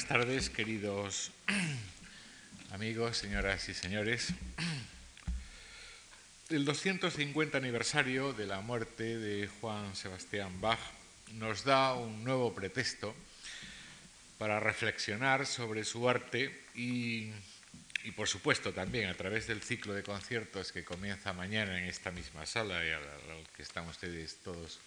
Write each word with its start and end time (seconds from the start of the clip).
buenas 0.00 0.24
tardes, 0.24 0.48
queridos 0.48 1.30
amigos, 2.70 3.18
señoras 3.18 3.68
y 3.68 3.74
señores. 3.74 4.28
El 6.48 6.64
250 6.64 7.58
aniversario 7.58 8.32
de 8.32 8.46
la 8.46 8.62
muerte 8.62 9.18
de 9.18 9.46
Juan 9.60 9.94
Sebastián 9.94 10.58
Bach 10.62 10.78
nos 11.34 11.64
da 11.64 11.92
un 11.92 12.24
nuevo 12.24 12.54
pretexto 12.54 13.14
para 14.38 14.58
reflexionar 14.58 15.44
sobre 15.44 15.84
su 15.84 16.08
arte 16.08 16.58
y, 16.74 17.32
por 18.16 18.26
supuesto 18.26 18.72
también 18.72 19.10
a 19.10 19.14
través 19.14 19.48
del 19.48 19.60
ciclo 19.60 19.92
de 19.92 20.02
conciertos 20.02 20.72
que 20.72 20.82
comienza 20.82 21.34
mañana 21.34 21.78
en 21.78 21.84
esta 21.84 22.10
misma 22.10 22.46
sala 22.46 22.82
y 22.86 22.90
al 22.90 23.04
que 23.54 23.62
están 23.62 23.86
ustedes 23.86 24.38
todos 24.42 24.78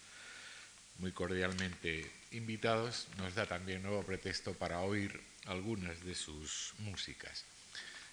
muy 0.99 1.11
cordialmente 1.11 2.09
invitados, 2.31 3.07
nos 3.17 3.35
da 3.35 3.45
también 3.45 3.83
nuevo 3.83 4.03
pretexto 4.03 4.53
para 4.53 4.79
oír 4.81 5.19
algunas 5.45 6.03
de 6.03 6.15
sus 6.15 6.73
músicas. 6.79 7.45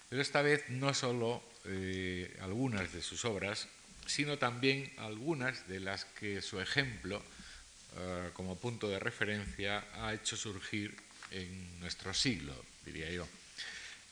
Pero 0.09 0.21
esta 0.21 0.41
vez 0.41 0.69
no 0.69 0.93
solo 0.93 1.43
eh, 1.65 2.37
algunas 2.41 2.91
de 2.93 3.01
sus 3.01 3.25
obras, 3.25 3.67
sino 4.05 4.37
también 4.37 4.91
algunas 4.97 5.67
de 5.67 5.79
las 5.79 6.05
que 6.05 6.41
su 6.41 6.59
ejemplo, 6.59 7.23
eh, 7.97 8.29
como 8.33 8.57
punto 8.57 8.89
de 8.89 8.99
referencia, 8.99 9.85
ha 9.93 10.13
hecho 10.13 10.35
surgir 10.35 10.95
en 11.31 11.79
nuestro 11.79 12.13
siglo, 12.13 12.53
diría 12.85 13.09
yo. 13.09 13.27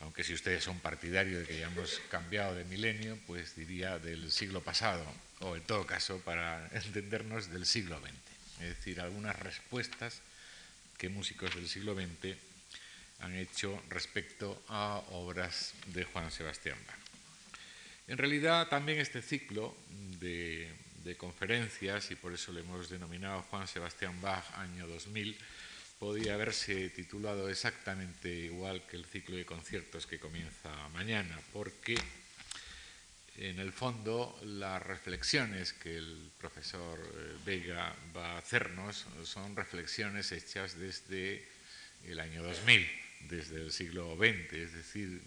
Aunque 0.01 0.23
si 0.23 0.33
ustedes 0.33 0.63
son 0.63 0.79
partidarios 0.79 1.41
de 1.41 1.45
que 1.45 1.59
ya 1.59 1.67
hemos 1.67 1.99
cambiado 2.09 2.55
de 2.55 2.63
milenio, 2.63 3.19
pues 3.27 3.57
diría 3.57 3.99
del 3.99 4.31
siglo 4.31 4.63
pasado, 4.63 5.05
o 5.41 5.57
en 5.57 5.63
todo 5.63 5.85
caso, 5.85 6.19
para 6.19 6.69
entendernos, 6.73 7.51
del 7.51 7.65
siglo 7.65 7.99
XX 7.99 8.28
es 8.59 8.75
decir, 8.75 8.99
algunas 8.99 9.37
respuestas 9.37 10.21
que 10.97 11.09
músicos 11.09 11.55
del 11.55 11.67
siglo 11.67 11.95
XX 11.95 12.35
han 13.19 13.35
hecho 13.35 13.81
respecto 13.89 14.61
a 14.67 15.01
obras 15.11 15.73
de 15.87 16.03
Juan 16.03 16.31
Sebastián 16.31 16.77
Bach. 16.87 16.97
En 18.07 18.17
realidad, 18.17 18.67
también 18.69 18.99
este 18.99 19.21
ciclo 19.21 19.75
de, 20.19 20.69
conferencias, 21.17 22.11
y 22.11 22.15
por 22.15 22.33
eso 22.33 22.51
le 22.53 22.59
hemos 22.61 22.89
denominado 22.89 23.41
Juan 23.49 23.67
Sebastián 23.67 24.21
Bach 24.21 24.45
año 24.57 24.87
2000, 24.87 25.35
podía 25.97 26.35
haberse 26.35 26.89
titulado 26.89 27.49
exactamente 27.49 28.29
igual 28.29 28.85
que 28.85 28.95
el 28.95 29.05
ciclo 29.05 29.35
de 29.35 29.45
conciertos 29.45 30.05
que 30.05 30.19
comienza 30.19 30.69
mañana, 30.89 31.39
porque 31.51 31.97
en 33.39 33.59
el 33.59 33.71
fondo, 33.71 34.37
las 34.43 34.83
reflexiones 34.83 35.71
que 35.71 35.95
el 35.95 36.29
profesor 36.37 36.99
eh, 36.99 37.37
Vega 37.45 37.95
va 38.15 38.33
a 38.33 38.37
hacernos 38.37 39.05
son 39.23 39.55
reflexiones 39.55 40.33
hechas 40.33 40.77
desde 40.77 41.47
el 42.05 42.19
año 42.19 42.43
2000, 42.43 42.85
desde 43.29 43.61
el 43.61 43.71
siglo 43.71 44.17
XX, 44.17 44.53
es 44.53 44.73
decir, 44.73 45.21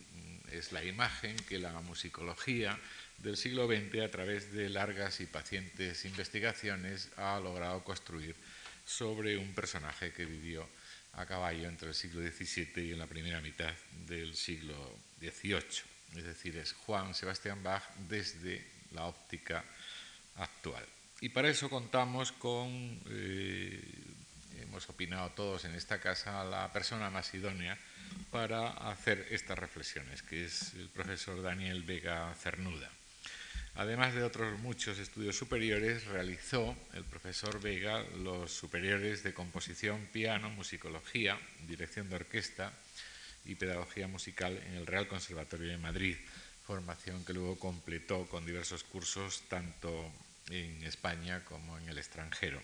es 0.53 0.73
la 0.73 0.85
imagen 0.85 1.35
que 1.49 1.59
la 1.59 1.73
musicología 1.81 2.79
del 3.19 3.39
siglo 3.39 3.67
XX, 3.67 4.03
a 4.03 4.11
través 4.11 4.53
de 4.53 4.69
largas 4.69 5.21
y 5.21 5.27
pacientes 5.27 6.05
investigaciones, 6.05 7.09
ha 7.17 7.41
logrado 7.41 7.83
construir 7.83 8.37
sobre 8.85 9.39
un 9.39 9.55
personaje 9.55 10.13
que 10.13 10.27
vivió 10.27 10.69
a 11.15 11.25
caballo 11.25 11.67
entre 11.67 11.89
el 11.89 11.95
siglo 11.95 12.21
XVII 12.21 12.89
y 12.89 12.93
en 12.93 12.99
la 12.99 13.07
primera 13.07 13.41
mitad 13.41 13.73
del 14.07 14.35
siglo 14.35 14.99
XVIII 15.21 15.92
es 16.17 16.25
decir, 16.25 16.57
es 16.57 16.73
Juan 16.87 17.15
Sebastián 17.15 17.63
Bach 17.63 17.83
desde 18.09 18.65
la 18.93 19.07
óptica 19.07 19.65
actual. 20.37 20.85
Y 21.21 21.29
para 21.29 21.49
eso 21.49 21.71
contamos 21.71 22.33
con, 22.33 23.01
eh, 23.09 23.81
hemos 24.61 24.89
opinado 24.89 25.31
todos 25.31 25.65
en 25.65 25.75
esta 25.75 26.01
casa, 26.01 26.45
la 26.45 26.73
persona 26.73 27.11
más 27.11 27.33
idónea 27.35 27.79
para 28.31 28.69
hacer 28.91 29.29
estas 29.31 29.59
reflexiones, 29.59 30.23
que 30.23 30.45
es 30.45 30.75
el 30.75 30.89
profesor 30.89 31.43
Daniel 31.43 31.83
Vega 31.83 32.35
Cernuda. 32.35 32.91
Además 33.75 34.15
de 34.15 34.23
otros 34.23 34.59
muchos 34.61 34.99
estudios 34.99 35.37
superiores, 35.37 36.05
realizó 36.05 36.77
el 36.93 37.05
profesor 37.05 37.61
Vega 37.61 38.03
los 38.19 38.53
superiores 38.53 39.23
de 39.23 39.33
composición, 39.33 40.09
piano, 40.13 40.51
musicología, 40.51 41.39
dirección 41.67 42.11
de 42.11 42.17
orquesta, 42.17 42.71
y 43.45 43.55
Pedagogía 43.55 44.09
Musical 44.09 44.57
en 44.67 44.75
el 44.75 44.87
Real 44.87 45.09
Conservatorio 45.09 45.69
de 45.69 45.79
Madrid, 45.79 46.17
formación 46.67 47.25
que 47.25 47.33
luego 47.33 47.59
completó 47.59 48.27
con 48.27 48.47
diversos 48.47 48.85
cursos 48.85 49.43
tanto 49.49 50.11
en 50.51 50.83
España 50.85 51.45
como 51.45 51.79
en 51.79 51.89
el 51.89 51.99
extranjero. 51.99 52.61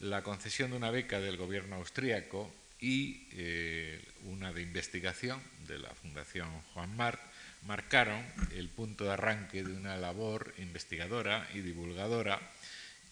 La 0.00 0.22
concesión 0.22 0.70
de 0.70 0.76
una 0.76 0.90
beca 0.90 1.20
del 1.20 1.36
gobierno 1.36 1.76
austríaco 1.76 2.52
y 2.80 3.26
eh, 3.32 4.00
una 4.26 4.52
de 4.52 4.62
investigación 4.62 5.42
de 5.66 5.78
la 5.78 5.90
Fundación 5.90 6.48
Juan 6.72 6.96
Marc 6.96 7.20
marcaron 7.66 8.24
el 8.54 8.68
punto 8.68 9.04
de 9.04 9.12
arranque 9.12 9.64
de 9.64 9.72
una 9.72 9.96
labor 9.96 10.54
investigadora 10.58 11.48
y 11.54 11.60
divulgadora 11.60 12.40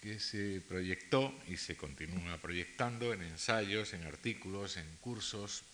que 0.00 0.20
se 0.20 0.60
proyectó 0.68 1.34
y 1.48 1.56
se 1.56 1.76
continúa 1.76 2.38
proyectando 2.38 3.12
en 3.12 3.22
ensayos, 3.22 3.92
en 3.92 4.04
artículos, 4.04 4.76
en 4.76 4.86
cursos, 5.00 5.64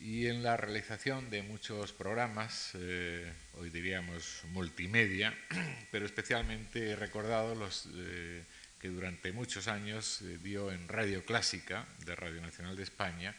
y 0.00 0.28
en 0.28 0.42
la 0.42 0.56
realización 0.56 1.28
de 1.28 1.42
muchos 1.42 1.92
programas, 1.92 2.70
eh, 2.74 3.30
hoy 3.58 3.68
diríamos 3.68 4.42
multimedia, 4.46 5.36
pero 5.92 6.06
especialmente 6.06 6.90
he 6.90 6.96
recordado 6.96 7.54
los 7.54 7.86
eh, 7.94 8.42
que 8.80 8.88
durante 8.88 9.30
muchos 9.32 9.68
años 9.68 10.22
dio 10.42 10.72
en 10.72 10.88
Radio 10.88 11.22
Clásica 11.24 11.86
de 12.06 12.16
Radio 12.16 12.40
Nacional 12.40 12.76
de 12.76 12.82
España 12.82 13.34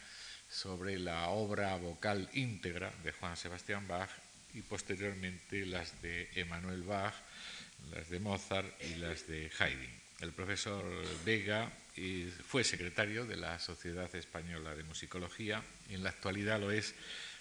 sobre 0.48 1.00
la 1.00 1.30
obra 1.30 1.76
vocal 1.78 2.30
íntegra 2.34 2.94
de 3.04 3.12
Juan 3.12 3.36
Sebastián 3.36 3.88
Bach 3.88 4.12
y 4.54 4.62
posteriormente 4.62 5.66
las 5.66 6.00
de 6.04 6.30
Emanuel 6.36 6.84
Bach, 6.84 7.16
las 7.90 8.10
de 8.10 8.20
Mozart 8.20 8.72
y 8.84 8.96
las 8.96 9.26
de 9.28 9.50
Haydn. 9.58 10.00
El 10.22 10.34
profesor 10.34 10.86
Vega 11.26 11.72
fue 12.46 12.64
secretario 12.64 13.26
de 13.26 13.38
la 13.38 13.58
Sociedad 13.58 14.14
Española 14.16 14.76
de 14.76 14.84
Musicología 14.84 15.64
y 15.90 15.96
en 15.96 16.04
la 16.04 16.12
actualidad 16.12 16.59
lo 16.59 16.70
es 16.70 16.94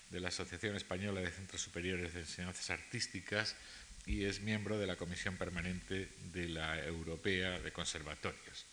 de 0.08 0.18
la 0.18 0.28
Asociación 0.28 0.76
Española 0.76 1.20
de 1.20 1.30
Centros 1.30 1.60
Superiores 1.60 2.14
de 2.14 2.20
Enseñanzas 2.20 2.70
Artísticas 2.70 3.54
y 4.06 4.24
es 4.24 4.40
miembro 4.40 4.78
de 4.78 4.86
la 4.86 4.96
Comisión 4.96 5.36
Permanente 5.36 6.08
de 6.32 6.48
la 6.48 6.82
Europea 6.82 7.60
de 7.60 7.70
Conservatorios. 7.70 8.64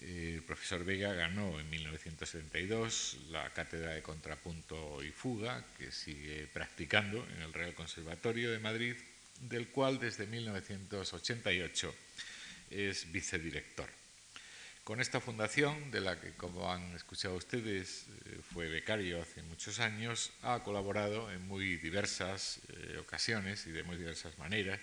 El 0.00 0.42
profesor 0.42 0.82
Vega 0.82 1.12
ganó 1.12 1.60
en 1.60 1.68
1972 1.68 3.18
la 3.30 3.52
cátedra 3.52 3.92
de 3.92 4.02
contrapunto 4.02 5.02
y 5.02 5.10
fuga, 5.10 5.62
que 5.76 5.92
sigue 5.92 6.48
practicando 6.54 7.26
en 7.36 7.42
el 7.42 7.52
Real 7.52 7.74
Conservatorio 7.74 8.50
de 8.50 8.60
Madrid, 8.60 8.96
del 9.42 9.68
cual 9.68 9.98
desde 9.98 10.26
1988 10.26 11.94
es 12.70 13.10
vicedirector. 13.12 13.88
Con 14.84 15.00
esta 15.00 15.20
fundación, 15.20 15.90
de 15.90 16.00
la 16.00 16.18
que, 16.20 16.32
como 16.32 16.72
han 16.72 16.94
escuchado 16.96 17.36
ustedes, 17.36 18.06
eh, 18.24 18.40
fue 18.52 18.68
becario 18.68 19.20
hace 19.20 19.42
muchos 19.42 19.78
años, 19.78 20.32
ha 20.42 20.62
colaborado 20.64 21.30
en 21.30 21.46
muy 21.46 21.76
diversas 21.76 22.60
eh, 22.68 22.98
ocasiones 22.98 23.66
y 23.66 23.70
de 23.70 23.82
muy 23.82 23.96
diversas 23.96 24.36
maneras, 24.38 24.80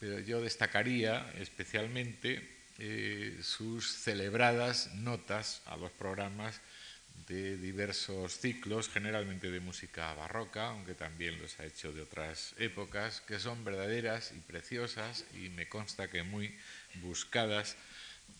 pero 0.00 0.18
yo 0.20 0.40
destacaría 0.40 1.32
especialmente 1.38 2.46
eh, 2.78 3.38
sus 3.42 3.90
celebradas 3.90 4.94
notas 4.94 5.62
a 5.66 5.76
los 5.76 5.90
programas 5.92 6.60
de 7.26 7.56
diversos 7.56 8.38
ciclos, 8.38 8.88
generalmente 8.88 9.50
de 9.50 9.60
música 9.60 10.14
barroca, 10.14 10.68
aunque 10.68 10.94
también 10.94 11.40
los 11.40 11.58
ha 11.60 11.66
hecho 11.66 11.92
de 11.92 12.02
otras 12.02 12.54
épocas, 12.58 13.20
que 13.22 13.38
son 13.38 13.64
verdaderas 13.64 14.32
y 14.36 14.40
preciosas 14.40 15.24
y 15.34 15.48
me 15.50 15.68
consta 15.68 16.08
que 16.08 16.22
muy 16.22 16.54
buscadas 17.02 17.76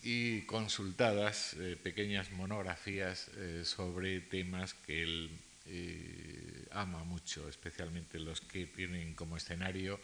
y 0.02 0.42
consultadas 0.42 1.54
eh, 1.54 1.76
pequeñas 1.82 2.30
monografías 2.32 3.30
eh, 3.36 3.62
sobre 3.64 4.20
temas 4.20 4.74
que 4.74 5.02
él 5.02 5.30
eh, 5.66 6.66
ama 6.70 7.04
mucho, 7.04 7.48
especialmente 7.48 8.18
los 8.18 8.40
que 8.40 8.66
tienen 8.66 9.14
como 9.14 9.36
escenario 9.36 10.00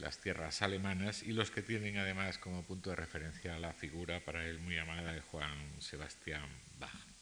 las 0.00 0.18
tierras 0.18 0.60
alemanas 0.60 1.22
y 1.22 1.32
los 1.32 1.50
que 1.50 1.62
tienen 1.62 1.96
además 1.96 2.36
como 2.36 2.62
punto 2.62 2.90
de 2.90 2.96
referencia 2.96 3.58
la 3.58 3.72
figura 3.72 4.20
para 4.20 4.44
él 4.44 4.58
muy 4.58 4.76
amada 4.76 5.14
de 5.14 5.22
Juan 5.22 5.80
Sebastián 5.80 6.46
Bach. 6.78 7.15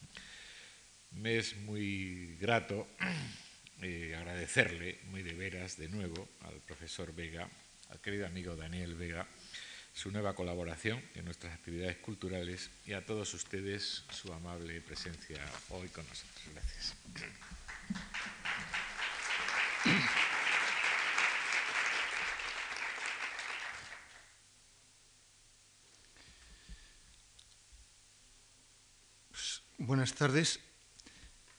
Me 1.14 1.38
es 1.38 1.56
muy 1.56 2.37
grato 2.40 2.87
agradecerle 4.16 4.99
muy 5.11 5.22
de 5.22 5.34
veras 5.34 5.76
de 5.76 5.88
nuevo 5.88 6.28
al 6.43 6.55
profesor 6.61 7.14
Vega, 7.14 7.49
al 7.90 8.00
querido 8.00 8.26
amigo 8.26 8.56
Daniel 8.56 8.94
Vega, 8.94 9.26
su 9.93 10.11
nueva 10.11 10.34
colaboración 10.34 11.02
en 11.14 11.26
nuestras 11.26 11.52
actividades 11.52 11.96
culturales 11.99 12.70
y 12.87 12.94
a 12.94 13.05
todos 13.05 13.32
ustedes 13.34 14.05
su 14.11 14.32
amable 14.32 14.81
presencia 14.81 15.38
hoy 15.70 15.88
con 15.88 16.06
nosotros. 16.08 16.43
Gracias. 16.52 16.94
Buenas 29.78 30.14
tardes. 30.14 30.61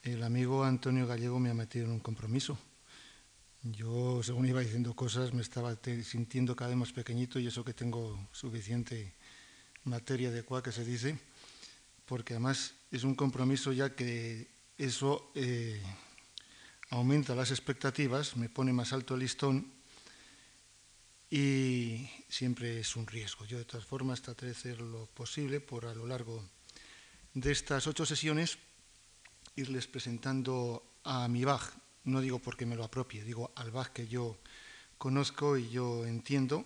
El 0.05 0.21
amigo 0.21 0.63
Antonio 0.63 1.07
Gallego 1.07 1.39
me 1.39 1.49
ha 1.49 1.55
metido 1.55 1.85
en 1.85 1.91
un 1.91 1.99
compromiso. 1.99 2.57
Yo, 3.63 4.21
según 4.21 4.47
iba 4.47 4.61
diciendo 4.61 4.95
cosas, 4.95 5.33
me 5.33 5.41
estaba 5.41 5.75
sintiendo 6.03 6.55
cada 6.55 6.69
vez 6.69 6.77
más 6.77 6.93
pequeñito 6.93 7.39
y 7.39 7.47
eso 7.47 7.65
que 7.65 7.73
tengo 7.73 8.27
suficiente 8.31 9.15
materia 9.83 10.29
de 10.29 10.43
cual 10.43 10.61
que 10.61 10.71
se 10.71 10.85
dice, 10.85 11.17
porque 12.05 12.35
además 12.35 12.75
es 12.91 13.03
un 13.03 13.15
compromiso 13.15 13.73
ya 13.73 13.95
que 13.95 14.47
eso 14.77 15.31
eh, 15.33 15.81
aumenta 16.91 17.33
las 17.33 17.49
expectativas, 17.49 18.37
me 18.37 18.47
pone 18.47 18.73
más 18.73 18.93
alto 18.93 19.15
el 19.15 19.21
listón 19.21 19.71
y 21.31 22.07
siempre 22.29 22.79
es 22.79 22.95
un 22.95 23.07
riesgo. 23.07 23.45
Yo 23.45 23.57
de 23.57 23.65
todas 23.65 23.87
formas 23.87 24.21
trataré 24.21 24.51
de 24.51 24.57
hacer 24.57 24.81
lo 24.81 25.07
posible 25.07 25.61
por 25.61 25.87
a 25.87 25.95
lo 25.95 26.05
largo 26.05 26.47
de 27.33 27.51
estas 27.51 27.87
ocho 27.87 28.05
sesiones 28.05 28.59
irles 29.55 29.87
presentando 29.87 30.83
a 31.03 31.27
mi 31.27 31.45
Bach. 31.45 31.73
No 32.03 32.21
digo 32.21 32.39
porque 32.39 32.65
me 32.65 32.75
lo 32.75 32.83
apropie, 32.83 33.23
digo 33.23 33.51
al 33.55 33.71
Bach 33.71 33.91
que 33.91 34.07
yo 34.07 34.37
conozco 34.97 35.57
y 35.57 35.69
yo 35.69 36.05
entiendo. 36.05 36.65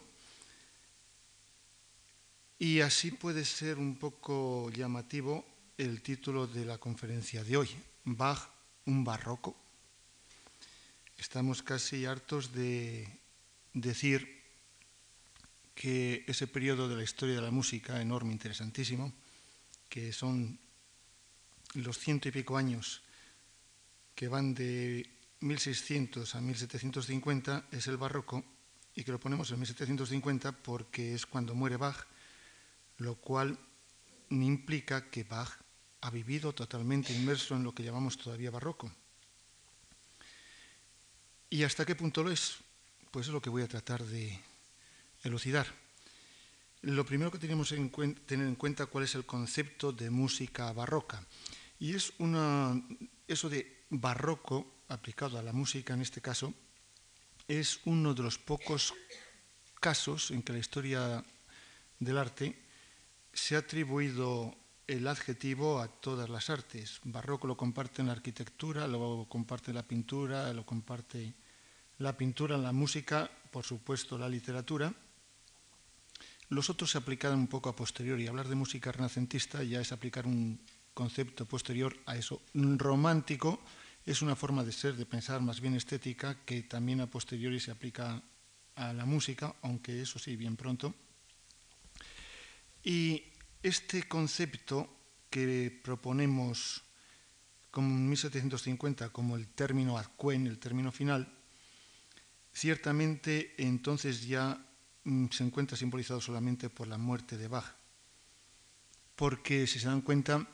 Y 2.57 2.81
así 2.81 3.11
puede 3.11 3.45
ser 3.45 3.77
un 3.77 3.95
poco 3.95 4.69
llamativo 4.71 5.45
el 5.77 6.01
título 6.01 6.45
de 6.45 6.65
la 6.65 6.77
conferencia 6.77 7.43
de 7.43 7.55
hoy, 7.55 7.69
Bach, 8.03 8.49
un 8.85 9.03
barroco. 9.03 9.55
Estamos 11.17 11.63
casi 11.63 12.05
hartos 12.05 12.53
de 12.53 13.07
decir 13.73 14.39
que 15.73 16.25
ese 16.27 16.47
periodo 16.47 16.89
de 16.89 16.97
la 16.97 17.03
historia 17.03 17.35
de 17.35 17.41
la 17.41 17.51
música, 17.51 18.01
enorme, 18.01 18.33
interesantísimo, 18.33 19.13
que 19.87 20.11
son 20.11 20.59
los 21.75 21.97
ciento 21.97 22.29
y 22.29 22.31
pico 22.31 22.57
años 22.57 23.01
que 24.15 24.27
van 24.27 24.53
de 24.53 25.09
1600 25.41 26.35
a 26.35 26.41
1750 26.41 27.67
es 27.71 27.87
el 27.87 27.97
barroco 27.97 28.43
y 28.95 29.03
que 29.03 29.11
lo 29.11 29.19
ponemos 29.19 29.49
en 29.51 29.59
1750 29.59 30.51
porque 30.51 31.13
es 31.13 31.25
cuando 31.25 31.55
muere 31.55 31.77
Bach, 31.77 32.05
lo 32.97 33.15
cual 33.15 33.57
implica 34.29 35.09
que 35.09 35.23
Bach 35.23 35.49
ha 36.01 36.09
vivido 36.09 36.53
totalmente 36.53 37.13
inmerso 37.13 37.55
en 37.55 37.63
lo 37.63 37.73
que 37.73 37.83
llamamos 37.83 38.17
todavía 38.17 38.51
barroco. 38.51 38.91
¿Y 41.49 41.63
hasta 41.63 41.85
qué 41.85 41.95
punto 41.95 42.23
lo 42.23 42.31
es? 42.31 42.57
Pues 43.11 43.27
es 43.27 43.33
lo 43.33 43.41
que 43.41 43.49
voy 43.49 43.63
a 43.63 43.67
tratar 43.67 44.03
de 44.03 44.39
elucidar. 45.23 45.67
Lo 46.81 47.05
primero 47.05 47.31
que 47.31 47.39
tenemos 47.39 47.69
que 47.69 48.15
tener 48.25 48.47
en 48.47 48.55
cuenta 48.55 48.85
cuál 48.85 49.03
es 49.03 49.15
el 49.15 49.25
concepto 49.25 49.91
de 49.91 50.09
música 50.09 50.71
barroca. 50.71 51.25
Y 51.79 51.95
es 51.95 52.13
una, 52.19 52.81
eso 53.27 53.49
de 53.49 53.85
barroco 53.89 54.83
aplicado 54.89 55.39
a 55.39 55.43
la 55.43 55.53
música 55.53 55.93
en 55.93 56.01
este 56.01 56.21
caso, 56.21 56.53
es 57.47 57.79
uno 57.85 58.13
de 58.13 58.23
los 58.23 58.37
pocos 58.37 58.93
casos 59.79 60.31
en 60.31 60.43
que 60.43 60.53
la 60.53 60.59
historia 60.59 61.23
del 61.99 62.17
arte 62.17 62.55
se 63.33 63.55
ha 63.55 63.59
atribuido 63.59 64.55
el 64.87 65.07
adjetivo 65.07 65.79
a 65.79 65.87
todas 65.87 66.29
las 66.29 66.49
artes. 66.49 66.99
Barroco 67.03 67.47
lo 67.47 67.55
comparte 67.55 68.01
en 68.01 68.07
la 68.07 68.13
arquitectura, 68.13 68.87
lo 68.87 69.25
comparte 69.29 69.71
la 69.71 69.83
pintura, 69.83 70.51
lo 70.53 70.65
comparte 70.65 71.33
la 71.99 72.17
pintura, 72.17 72.57
la 72.57 72.71
música, 72.71 73.29
por 73.51 73.63
supuesto 73.63 74.17
la 74.17 74.27
literatura. 74.27 74.93
Los 76.49 76.69
otros 76.69 76.91
se 76.91 76.97
aplican 76.97 77.35
un 77.35 77.47
poco 77.47 77.69
a 77.69 77.75
posteriori. 77.75 78.25
Hablar 78.25 78.47
de 78.47 78.55
música 78.55 78.91
renacentista 78.91 79.63
ya 79.63 79.79
es 79.79 79.91
aplicar 79.91 80.25
un 80.25 80.59
concepto 80.99 81.45
posterior 81.45 81.95
a 82.07 82.17
eso. 82.17 82.41
Romántico 82.53 83.63
es 84.03 84.21
una 84.21 84.35
forma 84.35 84.65
de 84.65 84.73
ser, 84.73 84.97
de 84.97 85.05
pensar 85.05 85.39
más 85.39 85.61
bien 85.61 85.75
estética, 85.75 86.43
que 86.43 86.63
también 86.63 86.99
a 86.99 87.07
posteriori 87.07 87.57
se 87.61 87.71
aplica 87.71 88.21
a 88.75 88.91
la 88.91 89.05
música, 89.05 89.55
aunque 89.61 90.01
eso 90.01 90.19
sí, 90.19 90.35
bien 90.35 90.57
pronto. 90.57 90.93
Y 92.83 93.23
este 93.63 94.09
concepto 94.11 94.91
que 95.29 95.71
proponemos 95.71 96.83
como 97.71 97.95
en 97.95 98.09
1750 98.09 99.07
como 99.15 99.37
el 99.37 99.47
término 99.47 99.97
ad 99.97 100.11
quen, 100.17 100.47
el 100.47 100.59
término 100.59 100.91
final, 100.91 101.31
ciertamente 102.51 103.55
entonces 103.55 104.27
ya 104.27 104.59
mm, 105.05 105.27
se 105.31 105.45
encuentra 105.45 105.77
simbolizado 105.77 106.19
solamente 106.19 106.69
por 106.69 106.89
la 106.89 106.97
muerte 106.97 107.37
de 107.37 107.47
Bach. 107.47 107.77
Porque 109.15 109.65
si 109.65 109.79
se 109.79 109.87
dan 109.87 110.01
cuenta, 110.01 110.47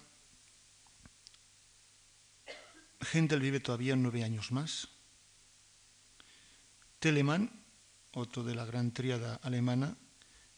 Händel 3.05 3.39
vive 3.39 3.59
todavía 3.59 3.95
nueve 3.95 4.23
años 4.23 4.51
más. 4.51 4.89
Telemann, 6.99 7.51
otro 8.13 8.43
de 8.43 8.55
la 8.55 8.65
gran 8.65 8.91
tríada 8.91 9.35
alemana, 9.43 9.97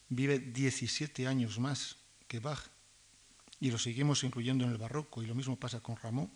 vive 0.10 0.40
17 0.40 1.28
años 1.28 1.60
más 1.60 1.98
que 2.28 2.40
Bach 2.40 2.70
y 3.60 3.72
lo 3.72 3.78
seguimos 3.78 4.24
incluyendo 4.24 4.64
en 4.64 4.72
el 4.72 4.78
barroco 4.78 5.22
y 5.22 5.26
lo 5.26 5.36
mismo 5.36 5.58
pasa 5.58 5.80
con 5.80 5.98
Rameau. 5.98 6.30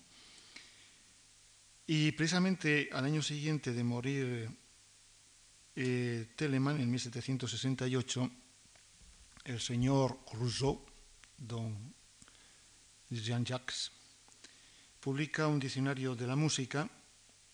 Y 1.88 2.12
precisamente 2.14 2.90
al 2.92 3.06
año 3.06 3.22
siguiente 3.22 3.74
de 3.74 3.84
morir 3.84 4.50
eh, 5.76 6.34
Telemann, 6.36 6.80
en 6.80 6.90
1768, 6.90 8.32
el 9.46 9.60
señor 9.60 10.20
Rousseau, 10.34 10.86
don 11.38 11.94
Jean-Jacques, 13.10 13.92
publica 15.02 15.48
un 15.48 15.60
diccionario 15.60 16.16
de 16.16 16.28
la 16.28 16.38
música 16.38 16.88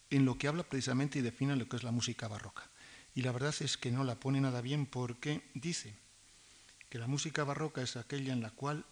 en 0.10 0.26
lo 0.26 0.38
que 0.38 0.48
habla 0.48 0.64
precisamente 0.64 1.20
y 1.20 1.22
define 1.22 1.56
lo 1.56 1.68
que 1.68 1.78
es 1.78 1.84
la 1.84 1.92
música 1.92 2.28
barroca. 2.28 2.70
Y 3.16 3.22
la 3.22 3.32
verdad 3.32 3.56
es 3.62 3.78
que 3.78 3.90
no 3.90 4.04
la 4.04 4.20
pone 4.20 4.40
nada 4.40 4.62
bien 4.62 4.86
porque 4.86 5.50
dice 5.56 5.96
que 6.90 7.00
la 7.00 7.08
música 7.08 7.44
barroca 7.44 7.82
es 7.82 7.96
aquella 7.96 8.34
en 8.34 8.42
la 8.42 8.52
cual 8.52 8.86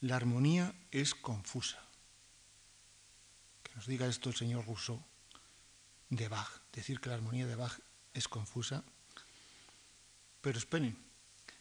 la 0.00 0.16
armonía 0.16 0.74
es 0.90 1.14
confusa. 1.14 1.78
Que 3.62 3.74
nos 3.76 3.86
diga 3.86 4.06
esto 4.06 4.30
el 4.30 4.34
señor 4.34 4.66
Rousseau 4.66 5.00
de 6.08 6.28
Bach, 6.28 6.48
decir 6.72 7.00
que 7.00 7.10
la 7.10 7.14
armonía 7.14 7.46
de 7.46 7.54
Bach 7.54 7.78
es 8.14 8.28
confusa. 8.28 8.82
Pero 10.40 10.58
esperen, 10.58 10.98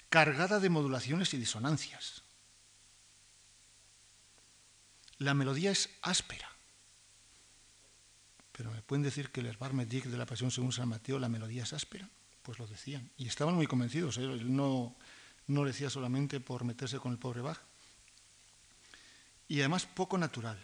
cargada 0.10 0.60
de 0.60 0.70
modulaciones 0.70 1.34
y 1.34 1.38
disonancias. 1.38 2.24
La 5.20 5.34
melodía 5.34 5.72
es 5.72 5.90
áspera. 6.02 6.50
Pero 8.54 8.72
me 8.72 8.82
pueden 8.82 9.04
decir 9.04 9.30
que 9.30 9.42
el 9.42 9.56
Barmedic 9.58 10.06
de 10.06 10.18
la 10.18 10.26
Pasión 10.26 10.52
según 10.52 10.72
San 10.72 10.90
Mateo, 10.90 11.20
la 11.20 11.30
melodía 11.30 11.64
es 11.64 11.74
áspera. 11.74 12.10
Pues 12.42 12.58
lo 12.58 12.68
decían. 12.68 13.10
Y 13.18 13.28
estaban 13.28 13.56
muy 13.56 13.68
convencidos. 13.68 14.18
¿eh? 14.18 14.24
Él 14.24 14.56
no, 14.56 14.96
no 15.48 15.62
lo 15.62 15.68
decía 15.68 15.90
solamente 15.90 16.40
por 16.40 16.64
meterse 16.64 17.00
con 17.00 17.12
el 17.12 17.18
pobre 17.18 17.42
Bach. 17.42 17.60
Y 19.48 19.60
además 19.60 19.86
poco 19.86 20.18
natural. 20.18 20.58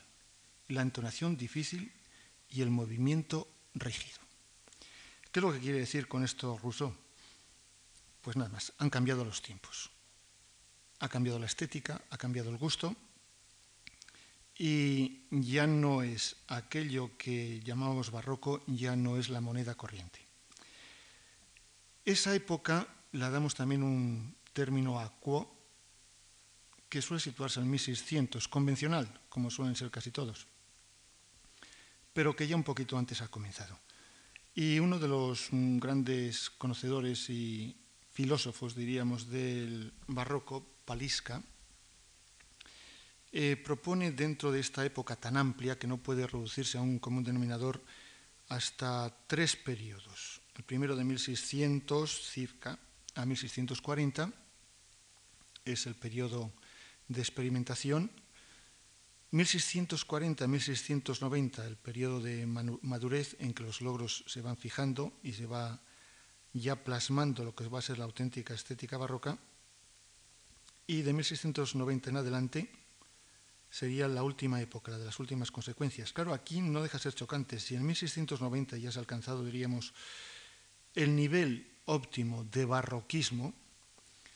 La 0.70 0.82
entonación 0.82 1.38
difícil 1.38 1.92
y 2.50 2.62
el 2.62 2.70
movimiento 2.70 3.48
rígido. 3.74 4.20
¿Qué 5.32 5.40
es 5.40 5.44
lo 5.44 5.52
que 5.52 5.60
quiere 5.60 5.80
decir 5.80 6.08
con 6.08 6.24
esto 6.24 6.58
Rousseau? 6.64 6.96
Pues 8.22 8.38
nada 8.38 8.50
más, 8.50 8.72
han 8.80 8.90
cambiado 8.90 9.26
los 9.26 9.42
tiempos. 9.42 9.92
Ha 11.00 11.10
cambiado 11.10 11.40
la 11.40 11.46
estética, 11.46 12.02
ha 12.10 12.18
cambiado 12.18 12.50
el 12.50 12.58
gusto 12.58 12.96
y 14.58 15.24
ya 15.32 15.68
no 15.68 16.02
es 16.02 16.38
aquello 16.48 17.18
que 17.18 17.62
llamábamos 17.62 18.12
barroco, 18.12 18.64
ya 18.68 18.96
no 18.96 19.18
es 19.18 19.30
la 19.30 19.42
moneda 19.42 19.76
corriente. 19.76 20.26
Esa 22.06 22.34
época 22.36 22.88
la 23.12 23.30
damos 23.30 23.56
también 23.56 23.84
un 23.84 24.36
término 24.54 25.00
acuo 25.00 25.52
que 26.88 27.02
suele 27.02 27.20
situarse 27.20 27.60
en 27.60 27.70
1600, 27.70 28.48
convencional, 28.48 29.22
como 29.28 29.50
suelen 29.52 29.76
ser 29.76 29.92
casi 29.92 30.12
todos, 30.12 30.48
pero 32.14 32.36
que 32.36 32.48
ya 32.48 32.56
un 32.56 32.64
poquito 32.64 32.98
antes 32.98 33.22
ha 33.22 33.28
comenzado. 33.28 33.78
Y 34.54 34.80
uno 34.80 35.00
de 35.00 35.10
los 35.10 35.50
grandes 35.52 36.50
conocedores 36.50 37.30
y 37.30 37.76
filósofos, 38.12 38.76
diríamos, 38.76 39.30
del 39.30 39.92
barroco, 40.08 40.66
Palisca, 40.86 41.44
eh, 43.36 43.60
propone 43.60 44.16
dentro 44.16 44.48
de 44.48 44.64
esta 44.64 44.88
época 44.88 45.20
tan 45.20 45.36
amplia 45.36 45.76
que 45.76 45.92
no 45.92 46.00
puede 46.00 46.24
reducirse 46.24 46.80
a 46.80 46.82
un 46.82 47.04
común 47.04 47.28
denominador 47.28 47.84
hasta 48.48 49.12
tres 49.28 49.60
periodos. 49.60 50.40
El 50.56 50.64
primero 50.64 50.96
de 50.96 51.04
1600 51.04 52.32
circa 52.32 52.80
a 53.14 53.26
1640 53.26 54.32
es 55.66 55.86
el 55.86 55.96
periodo 55.96 56.54
de 57.10 57.20
experimentación. 57.20 58.10
1640-1690 59.34 61.68
el 61.68 61.76
periodo 61.76 62.22
de 62.22 62.46
madurez 62.48 63.36
en 63.40 63.54
que 63.54 63.64
los 63.64 63.82
logros 63.82 64.24
se 64.28 64.40
van 64.40 64.56
fijando 64.56 65.12
y 65.24 65.34
se 65.34 65.46
va 65.46 65.82
ya 66.54 66.86
plasmando 66.86 67.44
lo 67.44 67.54
que 67.54 67.68
va 67.68 67.80
a 67.80 67.82
ser 67.82 67.98
la 67.98 68.06
auténtica 68.06 68.54
estética 68.54 68.96
barroca. 68.96 69.38
Y 70.88 71.02
de 71.02 71.12
1690 71.12 72.12
en 72.12 72.16
adelante 72.16 72.85
sería 73.76 74.08
la 74.08 74.24
última 74.24 74.62
época, 74.62 74.94
la 74.94 74.98
de 74.98 75.04
las 75.04 75.20
últimas 75.20 75.52
consecuencias. 75.52 76.14
Claro, 76.14 76.34
aquí 76.34 76.62
no 76.62 76.82
deja 76.82 76.98
de 76.98 77.04
ser 77.04 77.14
chocante. 77.14 77.60
Si 77.60 77.76
en 77.76 77.86
1690 77.86 78.78
ya 78.78 78.90
se 78.90 79.00
ha 79.00 79.02
alcanzado, 79.02 79.44
diríamos, 79.44 79.94
el 80.94 81.14
nivel 81.14 81.70
óptimo 81.84 82.46
de 82.46 82.64
barroquismo, 82.64 83.54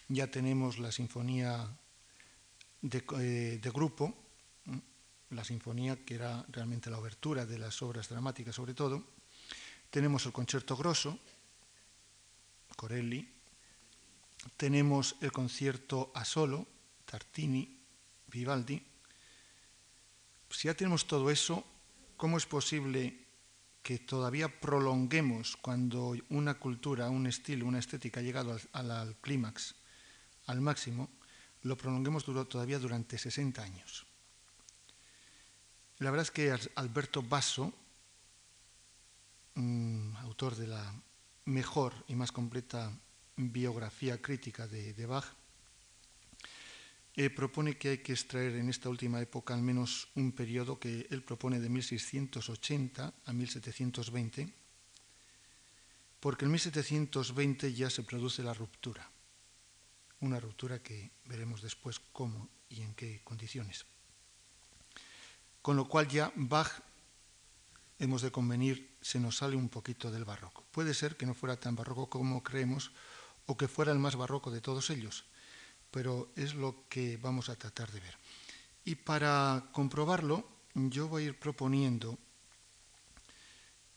ya 0.10 0.30
tenemos 0.30 0.78
la 0.78 0.92
sinfonía 0.92 1.70
de, 2.82 3.02
eh, 3.18 3.60
de 3.62 3.70
grupo, 3.70 4.14
la 5.30 5.46
sinfonía 5.46 6.04
que 6.04 6.16
era 6.16 6.46
realmente 6.50 6.90
la 6.90 7.00
obertura 7.00 7.46
de 7.46 7.60
las 7.60 7.82
obras 7.82 8.10
dramáticas 8.10 8.56
sobre 8.56 8.74
todo, 8.74 9.06
tenemos 9.90 10.26
el 10.26 10.34
concierto 10.34 10.76
grosso, 10.76 11.18
Corelli, 12.76 13.26
tenemos 14.58 15.16
el 15.22 15.32
concierto 15.32 16.12
a 16.14 16.26
solo, 16.26 16.68
Tartini, 17.06 17.80
Vivaldi. 18.28 18.89
Si 20.50 20.68
ya 20.68 20.74
tenemos 20.74 21.08
todo 21.08 21.30
eso, 21.30 21.66
¿cómo 22.18 22.38
es 22.38 22.46
posible 22.46 23.26
que 23.82 24.00
todavía 24.00 24.60
prolonguemos 24.60 25.58
cuando 25.58 26.16
una 26.30 26.60
cultura, 26.60 27.10
un 27.10 27.28
estilo, 27.28 27.66
una 27.66 27.80
estética 27.80 28.20
ha 28.20 28.24
llegado 28.24 28.58
al, 28.74 29.16
clímax, 29.22 29.76
al 30.48 30.62
máximo, 30.62 31.10
lo 31.64 31.78
prolonguemos 31.78 32.26
todavía 32.26 32.80
durante 32.80 33.18
60 33.18 33.62
años? 33.62 34.06
La 36.00 36.12
verdad 36.12 36.24
es 36.24 36.32
que 36.32 36.56
Alberto 36.76 37.22
Basso, 37.22 37.74
autor 40.24 40.56
de 40.56 40.68
la 40.68 40.94
mejor 41.46 41.94
y 42.08 42.16
más 42.16 42.32
completa 42.32 42.92
biografía 43.36 44.22
crítica 44.22 44.68
de, 44.68 45.06
Bach, 45.06 45.26
eh, 47.20 47.30
propone 47.30 47.76
que 47.76 47.90
hay 47.90 47.98
que 47.98 48.14
extraer 48.14 48.56
en 48.56 48.70
esta 48.70 48.88
última 48.88 49.20
época 49.20 49.54
al 49.54 49.62
menos 49.62 50.08
un 50.16 50.32
periodo 50.32 50.80
que 50.80 51.06
él 51.12 51.22
propone 51.22 51.60
de 51.60 51.68
1680 51.68 53.14
a 53.26 53.34
1720, 53.34 54.48
porque 56.22 56.46
en 56.46 56.52
1720 56.52 57.74
ya 57.74 57.90
se 57.90 58.04
produce 58.04 58.42
la 58.42 58.54
ruptura, 58.54 59.12
una 60.22 60.40
ruptura 60.40 60.80
que 60.80 61.12
veremos 61.26 61.62
después 61.62 62.00
cómo 62.00 62.48
y 62.70 62.84
en 62.84 62.96
qué 62.96 63.20
condiciones. 63.26 63.86
Con 65.62 65.76
lo 65.76 65.90
cual 65.90 66.08
ya 66.08 66.32
Bach, 66.38 66.72
hemos 68.00 68.22
de 68.22 68.32
convenir, 68.32 68.96
se 69.02 69.20
nos 69.20 69.36
sale 69.36 69.58
un 69.58 69.68
poquito 69.68 70.10
del 70.10 70.24
barroco. 70.24 70.64
Puede 70.72 70.94
ser 70.94 71.18
que 71.18 71.26
no 71.26 71.34
fuera 71.34 71.60
tan 71.60 71.76
barroco 71.76 72.10
como 72.10 72.42
creemos 72.44 72.92
o 73.46 73.58
que 73.58 73.68
fuera 73.68 73.92
el 73.92 74.00
más 74.00 74.16
barroco 74.16 74.52
de 74.52 74.62
todos 74.62 74.90
ellos, 74.90 75.26
pero 75.92 76.32
es 76.36 76.56
lo 76.56 76.88
que 76.90 77.18
vamos 77.18 77.50
a 77.50 77.56
tratar 77.56 77.92
de 77.92 78.00
ver. 78.00 78.16
Y 78.86 78.96
para 78.96 79.70
comprobarlo, 79.72 80.48
yo 80.74 81.08
voy 81.08 81.24
a 81.24 81.26
ir 81.28 81.40
proponiendo 81.40 82.18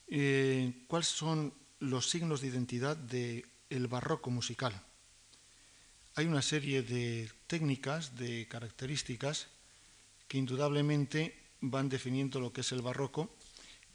eh, 0.08 0.84
cuáles 0.88 1.08
son 1.08 1.54
los 1.80 2.10
signos 2.10 2.40
de 2.40 2.48
identidad 2.48 2.96
del 2.96 3.86
barroco 3.88 4.30
musical. 4.30 4.72
Hay 6.14 6.26
una 6.26 6.42
serie 6.42 6.82
de 6.82 7.30
técnicas, 7.46 8.16
de 8.16 8.46
características, 8.48 9.48
que 10.28 10.38
indudablemente 10.38 11.34
van 11.60 11.88
definiendo 11.88 12.40
lo 12.40 12.52
que 12.52 12.60
es 12.60 12.72
el 12.72 12.82
barroco 12.82 13.34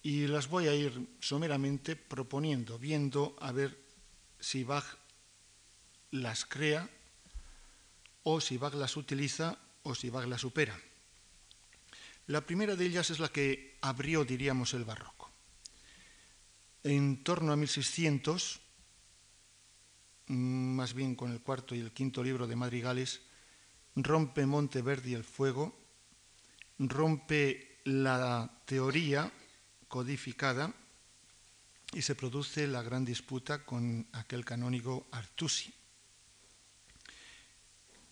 y 0.01 0.27
las 0.27 0.47
voy 0.47 0.67
a 0.67 0.75
ir 0.75 1.07
someramente 1.19 1.95
proponiendo, 1.95 2.79
viendo 2.79 3.35
a 3.39 3.51
ver 3.51 3.77
si 4.39 4.63
Bach 4.63 4.85
las 6.11 6.45
crea 6.45 6.89
o 8.29 8.41
si 8.41 8.57
Bach 8.57 8.73
las 8.73 8.97
utiliza 8.97 9.57
o 9.83 9.95
si 9.95 10.09
Bach 10.09 10.27
las 10.27 10.41
supera. 10.41 10.77
La 12.27 12.41
primera 12.41 12.75
de 12.75 12.85
ellas 12.85 13.09
es 13.09 13.19
la 13.19 13.29
que 13.29 13.77
abrió, 13.79 14.25
diríamos, 14.25 14.73
el 14.73 14.83
barroco. 14.83 15.31
En 16.83 17.23
torno 17.23 17.53
a 17.53 17.55
1600, 17.55 18.59
más 20.27 20.93
bien 20.93 21.15
con 21.15 21.31
el 21.31 21.39
cuarto 21.39 21.73
y 21.73 21.79
el 21.79 21.93
quinto 21.93 22.21
libro 22.21 22.47
de 22.47 22.57
Madrigales, 22.57 23.21
rompe 23.95 24.45
Monteverdi 24.45 25.13
el 25.13 25.23
fuego 25.23 25.87
rompe 26.79 27.79
la 27.85 28.61
teoría 28.65 29.31
codificada 29.87 30.73
y 31.93 32.01
se 32.01 32.15
produce 32.15 32.67
la 32.67 32.83
gran 32.83 33.05
disputa 33.05 33.65
con 33.65 34.05
aquel 34.11 34.45
canónigo 34.45 35.07
Artusi. 35.11 35.73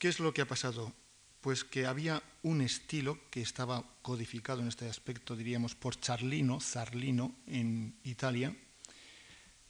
¿Qué 0.05 0.09
es 0.09 0.19
lo 0.19 0.35
que 0.35 0.43
ha 0.43 0.47
pasado? 0.47 0.93
Pues 1.41 1.63
que 1.63 1.87
había 1.87 2.21
un 2.43 2.61
estilo 2.61 3.17
que 3.31 3.41
estaba 3.41 3.83
codificado 4.03 4.61
en 4.61 4.67
este 4.67 4.87
aspecto, 4.87 5.35
diríamos, 5.35 5.73
por 5.73 5.99
Charlino, 5.99 6.61
Zarlino, 6.61 7.33
en 7.47 7.97
Italia, 8.03 8.55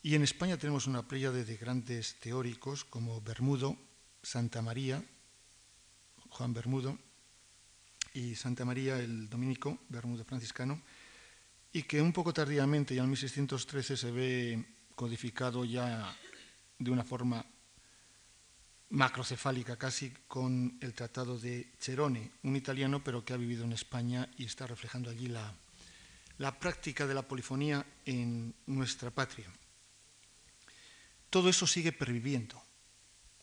y 0.04 0.13
en 0.13 0.24
España 0.24 0.58
tenemos 0.58 0.88
una 0.88 1.08
playa 1.08 1.32
de 1.32 1.56
grandes 1.56 2.20
teóricos 2.20 2.84
como 2.84 3.22
Bermudo, 3.22 3.77
Santa 4.24 4.62
María, 4.62 5.01
Juan 6.32 6.54
Bermudo, 6.54 7.00
y 8.13 8.36
Santa 8.36 8.65
María 8.65 9.00
el 9.00 9.30
dominico, 9.30 9.80
Bermudo 9.88 10.25
franciscano, 10.25 10.82
y 11.72 11.84
que 11.84 12.01
un 12.01 12.12
poco 12.12 12.34
tardíamente, 12.34 12.94
ya 12.94 13.04
en 13.04 13.10
1613, 13.10 13.96
se 13.96 14.12
ve 14.12 14.65
codificado 14.96 15.63
ya 15.63 16.13
de 16.77 16.92
una 16.92 17.06
forma 17.06 17.46
macrocefálica 18.89 19.77
casi 19.77 20.12
con 20.27 20.77
el 20.82 20.94
tratado 20.94 21.38
de 21.38 21.72
Cerone, 21.80 22.32
un 22.44 22.56
italiano 22.56 23.04
pero 23.04 23.25
que 23.25 23.34
ha 23.34 23.38
vivido 23.38 23.65
en 23.65 23.74
España 23.74 24.30
y 24.38 24.46
está 24.46 24.68
reflejando 24.68 25.10
allí 25.10 25.27
la, 25.27 25.54
la 26.38 26.60
práctica 26.60 27.08
de 27.08 27.13
la 27.13 27.27
polifonía 27.27 27.86
en 28.06 28.54
nuestra 28.68 29.12
patria. 29.12 29.48
Todo 31.30 31.50
eso 31.50 31.68
sigue 31.68 31.92
perviviendo. 31.92 32.62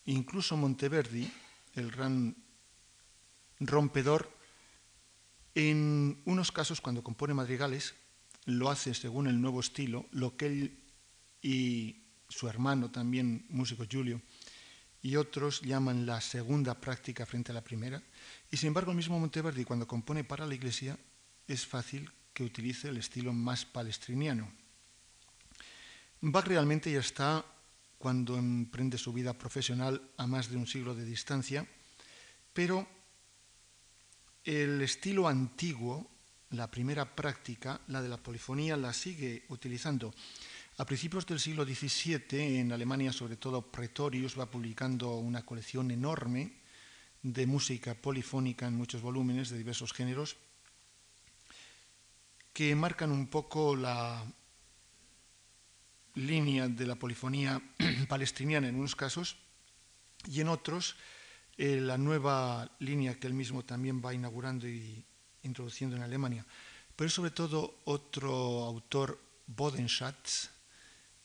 Incluso 0.07 0.57
Monteverdi, 0.57 1.31
el 1.75 1.91
gran 1.91 2.37
rompedor, 3.61 4.31
en 5.55 6.23
unos 6.25 6.51
casos, 6.51 6.81
cuando 6.81 7.03
compone 7.03 7.35
madrigales, 7.35 7.95
lo 8.47 8.71
hace 8.71 8.95
según 8.95 9.27
el 9.27 9.41
nuevo 9.41 9.61
estilo, 9.61 10.07
lo 10.11 10.37
que 10.37 10.47
él 10.47 10.79
y 11.43 12.03
su 12.29 12.49
hermano 12.49 12.91
también, 12.91 13.45
músico 13.51 13.85
Julio, 13.91 14.23
y 15.03 15.17
otros 15.17 15.61
llaman 15.63 16.07
la 16.07 16.21
segunda 16.21 16.81
práctica 16.81 17.27
frente 17.27 17.51
a 17.51 17.55
la 17.55 17.65
primera. 17.65 18.01
Y 18.51 18.57
sin 18.57 18.69
embargo, 18.69 18.93
el 18.93 18.97
mismo 18.97 19.19
Monteverdi, 19.19 19.65
cuando 19.65 19.87
compone 19.87 20.23
para 20.23 20.47
la 20.47 20.55
iglesia, 20.55 20.97
es 21.49 21.67
fácil 21.67 22.11
que 22.33 22.45
utilice 22.45 22.89
el 22.89 22.97
estilo 22.97 23.33
más 23.33 23.65
palestriniano. 23.65 24.51
Bach 26.21 26.47
realmente 26.47 26.93
ya 26.93 27.01
está, 27.01 27.45
cuando 27.99 28.37
emprende 28.37 28.97
su 28.97 29.13
vida 29.13 29.33
profesional, 29.33 30.01
a 30.17 30.27
más 30.27 30.49
de 30.49 30.57
un 30.57 30.67
siglo 30.67 30.95
de 30.95 31.05
distancia, 31.05 31.67
pero 32.53 32.87
el 34.45 34.81
estilo 34.83 35.27
antiguo, 35.27 36.09
la 36.51 36.71
primera 36.71 37.17
práctica, 37.17 37.81
la 37.89 38.03
de 38.03 38.09
la 38.09 38.19
polifonía, 38.19 38.77
la 38.77 38.93
sigue 38.93 39.45
utilizando. 39.49 40.15
A 40.79 40.87
principios 40.87 41.27
del 41.27 41.39
siglo 41.39 41.67
XVII, 41.67 42.59
en 42.59 42.73
Alemania, 42.73 43.13
sobre 43.13 43.37
todo 43.37 43.71
Pretorius, 43.71 44.39
va 44.39 44.51
publicando 44.51 45.17
una 45.17 45.45
colección 45.45 45.91
enorme 45.91 46.63
de 47.23 47.47
música 47.47 47.95
polifónica 47.95 48.67
en 48.67 48.75
muchos 48.75 49.03
volúmenes 49.03 49.51
de 49.51 49.59
diversos 49.59 49.93
géneros, 49.93 50.37
que 52.55 52.75
marcan 52.75 53.13
un 53.13 53.27
poco 53.27 53.77
la 53.77 54.25
línea 56.15 56.69
de 56.69 56.87
la 56.87 56.97
polifonía 56.97 57.61
palestiniana 58.09 58.69
en 58.69 58.77
unos 58.77 58.97
casos 58.97 59.37
y 60.27 60.41
en 60.41 60.49
otros 60.49 60.97
eh, 61.59 61.81
la 61.81 61.99
nueva 61.99 62.71
línea 62.79 63.21
que 63.21 63.27
él 63.27 63.35
mismo 63.35 63.63
también 63.63 64.03
va 64.03 64.15
inaugurando 64.15 64.67
y 64.67 65.05
introduciendo 65.43 65.97
en 65.97 66.03
Alemania. 66.03 66.47
Pero 66.97 67.11
sobre 67.11 67.31
todo 67.31 67.81
otro 67.85 68.65
autor, 68.65 69.21
Bodenschatz, 69.47 70.62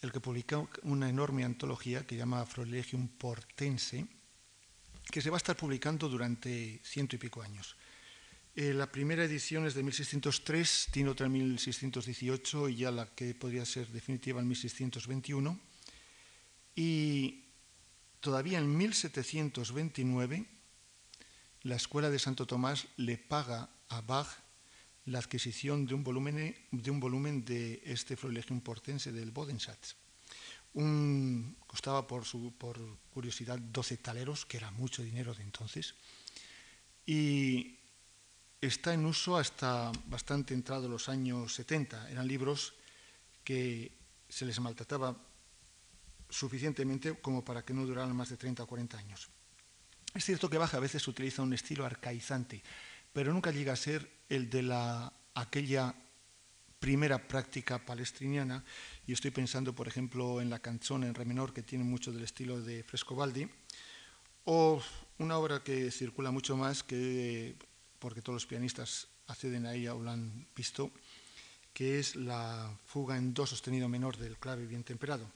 el 0.02 0.12
que 0.12 0.20
publicó 0.20 0.70
una 0.84 1.10
enorme 1.10 1.44
antología 1.44 2.06
que 2.06 2.16
llama 2.16 2.42
Afrolegium 2.42 3.08
Portense, 3.08 4.06
que 5.12 5.22
se 5.22 5.30
va 5.30 5.38
a 5.38 5.44
estar 5.44 5.56
publicando 5.56 6.10
durante 6.10 6.80
ciento 6.84 7.16
y 7.16 7.20
pico 7.20 7.42
años. 7.42 7.76
Eh, 8.56 8.74
la 8.74 8.92
primera 8.92 9.24
edición 9.24 9.68
es 9.68 9.76
de 9.76 9.84
1603, 9.84 10.88
tiene 10.92 11.10
otra 11.10 11.28
en 11.28 11.34
1618 11.34 12.70
y 12.70 12.76
ya 12.78 12.92
la 12.92 13.06
que 13.06 13.36
podría 13.36 13.66
ser 13.66 13.88
definitiva 13.90 14.42
en 14.42 14.48
1621. 14.48 15.60
Y 16.76 17.46
todavía 18.20 18.58
en 18.58 18.76
1729 18.76 20.46
la 21.62 21.76
Escuela 21.76 22.10
de 22.10 22.20
Santo 22.20 22.48
Tomás 22.48 22.88
le 22.98 23.18
paga 23.18 23.70
a 23.90 24.02
Bach 24.02 24.28
la 25.08 25.20
adquisición 25.20 25.86
de 25.86 25.96
un 25.96 26.04
volumen 26.04 26.56
de, 26.72 26.92
un 26.92 27.00
volumen 27.00 27.44
de 27.44 27.82
este 27.86 28.16
Florilegium 28.16 28.62
Portense 28.62 29.12
del 29.12 29.32
Bodensatz. 29.32 29.96
Un, 30.74 31.56
costaba 31.66 32.06
por, 32.06 32.26
su, 32.26 32.54
por 32.58 32.78
curiosidad 33.14 33.58
12 33.58 33.98
taleros, 33.98 34.46
que 34.46 34.58
era 34.58 34.70
mucho 34.72 35.02
dinero 35.02 35.34
de 35.34 35.44
entonces, 35.44 35.96
y 37.06 37.80
está 38.60 38.94
en 38.94 39.06
uso 39.06 39.38
hasta 39.38 39.92
bastante 40.06 40.54
entrado 40.54 40.90
los 40.90 41.10
años 41.10 41.54
70. 41.54 42.12
Eran 42.12 42.28
libros 42.28 42.74
que 43.44 43.92
se 44.28 44.46
les 44.46 44.60
maltrataba 44.60 45.16
suficientemente 46.30 47.16
como 47.22 47.46
para 47.46 47.64
que 47.64 47.74
no 47.74 47.86
duraran 47.86 48.16
más 48.16 48.30
de 48.30 48.38
30 48.38 48.64
o 48.64 48.68
40 48.68 48.98
años. 48.98 49.30
Es 50.14 50.26
cierto 50.26 50.50
que 50.50 50.58
Bach 50.58 50.74
a 50.74 50.80
veces 50.80 51.08
utiliza 51.08 51.44
un 51.44 51.54
estilo 51.54 51.86
arcaizante, 51.86 52.62
pero 53.14 53.34
nunca 53.34 53.52
llega 53.52 53.74
a 53.74 53.76
ser 53.76 54.10
el 54.30 54.50
de 54.50 54.64
la, 54.64 55.14
aquella 55.34 55.96
primera 56.80 57.28
práctica 57.28 57.84
palestriniana, 57.84 58.64
y 59.06 59.14
estoy 59.14 59.32
pensando, 59.32 59.74
por 59.74 59.88
ejemplo, 59.88 60.42
en 60.42 60.50
la 60.50 60.60
canzone 60.60 61.08
en 61.08 61.16
re 61.16 61.26
menor, 61.26 61.54
que 61.54 61.64
tiene 61.64 61.84
mucho 61.84 62.12
del 62.12 62.24
estilo 62.24 62.62
de 62.62 62.84
Frescobaldi, 62.84 63.50
o 64.46 64.82
una 65.18 65.38
obra 65.38 65.64
que 65.64 65.92
circula 65.92 66.32
mucho 66.32 66.56
más, 66.56 66.84
que, 66.84 67.56
porque 68.00 68.22
todos 68.22 68.36
los 68.36 68.46
pianistas 68.46 69.08
acceden 69.28 69.66
a 69.66 69.74
ella 69.74 69.96
o 69.96 70.04
la 70.04 70.14
han 70.14 70.48
visto, 70.56 70.92
que 71.74 72.00
es 72.00 72.16
la 72.16 72.74
fuga 72.86 73.18
en 73.18 73.34
do 73.34 73.46
sostenido 73.46 73.90
menor 73.90 74.18
del 74.18 74.38
clave 74.38 74.66
bien 74.66 74.84
temperado. 74.84 75.30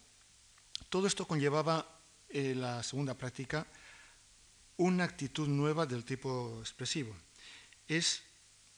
Todo 0.90 1.06
esto 1.06 1.28
conllevaba 1.28 1.86
eh, 2.30 2.56
la 2.56 2.82
segunda 2.84 3.14
práctica 3.14 3.68
una 4.78 5.04
actitud 5.04 5.48
nueva 5.48 5.86
del 5.86 6.04
tipo 6.04 6.58
expresivo. 6.60 7.14
Es 7.92 8.24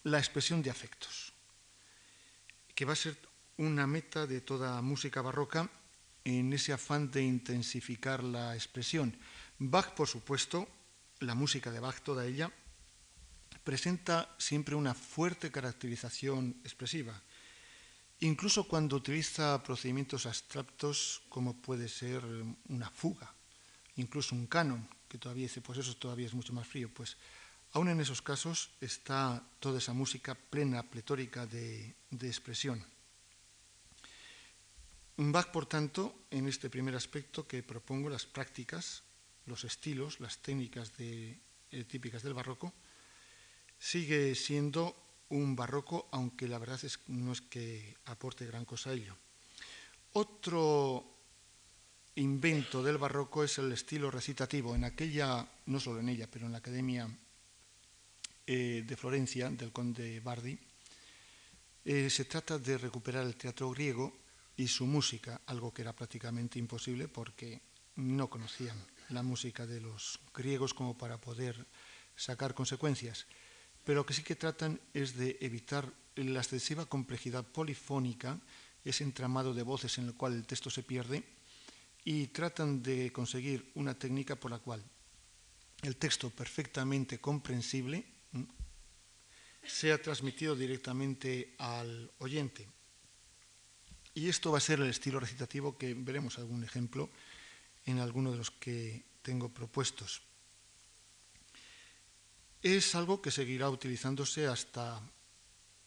la 0.06 0.18
expresión 0.18 0.64
de 0.64 0.72
afectos 0.72 1.34
que 2.74 2.84
va 2.84 2.94
a 2.94 2.96
ser 2.96 3.16
una 3.58 3.86
meta 3.86 4.26
de 4.26 4.42
toda 4.42 4.82
música 4.82 5.22
barroca 5.22 5.70
en 6.26 6.52
ese 6.52 6.74
afán 6.74 7.12
de 7.12 7.22
intensificar 7.22 8.24
la 8.24 8.56
expresión. 8.56 9.16
Bach, 9.60 9.94
por 9.94 10.08
supuesto, 10.08 10.68
la 11.20 11.36
música 11.36 11.70
de 11.70 11.80
Bach, 11.80 12.02
toda 12.02 12.26
ella, 12.26 12.52
presenta 13.64 14.34
siempre 14.40 14.74
una 14.74 14.96
fuerte 14.96 15.52
caracterización 15.52 16.58
expresiva, 16.64 17.14
incluso 18.22 18.68
cuando 18.68 18.96
utiliza 18.96 19.62
procedimientos 19.62 20.26
abstractos 20.26 21.22
como 21.30 21.54
puede 21.54 21.88
ser 21.88 22.24
una 22.68 22.90
fuga, 22.90 23.32
incluso 23.98 24.34
un 24.34 24.48
canon, 24.48 24.90
que 25.08 25.20
todavía 25.20 25.44
dice, 25.44 25.62
pues 25.62 25.78
eso 25.78 25.96
todavía 25.98 26.26
es 26.26 26.34
mucho 26.34 26.52
más 26.52 26.66
frío, 26.66 26.90
pues 26.92 27.16
Aún 27.74 27.90
en 27.90 28.00
esos 28.00 28.22
casos 28.22 28.70
está 28.82 29.42
toda 29.60 29.80
esa 29.80 29.94
música 29.94 30.36
plena, 30.36 30.84
pletórica 30.86 31.48
de, 31.48 31.96
expresión. 32.22 32.86
Bach, 35.18 35.50
por 35.50 35.66
tanto, 35.66 36.26
en 36.30 36.48
este 36.48 36.70
primer 36.70 36.94
aspecto 36.94 37.48
que 37.48 37.66
propongo, 37.66 38.10
las 38.10 38.26
prácticas, 38.26 39.02
los 39.48 39.64
estilos, 39.64 40.20
las 40.20 40.38
técnicas 40.38 40.94
eh, 41.00 41.38
típicas 41.90 42.22
del 42.22 42.36
barroco, 42.36 42.74
sigue 43.80 44.36
siendo 44.36 44.94
un 45.30 45.56
barroco, 45.56 46.08
aunque 46.12 46.48
la 46.48 46.60
verdad 46.60 46.80
es, 46.86 47.00
no 47.08 47.34
es 47.34 47.42
que 47.42 47.98
aporte 48.06 48.46
gran 48.46 48.66
cosa 48.66 48.92
a 48.92 48.94
ello. 48.94 49.18
Otro 50.14 51.10
invento 52.16 52.84
del 52.84 53.00
barroco 53.00 53.44
es 53.44 53.58
el 53.58 53.72
estilo 53.72 54.12
recitativo. 54.12 54.76
En 54.76 54.84
aquella, 54.84 55.48
no 55.66 55.80
solo 55.80 56.02
en 56.02 56.10
ella, 56.10 56.30
pero 56.30 56.46
en 56.46 56.52
la 56.52 56.60
Academia 56.60 57.10
eh, 58.46 58.84
de 58.86 58.98
Florencia, 58.98 59.50
del 59.50 59.72
conde 59.72 60.20
Bardi, 60.20 60.58
eh, 61.86 62.10
se 62.10 62.26
trata 62.26 62.58
de 62.58 62.78
recuperar 62.78 63.26
el 63.26 63.36
teatro 63.36 63.70
griego 63.72 64.14
y 64.56 64.68
su 64.68 64.86
música, 64.86 65.42
algo 65.48 65.74
que 65.74 65.82
era 65.82 65.94
prácticamente 65.94 66.60
imposible 66.60 67.08
porque 67.08 67.62
no 67.96 68.30
conocían 68.30 68.78
la 69.10 69.24
música 69.24 69.66
de 69.66 69.82
los 69.82 70.20
griegos 70.34 70.74
como 70.74 70.98
para 70.98 71.20
poder 71.20 71.66
sacar 72.16 72.54
consecuencias. 72.54 73.26
Pero 73.84 74.00
lo 74.00 74.06
que 74.06 74.14
sí 74.14 74.24
que 74.24 74.36
tratan 74.36 74.80
es 74.94 75.18
de 75.18 75.38
evitar 75.42 75.92
la 76.16 76.40
excesiva 76.40 76.86
complejidad 76.86 77.46
polifónica, 77.46 78.40
ese 78.86 79.04
entramado 79.04 79.54
de 79.54 79.64
voces 79.64 79.98
en 79.98 80.06
el 80.06 80.14
cual 80.14 80.34
el 80.34 80.46
texto 80.46 80.70
se 80.70 80.84
pierde, 80.84 81.24
y 82.06 82.28
tratan 82.28 82.84
de 82.84 83.12
conseguir 83.12 83.72
una 83.76 83.98
técnica 83.98 84.36
por 84.36 84.52
la 84.52 84.60
cual 84.60 84.84
el 85.82 85.96
texto 85.98 86.30
perfectamente 86.30 87.20
comprensible 87.20 88.06
sea 89.66 90.02
transmitido 90.02 90.56
directamente 90.56 91.56
al 91.58 92.12
oyente. 92.20 92.68
Y 94.14 94.30
esto 94.30 94.52
va 94.52 94.60
a 94.60 94.62
ser 94.62 94.80
el 94.80 94.90
estilo 94.90 95.20
recitativo 95.20 95.78
que 95.78 95.94
veremos 95.94 96.38
algún 96.38 96.64
ejemplo 96.64 97.10
en 97.86 98.00
alguno 98.00 98.32
de 98.32 98.38
los 98.38 98.52
que 98.52 99.04
tengo 99.22 99.50
propuestos. 99.50 100.22
Es 102.62 102.96
algo 102.96 103.22
que 103.22 103.32
seguirá 103.32 103.70
utilizándose 103.70 104.48
hasta 104.48 105.02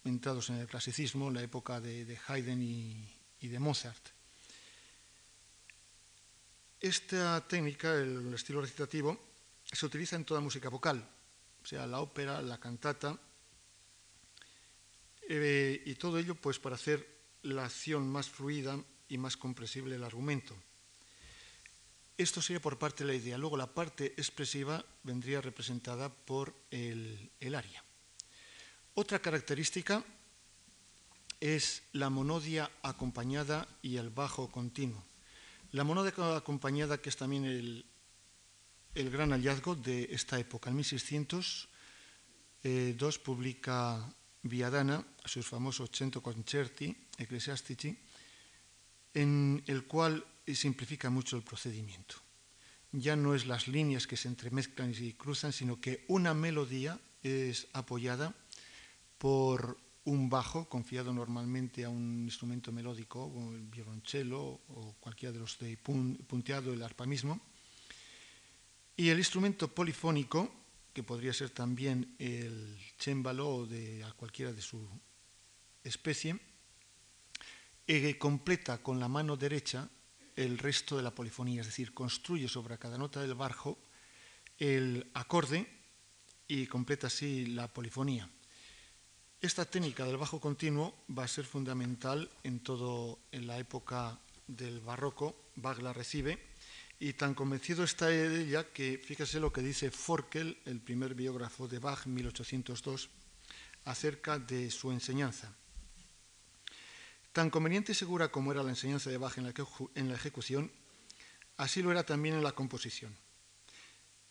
entrados 0.04 0.50
en 0.50 0.56
el 0.56 0.66
clasicismo, 0.66 1.30
la 1.30 1.42
época 1.42 1.80
de, 1.80 2.18
Haydn 2.26 2.62
y, 2.62 3.08
y, 3.40 3.48
de 3.48 3.58
Mozart. 3.58 4.08
Esta 6.80 7.46
técnica, 7.48 7.94
el 7.94 8.32
estilo 8.34 8.60
recitativo, 8.60 9.18
se 9.72 9.86
utiliza 9.86 10.16
en 10.16 10.24
toda 10.24 10.40
música 10.40 10.68
vocal, 10.68 11.08
sea, 11.66 11.86
la 11.86 12.00
ópera, 12.00 12.40
la 12.42 12.58
cantata, 12.58 13.18
eh, 15.28 15.82
y 15.84 15.94
todo 15.94 16.18
ello 16.18 16.34
pues 16.34 16.58
para 16.58 16.76
hacer 16.76 17.06
la 17.42 17.64
acción 17.64 18.08
más 18.08 18.28
fluida 18.28 18.82
y 19.08 19.18
más 19.18 19.36
comprensible 19.36 19.96
el 19.96 20.04
argumento. 20.04 20.56
Esto 22.16 22.40
sería 22.40 22.60
por 22.60 22.78
parte 22.78 23.04
de 23.04 23.12
la 23.12 23.16
idea. 23.16 23.36
Luego 23.36 23.56
la 23.56 23.74
parte 23.74 24.14
expresiva 24.16 24.84
vendría 25.02 25.40
representada 25.40 26.08
por 26.08 26.54
el, 26.70 27.30
el 27.40 27.54
aria. 27.54 27.84
Otra 28.94 29.18
característica 29.18 30.02
es 31.40 31.82
la 31.92 32.08
monodia 32.08 32.70
acompañada 32.82 33.68
y 33.82 33.98
el 33.98 34.08
bajo 34.08 34.50
continuo. 34.50 35.04
La 35.72 35.84
monodia 35.84 36.14
acompañada, 36.36 36.98
que 36.98 37.10
es 37.10 37.16
también 37.16 37.44
el, 37.44 37.84
el 38.94 39.10
gran 39.10 39.30
hallazgo 39.30 39.74
de 39.74 40.08
esta 40.10 40.38
época. 40.38 40.70
En 40.70 40.76
1602 40.76 41.68
eh, 42.62 42.96
publica 43.22 44.10
Viadana 44.48 45.04
sus 45.24 45.46
famosos 45.46 45.90
Cento 45.92 46.22
Concerti 46.22 46.96
Ecclesiastici, 47.18 47.96
en 49.14 49.62
el 49.66 49.85
cual 49.85 50.24
simplifica 50.46 51.11
mucho 51.11 51.37
el 51.37 51.42
procedimiento. 51.42 52.16
Ya 52.92 53.16
no 53.16 53.35
es 53.35 53.46
las 53.46 53.68
líneas 53.68 54.06
que 54.06 54.16
se 54.16 54.28
entremezclan 54.28 54.94
y 54.98 55.12
cruzan, 55.12 55.52
sino 55.52 55.80
que 55.80 56.04
una 56.09 56.35
melodía 56.35 56.98
es 57.22 57.66
apoyada 57.72 58.35
por 59.18 59.78
un 60.04 60.30
bajo 60.30 60.68
confiado 60.68 61.12
normalmente 61.12 61.85
a 61.85 61.88
un 61.88 62.24
instrumento 62.24 62.70
melódico, 62.70 63.32
como 63.32 63.52
el 63.52 63.66
violonchelo 63.66 64.38
o 64.40 64.94
cualquiera 65.00 65.32
de 65.32 65.40
los 65.40 65.59
de 65.59 65.76
punteado, 65.76 66.72
el 66.72 66.82
arpa 66.82 67.06
mismo, 67.06 67.40
y 68.96 69.09
el 69.09 69.18
instrumento 69.18 69.68
polifónico, 69.68 70.48
que 70.96 71.02
podría 71.02 71.35
ser 71.35 71.50
también 71.50 72.16
el 72.18 72.74
chémbalo 72.98 73.66
de 73.66 74.02
cualquiera 74.16 74.54
de 74.54 74.62
su 74.62 74.88
especie, 75.85 76.40
eh, 77.87 78.16
completa 78.16 78.78
con 78.78 78.98
la 78.98 79.06
mano 79.06 79.37
derecha 79.37 79.90
el 80.37 80.56
resto 80.56 80.96
de 80.96 81.02
la 81.02 81.14
polifonía, 81.14 81.61
es 81.61 81.66
decir, 81.66 81.92
construye 81.92 82.48
sobre 82.48 82.78
cada 82.78 82.96
nota 82.96 83.20
del 83.20 83.35
barjo 83.35 83.76
el 84.59 85.11
acorde 85.12 85.68
y 86.48 86.66
completa 86.66 87.09
así 87.09 87.44
la 87.44 87.68
polifonía. 87.68 88.30
Esta 89.42 89.66
técnica 89.66 90.06
del 90.06 90.16
bajo 90.16 90.40
continuo 90.40 91.04
va 91.11 91.24
a 91.24 91.28
ser 91.28 91.44
fundamental 91.44 92.30
en 92.42 92.61
todo 92.61 93.18
en 93.32 93.46
la 93.46 93.59
época 93.59 94.18
del 94.46 94.80
barroco. 94.80 95.37
Bach 95.56 95.78
la 95.78 95.92
recibe 95.92 96.38
y 96.98 97.12
tan 97.12 97.35
convencido 97.35 97.85
está 97.85 98.12
ella 98.12 98.72
que 98.72 98.98
fíjese 98.98 99.38
lo 99.40 99.52
que 99.52 99.61
dice 99.61 99.90
Forkel, 99.90 100.59
el 100.64 100.80
primer 100.80 101.14
biógrafo 101.14 101.68
de 101.68 101.78
Bach, 101.78 102.06
1802, 102.06 103.11
acerca 103.85 104.38
de 104.38 104.70
su 104.70 104.90
enseñanza. 104.90 105.52
Tan 107.32 107.50
conveniente 107.50 107.92
y 107.92 107.94
segura 107.94 108.28
como 108.28 108.50
era 108.50 108.62
la 108.62 108.70
enseñanza 108.70 109.11
de 109.11 109.18
Bach 109.18 109.37
en 109.37 109.44
la, 109.44 109.54
en 109.94 110.09
la 110.09 110.14
ejecución, 110.14 110.72
así 111.59 111.82
lo 111.82 111.90
era 111.90 112.04
también 112.04 112.35
en 112.35 112.42
la 112.42 112.52
composición. 112.52 113.14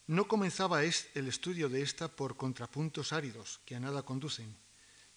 No 0.07 0.27
comenzaba 0.27 0.83
el 0.83 1.27
estudio 1.27 1.69
de 1.69 1.81
esta 1.81 2.07
por 2.07 2.35
contrapuntos 2.35 3.13
áridos 3.13 3.59
que 3.65 3.75
a 3.75 3.79
nada 3.79 4.03
conducen, 4.03 4.55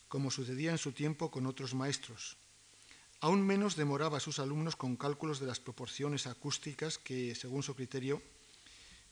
como 0.08 0.30
sucedía 0.30 0.70
en 0.70 0.78
su 0.78 0.92
tiempo 0.92 1.30
con 1.30 1.46
otros 1.46 1.74
maestros, 1.74 2.36
Aún 3.20 3.42
menos 3.42 3.74
demoraba 3.74 4.18
a 4.18 4.20
sus 4.20 4.38
alumnos 4.38 4.76
con 4.76 4.96
cálculos 4.96 5.40
de 5.40 5.46
las 5.46 5.58
proporciones 5.58 6.26
acústicas 6.26 6.98
que, 6.98 7.34
según 7.34 7.62
su 7.62 7.74
criterio, 7.74 8.22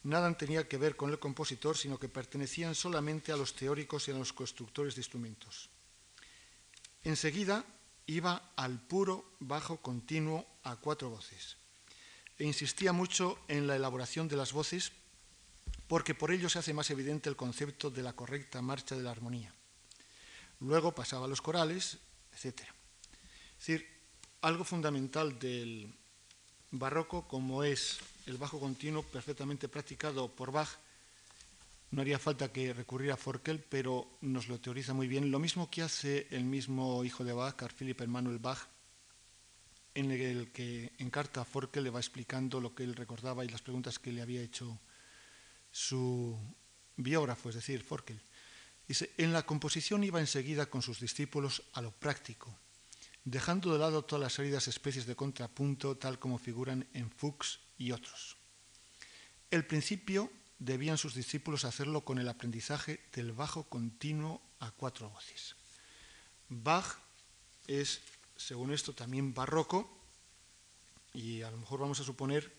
nada 0.04 0.32
tenía 0.36 0.68
que 0.68 0.78
ver 0.78 0.94
con 0.94 1.10
el 1.10 1.18
compositor, 1.18 1.76
sino 1.76 1.98
que 1.98 2.08
pertenecían 2.08 2.74
solamente 2.74 3.32
a 3.32 3.36
los 3.36 3.54
teóricos 3.54 4.06
y 4.06 4.12
a 4.12 4.14
los 4.14 4.32
constructores 4.32 4.94
de 4.94 5.00
instrumentos. 5.00 5.70
Enseguida 7.02 7.64
iba 8.06 8.52
al 8.56 8.80
puro 8.80 9.24
bajo 9.40 9.78
continuo 9.78 10.46
a 10.62 10.76
cuatro 10.76 11.10
voces 11.10 11.56
e 12.38 12.44
insistía 12.44 12.92
mucho 12.92 13.38
en 13.48 13.66
la 13.66 13.74
elaboración 13.74 14.28
de 14.28 14.36
las 14.36 14.52
voces 14.52 14.92
porque 15.88 16.14
por 16.14 16.30
ello 16.30 16.48
se 16.48 16.58
hace 16.58 16.74
más 16.74 16.90
evidente 16.90 17.28
el 17.28 17.36
concepto 17.36 17.90
de 17.90 18.02
la 18.02 18.12
correcta 18.12 18.62
marcha 18.62 18.96
de 18.96 19.02
la 19.02 19.10
armonía. 19.10 19.52
Luego 20.60 20.94
pasaba 20.94 21.26
a 21.26 21.28
los 21.28 21.42
corales, 21.42 21.98
etc. 22.32 22.60
Es 22.60 23.66
decir, 23.66 23.95
algo 24.42 24.64
fundamental 24.64 25.38
del 25.38 25.92
barroco, 26.70 27.26
como 27.26 27.64
es 27.64 27.98
el 28.26 28.36
bajo 28.36 28.60
continuo 28.60 29.02
perfectamente 29.02 29.68
practicado 29.68 30.28
por 30.28 30.52
Bach, 30.52 30.68
no 31.90 32.02
haría 32.02 32.18
falta 32.18 32.52
que 32.52 32.74
recurriera 32.74 33.14
a 33.14 33.16
Forkel, 33.16 33.60
pero 33.60 34.18
nos 34.20 34.48
lo 34.48 34.60
teoriza 34.60 34.92
muy 34.92 35.06
bien. 35.06 35.30
Lo 35.30 35.38
mismo 35.38 35.70
que 35.70 35.82
hace 35.82 36.26
el 36.30 36.44
mismo 36.44 37.04
hijo 37.04 37.24
de 37.24 37.32
Bach, 37.32 37.54
Carl 37.54 37.72
Philipp 37.72 38.00
Emanuel 38.00 38.38
Bach, 38.38 38.58
en 39.94 40.10
el 40.10 40.52
que 40.52 40.92
en 40.98 41.10
carta 41.10 41.40
a 41.40 41.44
Forkel 41.44 41.84
le 41.84 41.90
va 41.90 42.00
explicando 42.00 42.60
lo 42.60 42.74
que 42.74 42.82
él 42.82 42.94
recordaba 42.94 43.44
y 43.44 43.48
las 43.48 43.62
preguntas 43.62 43.98
que 43.98 44.12
le 44.12 44.20
había 44.20 44.42
hecho 44.42 44.78
su 45.70 46.36
biógrafo, 46.96 47.48
es 47.48 47.54
decir, 47.54 47.82
Forkel. 47.82 48.20
Dice, 48.86 49.12
en 49.16 49.32
la 49.32 49.44
composición 49.44 50.04
iba 50.04 50.20
enseguida 50.20 50.66
con 50.66 50.82
sus 50.82 51.00
discípulos 51.00 51.62
a 51.72 51.82
lo 51.82 51.92
práctico, 51.92 52.54
dejando 53.26 53.72
de 53.72 53.80
lado 53.80 54.04
todas 54.04 54.22
las 54.22 54.34
salidas 54.34 54.68
especies 54.68 55.04
de 55.04 55.16
contrapunto 55.16 55.96
tal 55.96 56.18
como 56.18 56.38
figuran 56.38 56.86
en 56.94 57.10
Fuchs 57.10 57.58
y 57.76 57.90
otros. 57.90 58.36
El 59.50 59.66
principio 59.66 60.30
debían 60.58 60.96
sus 60.96 61.14
discípulos 61.14 61.64
hacerlo 61.64 62.02
con 62.02 62.18
el 62.18 62.28
aprendizaje 62.28 63.00
del 63.12 63.32
bajo 63.32 63.64
continuo 63.64 64.40
a 64.60 64.70
cuatro 64.70 65.10
voces. 65.10 65.56
Bach 66.48 66.86
es, 67.66 68.00
según 68.36 68.72
esto, 68.72 68.94
también 68.94 69.34
barroco 69.34 69.90
y 71.12 71.42
a 71.42 71.50
lo 71.50 71.56
mejor 71.56 71.80
vamos 71.80 71.98
a 71.98 72.04
suponer 72.04 72.54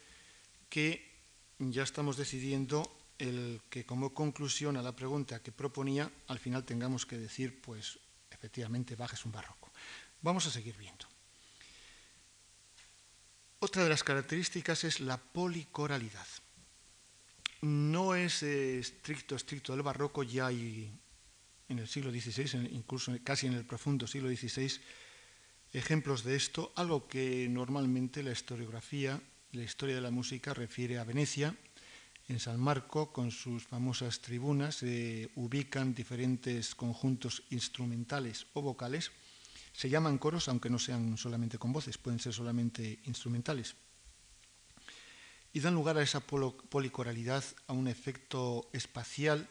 que 0.69 1.15
ya 1.59 1.83
estamos 1.83 2.17
decidiendo 2.17 2.91
el 3.19 3.61
que 3.69 3.85
como 3.85 4.13
conclusión 4.13 4.75
a 4.75 4.83
la 4.83 4.95
pregunta 4.95 5.41
que 5.41 5.53
proponía, 5.53 6.11
al 6.27 6.39
final 6.39 6.65
tengamos 6.65 7.05
que 7.05 7.17
decir, 7.17 7.61
pues 7.61 7.99
efectivamente 8.29 8.95
Bach 8.95 9.13
es 9.13 9.25
un 9.25 9.31
barroco. 9.31 9.71
Vamos 10.21 10.45
a 10.47 10.51
seguir 10.51 10.75
viendo. 10.77 11.05
Otra 13.59 13.83
de 13.83 13.89
las 13.89 14.03
características 14.03 14.83
es 14.83 14.99
la 14.99 15.17
policoralidad 15.17 16.27
no 17.61 18.15
es 18.15 18.43
eh, 18.43 18.79
estricto, 18.79 19.35
estricto 19.35 19.73
del 19.73 19.81
barroco, 19.81 20.23
ya 20.23 20.47
hay 20.47 20.91
en 21.69 21.79
el 21.79 21.87
siglo 21.87 22.11
XVI, 22.11 22.69
incluso 22.71 23.11
casi 23.23 23.47
en 23.47 23.53
el 23.53 23.65
profundo 23.65 24.07
siglo 24.07 24.29
XVI, 24.29 24.79
ejemplos 25.73 26.23
de 26.23 26.35
esto, 26.35 26.71
algo 26.75 27.07
que 27.07 27.47
normalmente 27.49 28.23
la 28.23 28.31
historiografía, 28.31 29.19
la 29.51 29.63
historia 29.63 29.95
de 29.95 30.01
la 30.01 30.11
música 30.11 30.53
refiere 30.53 30.97
a 30.97 31.03
Venecia. 31.03 31.55
En 32.29 32.39
San 32.39 32.59
Marco, 32.59 33.13
con 33.13 33.31
sus 33.31 33.65
famosas 33.65 34.19
tribunas, 34.19 34.75
se 34.75 35.29
ubican 35.35 35.93
diferentes 35.93 36.75
conjuntos 36.75 37.43
instrumentales 37.49 38.47
o 38.53 38.61
vocales. 38.61 39.11
Se 39.77 39.89
llaman 39.89 40.17
coros, 40.17 40.47
aunque 40.47 40.71
no 40.71 40.79
sean 40.79 41.17
solamente 41.17 41.59
con 41.59 41.71
voces, 41.71 41.99
pueden 41.99 42.19
ser 42.19 42.33
solamente 42.33 42.97
instrumentales 43.05 43.75
y 45.53 45.59
dan 45.59 45.75
lugar 45.75 45.97
a 45.97 46.03
esa 46.03 46.19
policoralidad, 46.19 47.43
a 47.67 47.73
un 47.73 47.87
efecto 47.87 48.69
espacial 48.73 49.47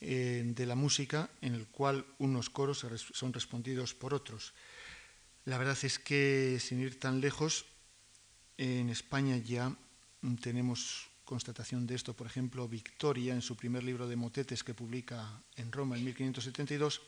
eh, 0.00 0.42
de 0.44 0.66
la 0.66 0.74
música 0.74 1.30
en 1.40 1.54
el 1.54 1.66
cual 1.68 2.04
unos 2.18 2.50
coros 2.50 2.84
son 3.12 3.32
respondidos 3.32 3.94
por 3.94 4.14
otros. 4.14 4.54
La 5.44 5.58
verdad 5.58 5.78
es 5.82 5.98
que, 5.98 6.58
sin 6.60 6.80
ir 6.80 6.98
tan 6.98 7.20
lejos, 7.20 7.66
en 8.56 8.90
España 8.90 9.36
ya 9.36 9.74
tenemos 10.40 11.08
constatación 11.24 11.86
de 11.86 11.94
esto. 11.94 12.14
Por 12.14 12.26
ejemplo, 12.26 12.68
Victoria, 12.68 13.34
en 13.34 13.42
su 13.42 13.56
primer 13.56 13.84
libro 13.84 14.08
de 14.08 14.16
motetes 14.16 14.64
que 14.64 14.74
publica 14.74 15.42
en 15.56 15.72
Roma 15.72 15.96
en 15.96 16.04
1572, 16.04 17.00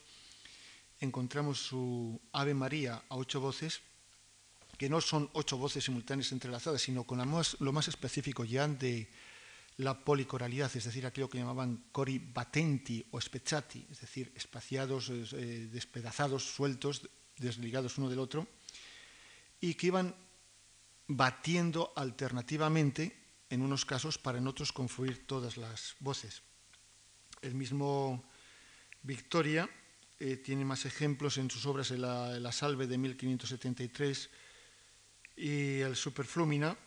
encontramos 1.01 1.59
su 1.59 2.21
Ave 2.31 2.53
María 2.53 3.03
a 3.09 3.17
ocho 3.17 3.41
voces 3.41 3.81
que 4.77 4.89
no 4.89 5.01
son 5.01 5.29
ocho 5.33 5.57
voces 5.57 5.83
simultáneas 5.83 6.31
entrelazadas, 6.31 6.81
sino 6.81 7.03
con 7.03 7.19
lo 7.19 7.71
más 7.71 7.87
específico 7.87 8.45
ya 8.45 8.67
de 8.67 9.09
la 9.77 9.93
policoralidad, 9.93 10.75
es 10.75 10.85
decir, 10.85 11.05
aquello 11.05 11.29
que 11.29 11.37
llamaban 11.37 11.85
cori 11.91 12.19
batenti 12.19 13.05
o 13.11 13.21
spezzati, 13.21 13.85
es 13.91 14.01
decir, 14.01 14.31
espaciados, 14.35 15.09
eh, 15.09 15.69
despedazados, 15.71 16.43
sueltos, 16.43 17.07
desligados 17.37 17.97
uno 17.97 18.09
del 18.09 18.19
otro, 18.19 18.47
y 19.59 19.75
que 19.75 19.87
iban 19.87 20.15
batiendo 21.07 21.93
alternativamente 21.95 23.15
en 23.49 23.61
unos 23.61 23.85
casos 23.85 24.17
para 24.17 24.37
en 24.37 24.47
otros 24.47 24.71
confluir 24.71 25.27
todas 25.27 25.57
las 25.57 25.95
voces. 25.99 26.41
El 27.41 27.55
mismo 27.55 28.23
Victoria 29.03 29.69
eh, 30.23 30.37
tiene 30.37 30.63
más 30.63 30.85
ejemplos 30.85 31.39
en 31.39 31.49
sus 31.49 31.65
obras 31.65 31.89
la, 31.89 32.39
la 32.39 32.51
Salve 32.51 32.85
de 32.85 32.95
1573, 32.95 34.29
y 35.35 35.79
el 35.79 35.95
Superflumina 35.95 36.77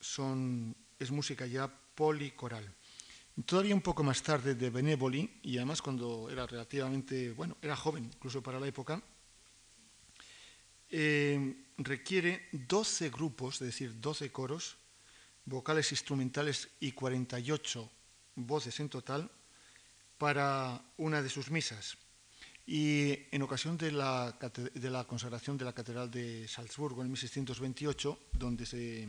son, 0.00 0.74
es 0.98 1.12
música 1.12 1.46
ya 1.46 1.68
policoral. 1.68 2.74
Todavía 3.46 3.76
un 3.76 3.80
poco 3.80 4.02
más 4.02 4.20
tarde 4.24 4.56
de 4.56 4.70
Benevoli, 4.70 5.38
y 5.44 5.56
además 5.58 5.80
cuando 5.80 6.28
era 6.28 6.48
relativamente, 6.48 7.30
bueno, 7.30 7.56
era 7.62 7.76
joven 7.76 8.06
incluso 8.06 8.42
para 8.42 8.58
la 8.58 8.66
época, 8.66 9.00
eh, 10.88 11.66
requiere 11.78 12.48
12 12.50 13.10
grupos, 13.10 13.62
es 13.62 13.68
decir, 13.68 14.00
12 14.00 14.32
coros, 14.32 14.76
vocales 15.44 15.92
instrumentales 15.92 16.68
y 16.80 16.90
48 16.90 17.88
voces 18.34 18.80
en 18.80 18.88
total 18.88 19.30
para 20.18 20.82
una 20.96 21.22
de 21.22 21.28
sus 21.28 21.52
misas. 21.52 21.96
Y 22.70 23.26
en 23.32 23.42
ocasión 23.42 23.76
de 23.76 23.90
la, 23.90 24.38
consagración 25.08 25.58
de 25.58 25.64
la 25.64 25.72
Catedral 25.72 26.08
de 26.08 26.46
Salzburgo 26.46 27.02
en 27.02 27.08
1628, 27.08 28.30
donde 28.34 28.64
se 28.64 29.08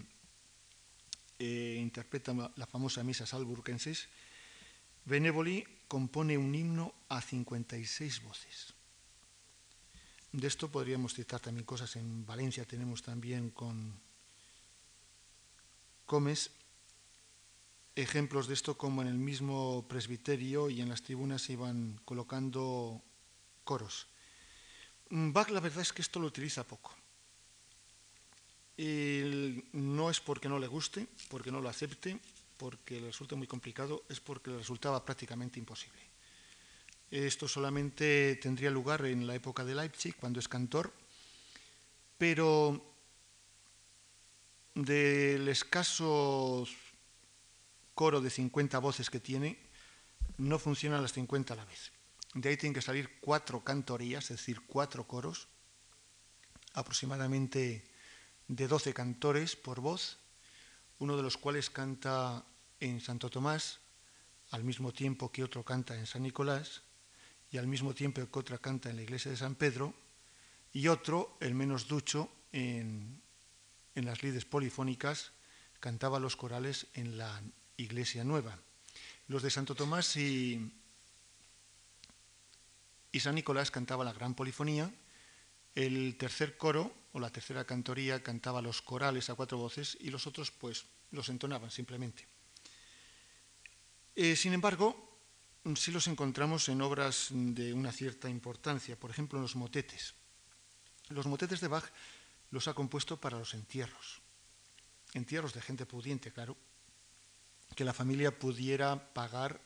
eh, 1.38 1.78
interpreta 1.80 2.34
la 2.56 2.66
famosa 2.66 3.04
misa 3.04 3.28
salburgensis, 3.28 4.10
Benevoli 5.06 5.64
compone 5.88 6.40
un 6.40 6.56
himno 6.56 6.92
a 7.08 7.22
56 7.22 8.24
voces. 8.24 8.74
De 10.32 10.48
esto 10.48 10.72
podríamos 10.72 11.14
citar 11.14 11.40
también 11.40 11.64
cosas. 11.64 11.96
En 11.98 12.26
Valencia 12.26 12.66
tenemos 12.66 13.04
también 13.04 13.52
con 13.52 13.94
Comes 16.08 16.50
ejemplos 17.94 18.48
de 18.48 18.56
esto 18.56 18.76
como 18.76 19.04
en 19.04 19.08
el 19.08 19.20
mismo 19.20 19.86
presbiterio 19.88 20.72
y 20.72 20.82
en 20.82 20.90
las 20.90 21.04
tribunas 21.04 21.44
se 21.44 21.54
iban 21.54 22.02
colocando 22.06 23.04
coros. 23.64 24.08
Mm, 25.10 25.32
Bach 25.32 25.50
la 25.50 25.60
verdad 25.60 25.82
es 25.82 25.94
que 25.94 26.02
esto 26.02 26.20
lo 26.20 26.28
utiliza 26.28 26.64
poco. 26.64 26.96
no 28.78 30.10
es 30.10 30.20
porque 30.20 30.50
no 30.50 30.58
le 30.58 30.68
guste, 30.68 31.08
porque 31.30 31.52
no 31.52 31.62
lo 31.62 31.70
acepte, 31.70 32.20
porque 32.58 33.00
le 33.00 33.08
resulta 33.08 33.36
muy 33.36 33.48
complicado, 33.48 34.04
es 34.10 34.20
porque 34.20 34.50
le 34.52 34.58
resultaba 34.58 35.06
prácticamente 35.06 35.60
imposible. 35.60 36.02
Esto 37.12 37.48
solamente 37.48 38.38
tendría 38.38 38.72
lugar 38.72 39.06
en 39.06 39.28
la 39.28 39.36
época 39.36 39.66
de 39.66 39.76
Leipzig, 39.76 40.16
cuando 40.16 40.40
es 40.40 40.48
cantor, 40.48 40.94
pero 42.18 42.82
del 44.74 45.48
escaso 45.48 46.66
coro 47.94 48.22
de 48.22 48.30
50 48.30 48.80
voces 48.80 49.10
que 49.10 49.20
tiene, 49.20 49.58
no 50.38 50.58
funcionan 50.58 51.02
las 51.02 51.14
50 51.14 51.54
a 51.54 51.58
la 51.58 51.66
vez. 51.66 51.92
De 52.34 52.50
ahí 52.50 52.58
tienen 52.58 52.74
que 52.74 52.82
salir 52.82 53.20
cuatro 53.20 53.64
cantorías, 53.64 54.32
es 54.32 54.38
decir, 54.38 54.62
cuatro 54.66 55.06
coros, 55.06 55.48
aproximadamente 56.74 57.84
de 58.48 58.68
doce 58.68 58.94
cantores 58.94 59.56
por 59.56 59.82
voz, 59.82 60.18
uno 61.00 61.18
de 61.18 61.24
los 61.24 61.38
cuales 61.38 61.70
canta 61.70 62.46
en 62.80 63.02
Santo 63.02 63.30
Tomás, 63.30 63.80
al 64.52 64.64
mismo 64.64 64.94
tiempo 64.94 65.32
que 65.32 65.44
otro 65.44 65.64
canta 65.64 65.98
en 65.98 66.06
San 66.06 66.24
Nicolás, 66.24 66.84
y 67.52 67.58
al 67.58 67.68
mismo 67.68 67.94
tiempo 67.94 68.26
que 68.30 68.40
otra 68.40 68.58
canta 68.60 68.90
en 68.90 68.96
la 68.96 69.02
iglesia 69.02 69.30
de 69.30 69.38
San 69.38 69.56
Pedro, 69.56 69.94
y 70.72 70.88
otro, 70.88 71.38
el 71.42 71.54
menos 71.54 71.88
ducho, 71.88 72.32
en, 72.54 73.22
en 73.96 74.06
las 74.06 74.24
lides 74.24 74.46
polifónicas, 74.46 75.34
cantaba 75.82 76.20
los 76.20 76.38
corales 76.38 76.88
en 76.94 77.18
la 77.18 77.42
iglesia 77.76 78.24
nueva. 78.24 78.58
Los 79.28 79.44
de 79.44 79.50
Santo 79.50 79.76
Tomás 79.76 80.16
y 80.16 80.81
y 83.12 83.20
San 83.20 83.36
Nicolás 83.36 83.72
cantaba 83.72 84.04
la 84.04 84.14
gran 84.14 84.36
polifonía, 84.36 84.92
el 85.76 86.18
tercer 86.18 86.58
coro 86.58 86.94
o 87.14 87.20
la 87.20 87.30
tercera 87.30 87.66
cantoría 87.66 88.24
cantaba 88.24 88.62
los 88.62 88.82
corales 88.82 89.30
a 89.30 89.36
cuatro 89.36 89.58
voces 89.58 89.98
y 90.00 90.10
los 90.10 90.28
otros 90.28 90.52
pues 90.52 90.86
los 91.12 91.30
entonaban 91.30 91.72
simplemente. 91.72 92.26
Eh, 94.16 94.36
sin 94.36 94.54
embargo, 94.54 95.20
sí 95.76 95.92
los 95.92 96.08
encontramos 96.08 96.70
en 96.70 96.82
obras 96.82 97.28
de 97.32 97.74
una 97.74 97.92
cierta 97.92 98.30
importancia, 98.30 99.00
por 99.00 99.12
ejemplo 99.12 99.38
en 99.38 99.44
los 99.44 99.56
motetes. 99.56 100.14
Los 101.10 101.28
motetes 101.28 101.60
de 101.62 101.68
Bach 101.68 101.86
los 102.52 102.68
ha 102.68 102.74
compuesto 102.74 103.20
para 103.20 103.38
los 103.38 103.54
entierros, 103.54 104.22
entierros 105.14 105.54
de 105.54 105.62
gente 105.62 105.86
pudiente, 105.86 106.32
claro, 106.32 106.58
que 107.76 107.86
la 107.86 107.94
familia 107.94 108.38
pudiera 108.38 109.14
pagar 109.14 109.62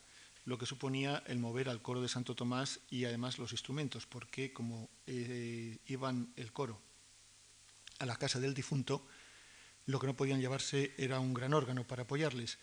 lo 0.45 0.57
que 0.57 0.65
suponía 0.65 1.23
el 1.27 1.39
mover 1.39 1.69
al 1.69 1.81
coro 1.81 2.01
de 2.01 2.07
Santo 2.07 2.35
Tomás 2.35 2.79
y 2.89 3.05
además 3.05 3.39
los 3.39 3.51
instrumentos, 3.51 4.05
porque 4.05 4.53
como 4.53 4.89
eh, 5.07 5.79
iban 5.87 6.31
el 6.35 6.53
coro 6.53 6.79
a 7.99 8.05
la 8.05 8.15
casa 8.15 8.39
del 8.39 8.53
difunto, 8.53 9.05
lo 9.87 9.99
que 9.99 10.07
no 10.07 10.15
podían 10.15 10.39
llevarse 10.39 10.93
era 10.97 11.19
un 11.19 11.33
gran 11.33 11.53
órgano 11.53 11.85
para 11.85 12.03
apoyarles. 12.03 12.57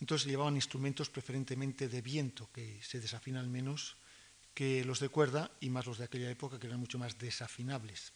Entonces 0.00 0.28
llevaban 0.28 0.56
instrumentos 0.56 1.08
preferentemente 1.08 1.88
de 1.88 2.02
viento, 2.02 2.50
que 2.52 2.80
se 2.82 3.00
desafinan 3.00 3.50
menos 3.50 3.96
que 4.54 4.84
los 4.84 5.00
de 5.00 5.10
cuerda 5.10 5.50
y 5.60 5.68
más 5.68 5.86
los 5.86 5.98
de 5.98 6.04
aquella 6.04 6.30
época, 6.30 6.58
que 6.58 6.66
eran 6.66 6.80
mucho 6.80 6.98
más 6.98 7.18
desafinables. 7.18 8.12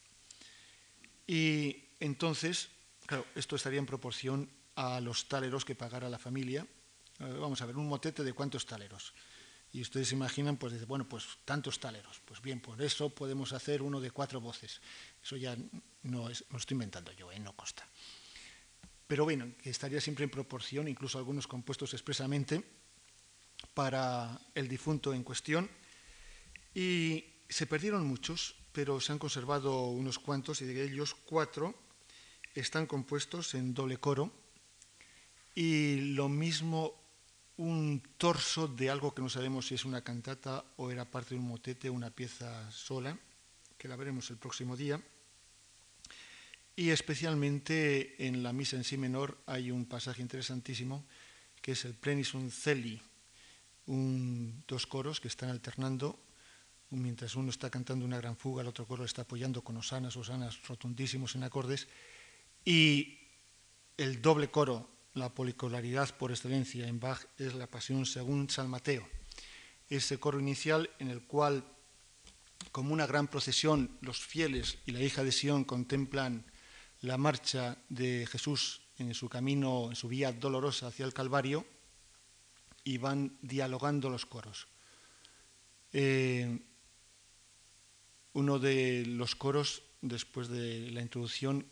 Y 1.26 1.84
entonces, 2.00 2.70
claro, 3.06 3.26
esto 3.34 3.56
estaría 3.56 3.78
en 3.78 3.86
proporción 3.86 4.48
a 4.74 5.00
los 5.00 5.28
taleros 5.28 5.64
que 5.64 5.74
pagara 5.74 6.08
la 6.08 6.18
familia. 6.18 6.66
Eh, 7.20 7.36
vamos 7.38 7.60
a 7.62 7.66
ver, 7.66 7.76
un 7.76 7.88
motete 7.88 8.24
de 8.24 8.32
cuántos 8.32 8.66
taleros. 8.66 9.14
Y 9.72 9.82
ustedes 9.82 10.08
se 10.08 10.16
imaginan, 10.16 10.56
pues, 10.56 10.72
dice, 10.72 10.84
bueno, 10.84 11.08
pues 11.08 11.24
tantos 11.44 11.78
taleros. 11.78 12.20
Pues 12.24 12.42
bien, 12.42 12.60
por 12.60 12.80
eso 12.82 13.10
podemos 13.10 13.52
hacer 13.52 13.82
uno 13.82 14.00
de 14.00 14.10
cuatro 14.10 14.40
voces. 14.40 14.80
Eso 15.22 15.36
ya 15.36 15.56
no 16.02 16.28
es, 16.28 16.44
lo 16.50 16.58
estoy 16.58 16.74
inventando 16.74 17.12
yo, 17.12 17.30
¿eh? 17.30 17.38
no 17.38 17.54
consta 17.54 17.86
pero 19.10 19.24
bueno, 19.24 19.50
estaría 19.64 20.00
siempre 20.00 20.22
en 20.22 20.30
proporción, 20.30 20.86
incluso 20.86 21.18
algunos 21.18 21.48
compuestos 21.48 21.94
expresamente 21.94 22.62
para 23.74 24.40
el 24.54 24.68
difunto 24.68 25.12
en 25.12 25.24
cuestión. 25.24 25.68
Y 26.72 27.24
se 27.48 27.66
perdieron 27.66 28.06
muchos, 28.06 28.54
pero 28.70 29.00
se 29.00 29.10
han 29.10 29.18
conservado 29.18 29.86
unos 29.86 30.20
cuantos, 30.20 30.62
y 30.62 30.66
de 30.66 30.84
ellos 30.84 31.16
cuatro 31.24 31.74
están 32.54 32.86
compuestos 32.86 33.54
en 33.54 33.74
doble 33.74 33.96
coro, 33.96 34.32
y 35.56 36.14
lo 36.14 36.28
mismo 36.28 36.99
un 37.60 38.02
torso 38.16 38.68
de 38.68 38.88
algo 38.88 39.14
que 39.14 39.20
no 39.20 39.28
sabemos 39.28 39.66
si 39.66 39.74
es 39.74 39.84
una 39.84 40.00
cantata 40.00 40.64
o 40.76 40.90
era 40.90 41.04
parte 41.04 41.34
de 41.34 41.40
un 41.40 41.48
motete, 41.48 41.90
una 41.90 42.08
pieza 42.08 42.70
sola, 42.72 43.18
que 43.76 43.86
la 43.86 43.96
veremos 43.96 44.30
el 44.30 44.38
próximo 44.38 44.78
día. 44.78 44.98
Y 46.74 46.88
especialmente 46.88 48.26
en 48.26 48.42
la 48.42 48.54
misa 48.54 48.76
en 48.76 48.84
sí 48.84 48.96
menor 48.96 49.36
hay 49.44 49.70
un 49.70 49.84
pasaje 49.84 50.22
interesantísimo 50.22 51.04
que 51.60 51.72
es 51.72 51.84
el 51.84 51.92
Plenison 51.92 52.50
Celi, 52.50 53.02
dos 53.86 54.86
coros 54.86 55.20
que 55.20 55.28
están 55.28 55.50
alternando, 55.50 56.18
mientras 56.88 57.36
uno 57.36 57.50
está 57.50 57.68
cantando 57.68 58.06
una 58.06 58.16
gran 58.16 58.38
fuga, 58.38 58.62
el 58.62 58.68
otro 58.68 58.86
coro 58.86 59.04
está 59.04 59.22
apoyando 59.22 59.60
con 59.60 59.76
osanas, 59.76 60.16
osanas 60.16 60.66
rotundísimos 60.66 61.34
en 61.34 61.44
acordes, 61.44 61.88
y 62.64 63.18
el 63.98 64.22
doble 64.22 64.50
coro, 64.50 64.88
la 65.14 65.34
policolaridad 65.34 66.16
por 66.16 66.30
excelencia 66.30 66.86
en 66.86 67.00
Bach, 67.00 67.26
es 67.38 67.54
la 67.54 67.66
pasión 67.66 68.06
según 68.06 68.48
San 68.48 68.70
Mateo. 68.70 69.06
Ese 69.88 70.18
coro 70.18 70.38
inicial 70.38 70.90
en 70.98 71.10
el 71.10 71.22
cual, 71.22 71.64
como 72.70 72.92
una 72.92 73.06
gran 73.06 73.26
procesión, 73.26 73.98
los 74.00 74.20
fieles 74.20 74.78
y 74.86 74.92
la 74.92 75.02
hija 75.02 75.24
de 75.24 75.32
Sión 75.32 75.64
contemplan 75.64 76.44
la 77.00 77.16
marcha 77.16 77.78
de 77.88 78.26
Jesús 78.30 78.82
en 78.98 79.14
su 79.14 79.28
camino, 79.28 79.88
en 79.88 79.96
su 79.96 80.08
vía 80.08 80.32
dolorosa 80.32 80.88
hacia 80.88 81.06
el 81.06 81.14
Calvario, 81.14 81.66
y 82.84 82.98
van 82.98 83.36
dialogando 83.42 84.10
los 84.10 84.26
coros. 84.26 84.68
Eh, 85.92 86.60
uno 88.32 88.58
de 88.58 89.04
los 89.06 89.34
coros, 89.34 89.82
después 90.02 90.48
de 90.48 90.90
la 90.92 91.00
introducción, 91.00 91.66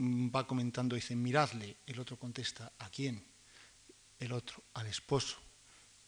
va 0.00 0.46
comentando, 0.46 0.96
dice, 0.96 1.14
miradle, 1.14 1.76
el 1.86 2.00
otro 2.00 2.18
contesta, 2.18 2.72
¿a 2.78 2.88
quién? 2.90 3.24
El 4.18 4.32
otro, 4.32 4.62
al 4.74 4.86
esposo. 4.86 5.36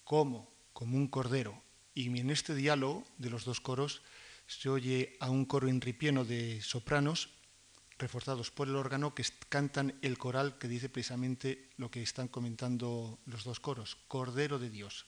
¿Cómo? 0.05 0.53
Como 0.73 0.97
un 0.97 1.09
cordero. 1.09 1.63
Y 1.95 2.07
en 2.07 2.31
este 2.31 2.55
diálogo 2.55 3.05
de 3.19 3.31
los 3.31 3.45
dos 3.45 3.61
coros 3.61 4.03
se 4.47 4.69
oye 4.69 5.17
a 5.21 5.31
un 5.31 5.45
coro 5.45 5.69
enripieno 5.69 6.25
de 6.25 6.61
sopranos 6.63 7.31
reforzados 7.99 8.51
por 8.51 8.69
el 8.69 8.77
órgano, 8.77 9.15
que 9.15 9.25
cantan 9.49 9.97
el 10.03 10.19
coral 10.19 10.59
que 10.59 10.69
dice 10.69 10.89
precisamente 10.89 11.71
lo 11.77 11.91
que 11.91 12.03
están 12.03 12.29
comentando 12.29 13.21
los 13.27 13.45
dos 13.45 13.61
coros, 13.61 13.97
Cordero 14.09 14.59
de 14.59 14.71
Dios. 14.71 15.07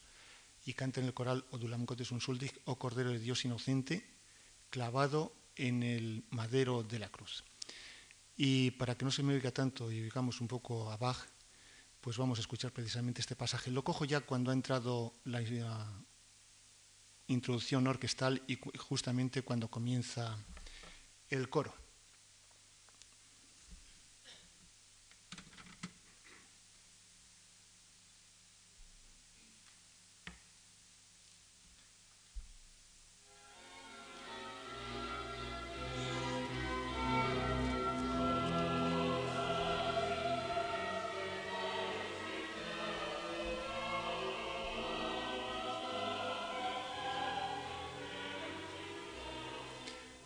Y 0.64 0.74
cantan 0.74 1.04
el 1.04 1.12
coral 1.12 1.44
Odulam 1.50 1.84
Gotes 1.84 2.12
un 2.12 2.20
Suldig, 2.20 2.52
o 2.64 2.78
Cordero 2.78 3.10
de 3.10 3.18
Dios 3.18 3.44
inocente, 3.44 4.06
clavado 4.70 5.34
en 5.56 5.82
el 5.82 6.24
madero 6.30 6.82
de 6.82 6.98
la 6.98 7.08
cruz. 7.10 7.44
Y 8.36 8.72
para 8.72 8.96
que 8.96 9.04
no 9.04 9.10
se 9.10 9.22
me 9.22 9.34
oiga 9.34 9.52
tanto 9.52 9.90
y 9.90 10.00
digamos 10.00 10.40
un 10.40 10.48
poco 10.48 10.90
a 10.90 10.96
Bach, 10.96 11.18
pues 12.00 12.18
vamos 12.18 12.38
a 12.38 12.42
escuchar 12.42 12.72
precisamente 12.72 13.20
este 13.20 13.36
pasaje. 13.36 13.70
Lo 13.70 13.84
cojo 13.84 14.04
ya 14.04 14.20
cuando 14.20 14.50
ha 14.50 14.54
entrado 14.54 15.14
la 15.24 15.40
introducción 17.28 17.86
orquestal 17.86 18.42
y 18.46 18.58
justamente 18.78 19.42
cuando 19.42 19.68
comienza 19.68 20.36
el 21.30 21.48
coro. 21.48 21.83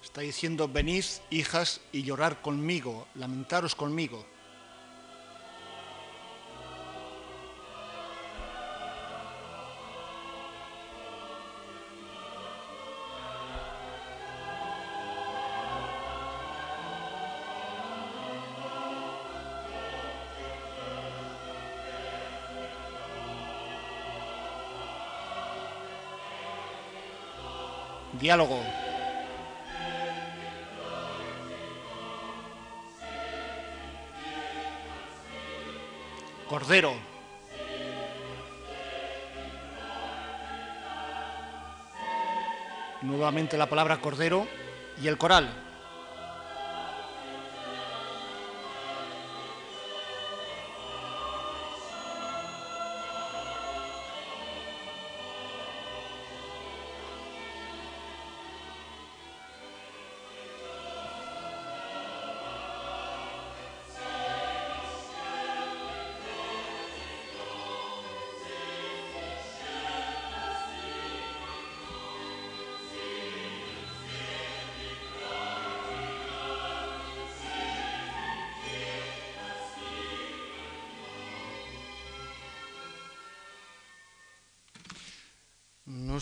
Está 0.08 0.22
diciendo, 0.22 0.68
venid, 0.68 1.04
hijas, 1.28 1.82
y 1.92 2.02
llorar 2.02 2.40
conmigo, 2.40 3.06
lamentaros 3.14 3.74
conmigo. 3.74 4.24
Diálogo. 28.18 28.77
Cordero. 36.48 36.94
Nuevamente 43.02 43.58
la 43.58 43.68
palabra 43.68 44.00
cordero 44.00 44.48
y 45.00 45.08
el 45.08 45.18
coral. 45.18 45.67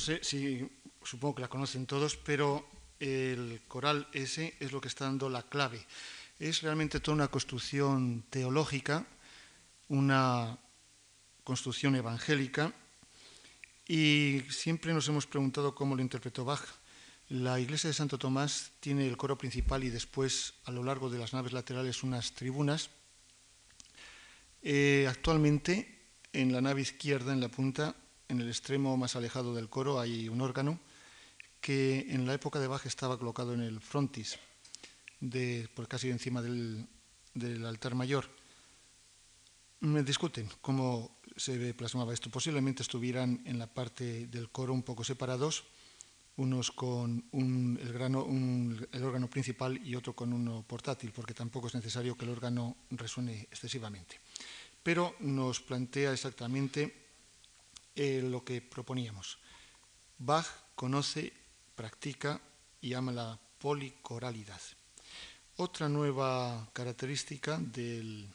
Sé 0.07 0.23
si, 0.23 0.63
supongo 1.03 1.35
que 1.35 1.43
la 1.43 1.49
conocen 1.49 1.85
todos, 1.85 2.17
pero 2.17 2.65
el 3.01 3.61
coral 3.67 4.07
ese 4.13 4.55
es 4.61 4.71
lo 4.71 4.81
que 4.81 4.87
está 4.87 5.05
dando 5.05 5.29
la 5.29 5.43
clave. 5.43 5.85
Es 6.39 6.63
realmente 6.63 7.01
toda 7.01 7.17
una 7.17 7.29
construcción 7.29 8.25
teológica, 8.31 9.05
una 9.89 10.59
construcción 11.43 11.97
evangélica, 11.97 12.73
y 13.89 14.43
siempre 14.49 14.95
nos 14.95 15.09
hemos 15.09 15.27
preguntado 15.27 15.75
cómo 15.75 15.97
lo 15.97 16.03
interpretó 16.03 16.45
Bach. 16.45 16.63
La 17.29 17.59
iglesia 17.59 17.89
de 17.89 17.95
Santo 17.95 18.19
Tomás 18.19 18.71
tiene 18.79 19.09
el 19.09 19.17
coro 19.17 19.37
principal 19.37 19.83
y 19.83 19.91
después, 19.91 20.55
a 20.67 20.71
lo 20.71 20.85
largo 20.85 21.11
de 21.11 21.19
las 21.19 21.33
naves 21.33 21.53
laterales, 21.53 22.05
unas 22.05 22.33
tribunas. 22.33 22.91
Eh, 24.63 25.07
actualmente, 25.09 25.99
en 26.33 26.53
la 26.53 26.61
nave 26.61 26.83
izquierda, 26.83 27.33
en 27.33 27.41
la 27.41 27.49
punta, 27.49 27.97
en 28.29 28.41
el 28.41 28.49
extremo 28.49 28.97
más 28.97 29.17
alejado 29.17 29.55
del 29.55 29.69
coro, 29.69 30.01
hay 30.01 30.29
un 30.29 30.41
órgano 30.41 30.81
que 31.61 32.07
en 32.11 32.27
la 32.27 32.35
época 32.35 32.61
de 32.61 32.67
Bach 32.67 32.87
estaba 32.87 33.19
colocado 33.19 33.55
en 33.55 33.61
el 33.61 33.81
frontis, 33.81 34.39
por 35.75 35.89
casi 35.89 36.11
encima 36.11 36.43
del, 36.43 36.87
del 37.35 37.65
altar 37.67 37.95
mayor. 37.95 38.29
Me 39.81 40.03
discuten 40.03 40.49
cómo 40.61 41.19
se 41.37 41.75
plasmaba 41.75 42.15
esto. 42.15 42.31
Posiblemente 42.31 42.83
estuvieran 42.83 43.43
en 43.45 43.59
la 43.59 43.67
parte 43.67 44.27
del 44.27 44.51
coro 44.51 44.73
un 44.73 44.83
poco 44.83 45.05
separados, 45.05 45.65
unos 46.37 46.71
con 46.71 47.25
el, 47.33 47.93
grano, 47.93 48.27
el 48.29 49.03
órgano 49.05 49.29
principal 49.29 49.81
y 49.85 49.95
otro 49.95 50.15
con 50.15 50.33
uno 50.33 50.65
portátil, 50.67 51.13
porque 51.13 51.35
tampoco 51.35 51.69
es 51.69 51.75
necesario 51.75 52.17
que 52.17 52.25
el 52.25 52.33
órgano 52.33 52.77
resuene 52.91 53.49
excesivamente. 53.51 54.21
Pero 54.83 55.17
nos 55.21 55.61
plantea 55.61 56.13
exactamente 56.13 57.06
eh, 57.97 58.23
lo 58.23 58.45
que 58.45 58.61
proponíamos. 58.61 59.39
Bach 60.19 60.47
conoce, 60.75 61.33
practica 61.75 62.41
y 62.81 62.95
ama 62.95 63.11
la 63.11 63.41
policoralidad. 63.59 64.61
Otra 65.57 65.89
nueva 65.89 66.69
característica 66.73 67.59
del 67.59 68.29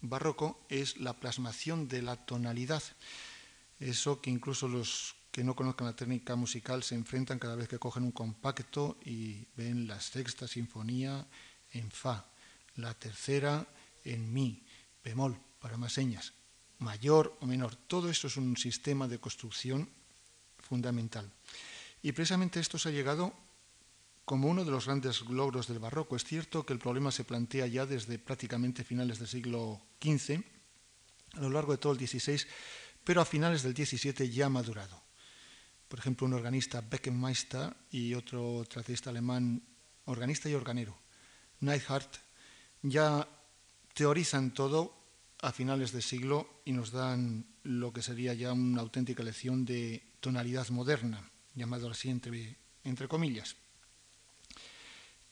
barroco 0.00 0.64
es 0.68 0.96
la 0.96 1.12
plasmación 1.20 1.86
de 1.88 2.02
la 2.02 2.16
tonalidad. 2.16 2.82
Eso 3.78 4.20
que 4.20 4.30
incluso 4.30 4.68
los 4.68 5.14
que 5.30 5.44
no 5.44 5.54
conozcan 5.54 5.86
la 5.86 5.96
técnica 5.96 6.34
musical 6.34 6.82
se 6.82 6.94
enfrentan 6.94 7.38
cada 7.38 7.54
vez 7.54 7.68
que 7.68 7.78
cogen 7.78 8.04
un 8.04 8.12
compacto 8.12 8.98
y 9.04 9.46
ven 9.54 9.86
la 9.86 10.00
sexta 10.00 10.48
sinfonía 10.48 11.26
en 11.72 11.90
fa, 11.90 12.26
la 12.76 12.94
tercera 12.94 13.66
en 14.04 14.32
mi, 14.32 14.64
bemol, 15.04 15.38
para 15.60 15.76
más 15.76 15.92
señas, 15.92 16.32
mayor 16.80 17.36
o 17.40 17.46
menor. 17.46 17.76
Todo 17.76 18.10
esto 18.10 18.26
es 18.26 18.36
un 18.36 18.56
sistema 18.56 19.06
de 19.06 19.20
construcción 19.20 19.88
fundamental. 20.58 21.30
Y 22.02 22.12
precisamente 22.12 22.60
esto 22.60 22.78
se 22.78 22.88
ha 22.88 22.92
llegado 22.92 23.32
como 24.24 24.48
uno 24.48 24.64
de 24.64 24.70
los 24.70 24.86
grandes 24.86 25.22
logros 25.22 25.68
del 25.68 25.78
barroco. 25.78 26.16
Es 26.16 26.24
cierto 26.24 26.64
que 26.64 26.72
el 26.72 26.78
problema 26.78 27.10
se 27.10 27.24
plantea 27.24 27.66
ya 27.66 27.84
desde 27.84 28.18
prácticamente 28.18 28.84
finales 28.84 29.18
del 29.18 29.28
siglo 29.28 29.80
XV, 30.00 30.42
a 31.34 31.40
lo 31.40 31.50
largo 31.50 31.72
de 31.72 31.78
todo 31.78 31.92
el 31.92 31.98
XVI, 31.98 32.40
pero 33.04 33.20
a 33.20 33.24
finales 33.24 33.62
del 33.62 33.74
XVII 33.74 34.30
ya 34.30 34.46
ha 34.46 34.48
madurado. 34.50 35.02
Por 35.88 35.98
ejemplo, 35.98 36.26
un 36.26 36.34
organista 36.34 36.80
Beckenmeister 36.80 37.74
y 37.90 38.14
otro 38.14 38.64
tratadista 38.68 39.10
alemán, 39.10 39.60
organista 40.04 40.48
y 40.48 40.54
organero, 40.54 40.96
Neidhardt, 41.60 42.16
ya 42.82 43.26
teorizan 43.92 44.54
todo 44.54 44.99
a 45.42 45.52
finales 45.52 45.92
del 45.92 46.02
siglo 46.02 46.62
y 46.64 46.72
nos 46.72 46.90
dan 46.90 47.46
lo 47.62 47.92
que 47.92 48.02
sería 48.02 48.34
ya 48.34 48.52
una 48.52 48.82
auténtica 48.82 49.22
lección 49.22 49.64
de 49.64 50.02
tonalidad 50.20 50.68
moderna, 50.68 51.30
llamado 51.54 51.90
así 51.90 52.10
entre, 52.10 52.56
entre 52.84 53.08
comillas. 53.08 53.56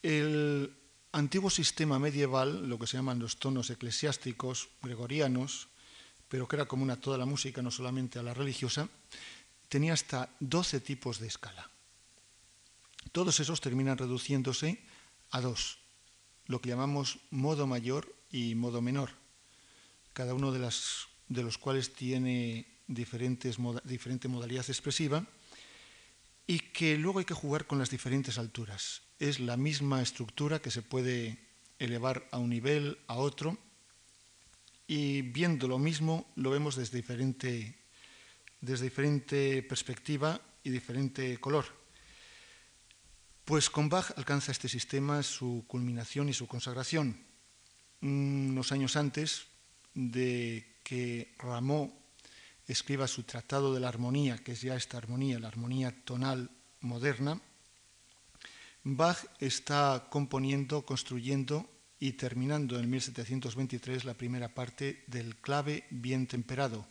El 0.03 0.73
antiguo 1.13 1.51
sistema 1.51 1.99
medieval, 1.99 2.69
lo 2.69 2.79
que 2.79 2.87
se 2.87 2.97
llaman 2.97 3.19
los 3.19 3.39
tonos 3.39 3.71
eclesiásticos 3.71 4.69
gregorianos, 4.83 5.69
pero 6.29 6.47
que 6.47 6.57
era 6.57 6.69
común 6.69 6.91
a 6.91 7.01
toda 7.01 7.19
la 7.19 7.27
música, 7.27 7.63
no 7.63 7.71
solamente 7.71 8.19
a 8.19 8.23
la 8.23 8.35
religiosa, 8.35 8.89
tenía 9.69 9.93
hasta 9.93 10.31
12 10.41 10.81
tipos 10.81 11.19
de 11.19 11.27
escala. 11.27 11.69
Todos 13.13 13.41
esos 13.41 13.61
terminan 13.61 13.99
reduciéndose 13.99 14.81
a 15.31 15.41
dos, 15.41 15.79
lo 16.47 16.61
que 16.61 16.69
llamamos 16.69 17.19
modo 17.31 17.67
mayor 17.67 18.15
y 18.31 18.55
modo 18.55 18.81
menor, 18.81 19.11
cada 20.19 20.35
uno 20.35 20.51
de, 20.51 20.59
los 21.45 21.59
cuales 21.59 21.95
tiene 21.95 22.67
diferentes, 22.89 23.57
diferente 23.85 24.27
modalidad 24.27 24.65
expresiva 24.67 25.25
y 26.45 26.59
que 26.59 26.99
luego 26.99 27.21
hay 27.21 27.25
que 27.25 27.39
jugar 27.39 27.69
con 27.69 27.79
las 27.79 27.89
diferentes 27.89 28.37
alturas. 28.37 29.03
Es 29.21 29.39
la 29.39 29.57
misma 29.57 30.03
estructura 30.03 30.59
que 30.59 30.73
se 30.73 30.83
puede 30.83 31.39
elevar 31.79 32.27
a 32.33 32.39
un 32.39 32.51
nivel, 32.51 32.99
a 33.07 33.15
otro, 33.15 33.59
y 34.89 35.23
viendo 35.23 35.69
lo 35.69 35.79
mismo 35.79 36.27
lo 36.35 36.51
vemos 36.51 36.75
desde 36.75 36.97
diferente, 36.97 37.79
desde 38.61 38.87
diferente 38.87 39.63
perspectiva 39.63 40.41
y 40.65 40.71
diferente 40.71 41.39
color. 41.39 41.65
Pues 43.45 43.71
con 43.71 43.89
Bach 43.89 44.11
alcanza 44.17 44.51
este 44.51 44.69
sistema 44.69 45.23
su 45.23 45.63
culminación 45.69 46.29
y 46.29 46.35
su 46.35 46.49
consagración. 46.49 47.23
Unos 48.03 48.73
años 48.73 48.97
antes 48.97 49.47
de 49.95 50.79
que 50.83 51.35
Rameau 51.39 51.93
escriba 52.67 53.09
su 53.09 53.23
Tratado 53.25 53.75
de 53.75 53.81
la 53.81 53.89
Armonía, 53.89 54.39
que 54.39 54.53
es 54.53 54.63
ya 54.63 54.77
esta 54.77 54.99
armonía, 54.99 55.39
la 55.39 55.49
armonía 55.49 55.95
tonal 56.05 56.51
moderna, 56.81 57.41
Bach 58.85 59.19
está 59.41 60.07
componiendo, 60.09 60.87
construyendo 60.87 61.69
y 62.01 62.13
terminando 62.13 62.79
en 62.79 62.89
1723 62.89 64.05
la 64.05 64.15
primera 64.15 64.55
parte 64.55 65.05
del 65.09 65.37
clave 65.37 65.85
bien 65.91 66.27
temperado, 66.27 66.87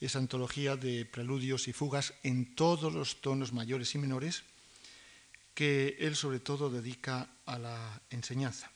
esa 0.00 0.18
antología 0.18 0.76
de 0.76 1.04
preludios 1.04 1.68
y 1.68 1.72
fugas 1.72 2.14
en 2.24 2.56
todos 2.56 2.92
los 2.92 3.20
tonos 3.20 3.52
mayores 3.52 3.94
y 3.94 3.98
menores 3.98 4.42
que 5.54 5.96
él 6.00 6.16
sobre 6.16 6.40
todo 6.40 6.70
dedica 6.70 7.28
a 7.46 7.58
la 7.58 8.02
enseñanza. 8.10 8.71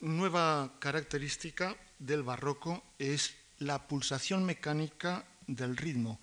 Nueva 0.00 0.78
característica 0.78 1.76
del 1.98 2.22
barroco 2.22 2.82
es 2.98 3.34
la 3.58 3.86
pulsación 3.86 4.44
mecánica 4.44 5.26
del 5.46 5.76
ritmo. 5.76 6.18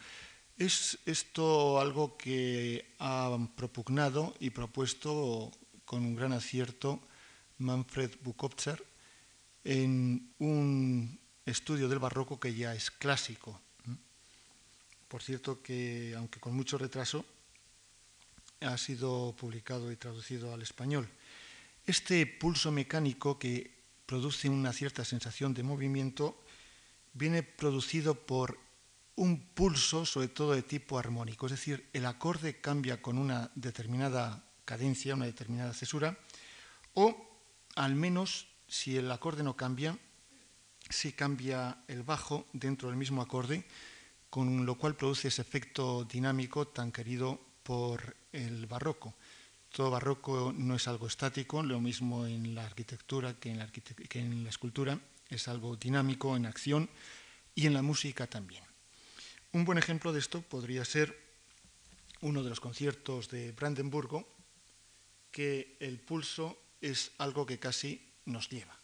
Es 0.57 0.97
esto 1.05 1.79
algo 1.79 2.17
que 2.17 2.95
ha 2.97 3.37
propugnado 3.55 4.33
y 4.39 4.49
propuesto 4.49 5.51
con 5.85 6.03
un 6.03 6.15
gran 6.15 6.33
acierto 6.33 6.99
Manfred 7.59 8.15
Bukowzer 8.23 8.83
en 9.63 10.33
un 10.39 11.19
estudio 11.45 11.87
del 11.87 11.99
barroco 11.99 12.39
que 12.39 12.55
ya 12.55 12.73
es 12.73 12.89
clásico. 12.89 13.61
Por 15.07 15.21
cierto 15.21 15.61
que, 15.61 16.15
aunque 16.17 16.39
con 16.39 16.55
mucho 16.55 16.79
retraso, 16.79 17.23
ha 18.61 18.75
sido 18.79 19.35
publicado 19.37 19.91
y 19.91 19.97
traducido 19.97 20.51
al 20.51 20.63
español. 20.63 21.07
Este 21.87 22.25
pulso 22.27 22.69
mecánico 22.69 23.39
que 23.39 23.71
produce 24.05 24.49
una 24.49 24.73
cierta 24.73 25.05
sensación 25.05 25.53
de 25.53 25.63
movimiento 25.63 26.37
viene 27.13 27.43
producido 27.43 28.25
por 28.25 28.59
un 29.15 29.39
pulso, 29.39 30.05
sobre 30.05 30.27
todo 30.27 30.51
de 30.51 30.63
tipo 30.63 30.99
armónico, 30.99 31.45
es 31.45 31.53
decir, 31.53 31.87
el 31.93 32.05
acorde 32.05 32.59
cambia 32.59 33.01
con 33.01 33.17
una 33.17 33.51
determinada 33.55 34.43
cadencia, 34.65 35.15
una 35.15 35.27
determinada 35.27 35.73
cesura, 35.73 36.19
o 36.93 37.15
al 37.75 37.95
menos 37.95 38.47
si 38.67 38.97
el 38.97 39.09
acorde 39.09 39.43
no 39.43 39.55
cambia, 39.55 39.97
si 40.89 41.13
cambia 41.13 41.85
el 41.87 42.03
bajo 42.03 42.47
dentro 42.51 42.89
del 42.89 42.97
mismo 42.97 43.21
acorde, 43.21 43.65
con 44.29 44.65
lo 44.65 44.75
cual 44.75 44.97
produce 44.97 45.29
ese 45.29 45.41
efecto 45.41 46.03
dinámico 46.03 46.67
tan 46.67 46.91
querido 46.91 47.39
por 47.63 48.17
el 48.33 48.65
barroco. 48.65 49.15
Todo 49.77 49.91
barroco 49.91 50.51
no 50.57 50.73
es 50.73 50.87
algo 50.87 51.05
estático, 51.05 51.61
lo 51.61 51.79
mismo 51.79 52.25
en 52.25 52.55
la 52.55 52.65
arquitectura 52.65 53.35
que 53.35 53.51
en 53.51 53.59
la, 53.59 53.67
que 53.67 54.19
en 54.19 54.43
la 54.43 54.49
escultura 54.49 54.99
es 55.29 55.47
algo 55.47 55.75
dinámico 55.75 56.35
en 56.35 56.47
acción 56.47 56.89
y 57.53 57.67
en 57.67 57.75
la 57.75 57.83
música 57.83 58.25
también. 58.25 58.63
Un 59.51 59.65
buen 59.65 59.77
ejemplo 59.77 60.11
de 60.13 60.19
esto 60.19 60.41
podría 60.41 60.83
ser 60.83 61.15
uno 62.21 62.41
de 62.41 62.49
los 62.49 62.59
conciertos 62.59 63.29
de 63.29 63.51
Brandenburgo, 63.51 64.27
que 65.29 65.77
el 65.79 65.99
pulso 65.99 66.57
es 66.81 67.11
algo 67.19 67.45
que 67.45 67.59
casi 67.59 68.03
nos 68.25 68.49
lleva. 68.49 68.75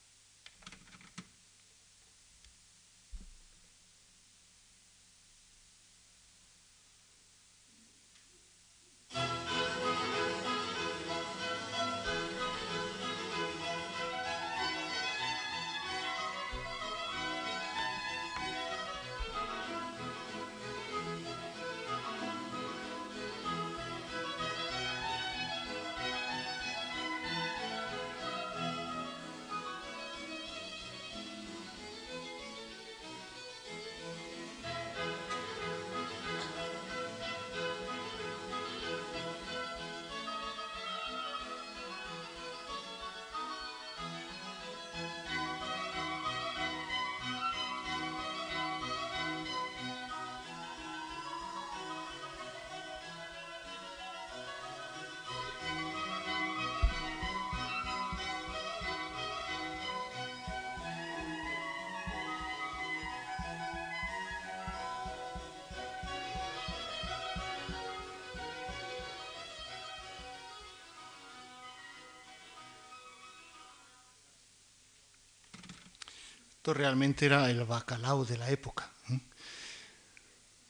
Esto 76.64 76.74
realmente 76.76 77.26
era 77.26 77.52
el 77.52 77.66
bacalao 77.66 78.24
de 78.24 78.38
la 78.38 78.50
época. 78.50 78.90
¿eh? 79.10 79.20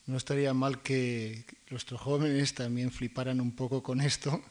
No 0.07 0.17
estaría 0.17 0.51
mal 0.51 0.81
que 0.81 1.45
nuestros 1.69 2.01
jóvenes 2.01 2.55
también 2.55 2.89
fliparan 2.89 3.39
un 3.39 3.55
poco 3.55 3.83
con 3.83 4.01
esto, 4.01 4.41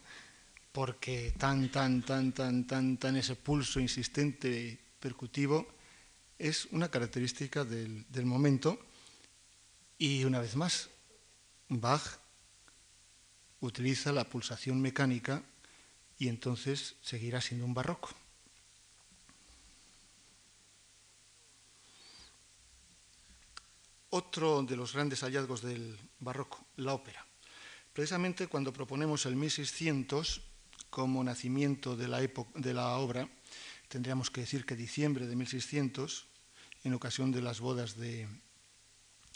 porque 0.71 1.35
tan, 1.37 1.69
tan, 1.69 2.03
tan, 2.03 2.31
tan, 2.31 2.65
tan, 2.65 2.97
tan 2.97 3.17
ese 3.17 3.35
pulso 3.35 3.81
insistente, 3.81 4.79
percutivo, 5.01 5.67
es 6.39 6.67
una 6.67 6.89
característica 6.89 7.65
del, 7.65 8.07
del 8.09 8.25
momento. 8.25 8.79
Y 9.99 10.23
una 10.23 10.39
vez 10.39 10.55
más, 10.55 10.91
Bach 11.69 12.21
utiliza 13.59 14.13
la 14.13 14.23
pulsación 14.29 14.81
mecánica 14.81 15.43
y 16.21 16.29
entonces 16.29 16.95
seguirá 17.03 17.41
siendo 17.41 17.67
un 17.67 17.75
barroco. 17.75 18.11
Otro 24.33 24.63
de 24.63 24.77
los 24.77 24.95
grandes 24.95 25.21
hallazgos 25.21 25.61
del 25.61 25.95
barroco, 26.19 26.65
la 26.77 26.95
ópera. 26.95 27.23
Precisamente 27.93 28.47
cuando 28.47 28.73
proponemos 28.73 29.27
el 29.27 29.37
1600 29.37 30.41
como 30.89 31.23
nacimiento 31.23 31.97
de 31.99 32.09
la, 32.09 32.97
obra, 32.97 33.29
tendríamos 33.89 34.31
que 34.31 34.41
decir 34.41 34.65
que 34.65 34.75
diciembre 34.75 35.27
de 35.27 35.37
1600, 35.37 36.25
en 36.85 36.95
ocasión 36.95 37.31
de 37.31 37.43
las 37.43 37.61
bodas 37.61 37.99
de 37.99 38.27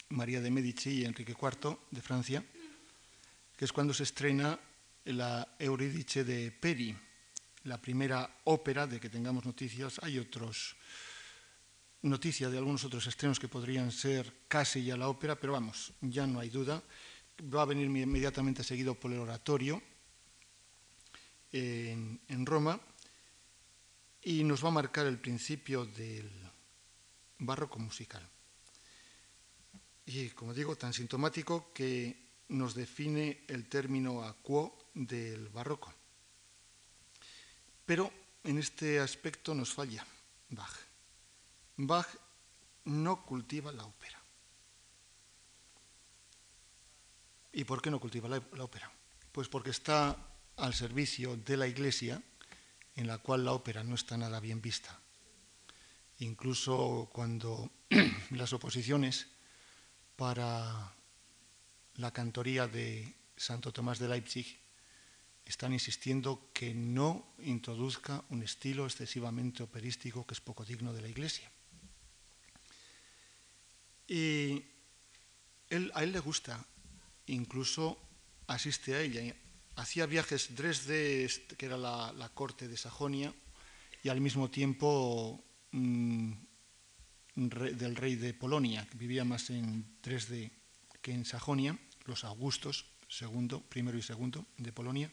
María 0.09 0.41
de 0.41 0.49
Medici 0.49 0.89
y 0.89 1.05
Enrique 1.05 1.37
IV 1.39 1.77
de 1.91 2.01
Francia, 2.01 2.43
que 3.55 3.65
es 3.65 3.71
cuando 3.71 3.93
se 3.93 4.01
estrena 4.01 4.59
la 5.05 5.47
Euridice 5.59 6.23
de 6.23 6.51
Peri, 6.51 6.97
la 7.65 7.79
primera 7.79 8.41
ópera 8.45 8.87
de 8.87 8.99
que 8.99 9.11
tengamos 9.11 9.45
noticias. 9.45 9.99
Hay 10.01 10.17
otros 10.17 10.75
noticias 12.01 12.51
de 12.51 12.57
algunos 12.57 12.83
otros 12.83 13.05
estrenos 13.07 13.39
que 13.39 13.47
podrían 13.47 13.91
ser 13.91 14.31
casi 14.47 14.83
ya 14.83 14.97
la 14.97 15.09
ópera, 15.09 15.39
pero 15.39 15.53
vamos, 15.53 15.93
ya 16.01 16.27
no 16.27 16.39
hay 16.39 16.49
duda. 16.49 16.81
Va 17.53 17.61
a 17.61 17.65
venir 17.65 17.85
inmediatamente 17.85 18.63
seguido 18.63 18.95
por 18.95 19.11
el 19.11 19.19
oratorio 19.19 19.81
en, 21.51 22.45
Roma 22.45 22.79
y 24.23 24.43
nos 24.43 24.63
va 24.63 24.69
a 24.69 24.71
marcar 24.71 25.05
el 25.05 25.19
principio 25.19 25.85
del 25.85 26.29
barroco 27.39 27.79
musical. 27.79 28.27
Y 30.05 30.29
como 30.29 30.53
digo, 30.53 30.75
tan 30.75 30.93
sintomático 30.93 31.71
que 31.73 32.27
nos 32.49 32.73
define 32.73 33.43
el 33.47 33.67
término 33.67 34.23
aquo 34.23 34.89
del 34.93 35.49
barroco. 35.49 35.93
Pero 37.85 38.11
en 38.43 38.57
este 38.57 38.99
aspecto 38.99 39.53
nos 39.53 39.73
falla 39.73 40.05
Bach. 40.49 40.86
Bach 41.77 42.07
no 42.85 43.23
cultiva 43.23 43.71
la 43.71 43.85
ópera. 43.85 44.19
¿Y 47.53 47.63
por 47.63 47.81
qué 47.81 47.91
no 47.91 47.99
cultiva 47.99 48.27
la, 48.29 48.37
ópera? 48.63 48.91
Pues 49.31 49.47
porque 49.47 49.69
está 49.69 50.15
al 50.57 50.73
servicio 50.73 51.37
de 51.37 51.57
la 51.57 51.67
Iglesia, 51.67 52.21
en 52.95 53.07
la 53.07 53.19
cual 53.19 53.45
la 53.45 53.53
ópera 53.53 53.83
no 53.83 53.95
está 53.95 54.17
nada 54.17 54.39
bien 54.39 54.61
vista. 54.61 54.99
Incluso 56.19 57.09
cuando 57.13 57.69
las 58.31 58.53
oposiciones 58.53 59.27
para 60.15 60.93
la 61.95 62.11
cantoría 62.11 62.67
de 62.67 63.13
Santo 63.35 63.71
Tomás 63.71 63.99
de 63.99 64.07
Leipzig 64.07 64.59
están 65.45 65.73
insistiendo 65.73 66.49
que 66.53 66.73
no 66.73 67.33
introduzca 67.39 68.23
un 68.29 68.41
estilo 68.43 68.85
excesivamente 68.85 69.63
operístico 69.63 70.25
que 70.25 70.33
es 70.33 70.41
poco 70.41 70.65
digno 70.65 70.93
de 70.93 71.01
la 71.01 71.07
Iglesia. 71.07 71.51
Y 74.07 74.63
él, 75.69 75.91
a 75.93 76.03
él 76.03 76.11
le 76.11 76.19
gusta, 76.19 76.65
incluso 77.27 77.97
asiste 78.47 78.95
a 78.95 79.01
ella. 79.01 79.35
Hacía 79.75 80.05
viajes 80.05 80.55
Dresde, 80.55 81.29
que 81.57 81.65
era 81.65 81.77
la, 81.77 82.31
corte 82.33 82.67
de 82.67 82.77
Sajonia, 82.77 83.33
y 84.03 84.09
al 84.09 84.21
mismo 84.21 84.49
tiempo 84.49 85.43
re, 85.71 87.73
del 87.73 87.95
rey 87.95 88.15
de 88.15 88.33
Polonia, 88.33 88.87
que 88.89 88.97
vivía 88.97 89.25
más 89.25 89.49
en 89.49 89.85
Dresde 90.01 90.51
que 91.01 91.11
en 91.11 91.25
Sajonia 91.25 91.77
los 92.05 92.23
Augustos, 92.23 92.85
segundo, 93.07 93.61
primero 93.61 93.97
y 93.97 94.01
segundo 94.01 94.45
de 94.57 94.71
Polonia. 94.71 95.11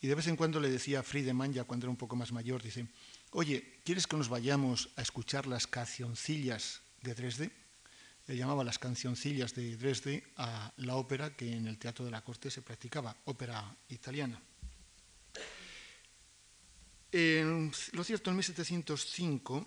Y 0.00 0.06
de 0.06 0.14
vez 0.14 0.28
en 0.28 0.36
cuando 0.36 0.60
le 0.60 0.70
decía 0.70 1.00
a 1.00 1.02
Friedemann, 1.02 1.52
ya 1.52 1.64
cuando 1.64 1.86
era 1.86 1.90
un 1.90 1.96
poco 1.96 2.16
más 2.16 2.32
mayor, 2.32 2.62
dice, 2.62 2.86
oye, 3.32 3.80
¿quieres 3.84 4.06
que 4.06 4.16
nos 4.16 4.28
vayamos 4.28 4.90
a 4.96 5.02
escuchar 5.02 5.46
las 5.46 5.66
cancioncillas 5.66 6.80
de 7.02 7.14
Dresde? 7.14 7.59
Le 8.30 8.36
llamaba 8.36 8.62
las 8.62 8.78
cancioncillas 8.78 9.56
de 9.56 9.76
Dresde 9.76 10.22
a 10.36 10.72
la 10.76 10.94
ópera 10.94 11.34
que 11.34 11.50
en 11.50 11.66
el 11.66 11.78
Teatro 11.78 12.04
de 12.04 12.12
la 12.12 12.22
Corte 12.22 12.48
se 12.48 12.62
practicaba, 12.62 13.16
ópera 13.24 13.76
italiana. 13.88 14.40
Lo 17.10 18.04
cierto, 18.04 18.30
en 18.30 18.36
1705, 18.36 19.66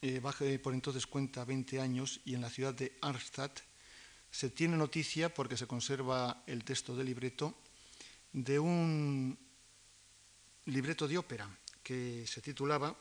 eh, 0.00 0.18
Baje 0.18 0.58
por 0.60 0.72
entonces 0.72 1.06
cuenta 1.06 1.44
20 1.44 1.78
años 1.78 2.22
y 2.24 2.32
en 2.32 2.40
la 2.40 2.48
ciudad 2.48 2.72
de 2.72 2.96
Arnstadt 3.02 3.60
se 4.30 4.48
tiene 4.48 4.78
noticia, 4.78 5.28
porque 5.28 5.58
se 5.58 5.66
conserva 5.66 6.42
el 6.46 6.64
texto 6.64 6.96
del 6.96 7.04
libreto, 7.04 7.54
de 8.32 8.58
un 8.58 9.38
libreto 10.64 11.06
de 11.06 11.18
ópera 11.18 11.50
que 11.82 12.26
se 12.26 12.40
titulaba 12.40 12.96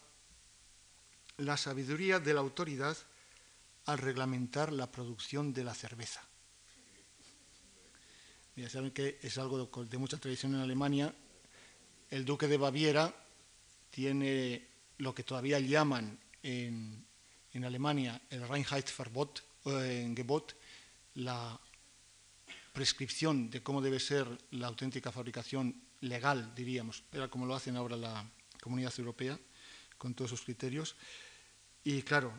La 1.38 1.56
sabiduría 1.56 2.20
de 2.20 2.34
la 2.34 2.42
autoridad 2.42 2.98
al 3.92 3.98
reglamentar 3.98 4.72
la 4.72 4.92
producción 4.92 5.54
de 5.54 5.64
la 5.64 5.74
cerveza. 5.74 6.22
Ya 8.56 8.70
saben 8.70 8.92
que 8.92 9.20
es 9.22 9.38
algo 9.38 9.70
de 9.86 9.98
mucha 9.98 10.18
tradición 10.18 10.54
en 10.56 10.62
Alemania. 10.62 11.14
El 12.10 12.26
duque 12.26 12.48
de 12.48 12.58
Baviera 12.58 13.14
tiene 13.90 14.68
lo 14.98 15.16
que 15.16 15.24
todavía 15.24 15.60
llaman 15.60 16.20
en, 16.44 17.06
en 17.54 17.66
Alemania 17.66 18.22
el 18.30 18.48
Reinheitsverbot, 18.48 19.44
eh, 19.66 20.14
Gebot, 20.16 20.56
la 21.16 21.60
prescripción 22.74 23.50
de 23.50 23.64
cómo 23.64 23.82
debe 23.82 24.00
ser 24.00 24.28
la 24.52 24.68
auténtica 24.68 25.12
fabricación 25.12 25.76
legal, 26.02 26.54
diríamos, 26.56 27.04
era 27.12 27.28
como 27.28 27.46
lo 27.46 27.56
hacen 27.56 27.76
ahora 27.76 27.96
la 27.96 28.30
Comunidad 28.62 28.94
Europea, 28.98 29.40
con 29.98 30.14
todos 30.14 30.32
sus 30.32 30.42
criterios. 30.42 30.96
Y 31.84 32.02
claro, 32.04 32.34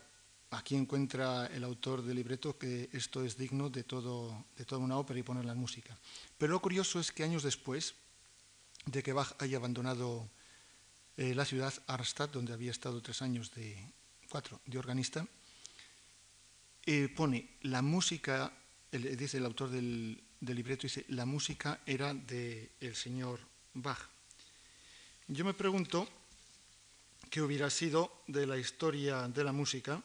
aquí 0.50 0.74
encuentra 0.76 1.46
el 1.46 1.64
autor 1.64 2.02
del 2.02 2.16
libreto 2.16 2.58
que 2.58 2.88
esto 2.92 3.24
es 3.24 3.36
digno 3.36 3.70
de, 3.70 3.84
todo, 3.84 4.44
toda 4.66 4.80
una 4.80 4.98
ópera 4.98 5.20
y 5.20 5.22
ponerla 5.22 5.52
en 5.52 5.58
música. 5.58 5.96
Pero 6.38 6.52
lo 6.52 6.60
curioso 6.60 6.98
es 7.00 7.12
que 7.12 7.24
años 7.24 7.42
después 7.42 7.94
de 8.86 9.02
que 9.02 9.12
Bach 9.12 9.34
haya 9.38 9.58
abandonado 9.58 10.28
eh, 11.16 11.34
la 11.34 11.44
ciudad, 11.44 11.72
Arstadt, 11.86 12.32
donde 12.32 12.52
había 12.52 12.70
estado 12.70 13.00
tres 13.00 13.22
años 13.22 13.52
de, 13.54 13.76
cuatro, 14.28 14.60
de 14.66 14.78
organista, 14.78 15.26
eh, 16.86 17.08
pone 17.14 17.56
la 17.62 17.82
música 17.82 18.52
dice 18.98 19.38
el 19.38 19.46
autor 19.46 19.70
del, 19.70 20.20
libreto, 20.40 20.82
dice, 20.82 21.04
la 21.08 21.24
música 21.24 21.80
era 21.86 22.14
del 22.14 22.70
el 22.80 22.96
señor 22.96 23.40
Bach. 23.74 24.00
Yo 25.28 25.44
me 25.44 25.54
pregunto 25.54 26.08
qué 27.30 27.40
hubiera 27.40 27.70
sido 27.70 28.22
de 28.26 28.46
la 28.46 28.58
historia 28.58 29.28
de 29.28 29.44
la 29.44 29.52
música 29.52 30.02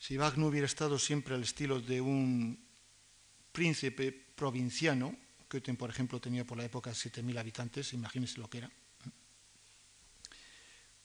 si 0.00 0.16
no 0.16 0.46
hubiera 0.46 0.66
estado 0.66 0.98
siempre 0.98 1.34
al 1.34 1.42
estilo 1.42 1.78
de 1.78 2.00
un 2.00 2.58
príncipe 3.52 4.10
provinciano, 4.10 5.14
que 5.46 5.60
por 5.74 5.90
ejemplo 5.90 6.18
tenía 6.20 6.46
por 6.46 6.56
la 6.56 6.64
época 6.64 6.92
7.000 6.92 7.38
habitantes, 7.38 7.92
imagínense 7.92 8.40
lo 8.40 8.48
que 8.48 8.58
era, 8.58 8.70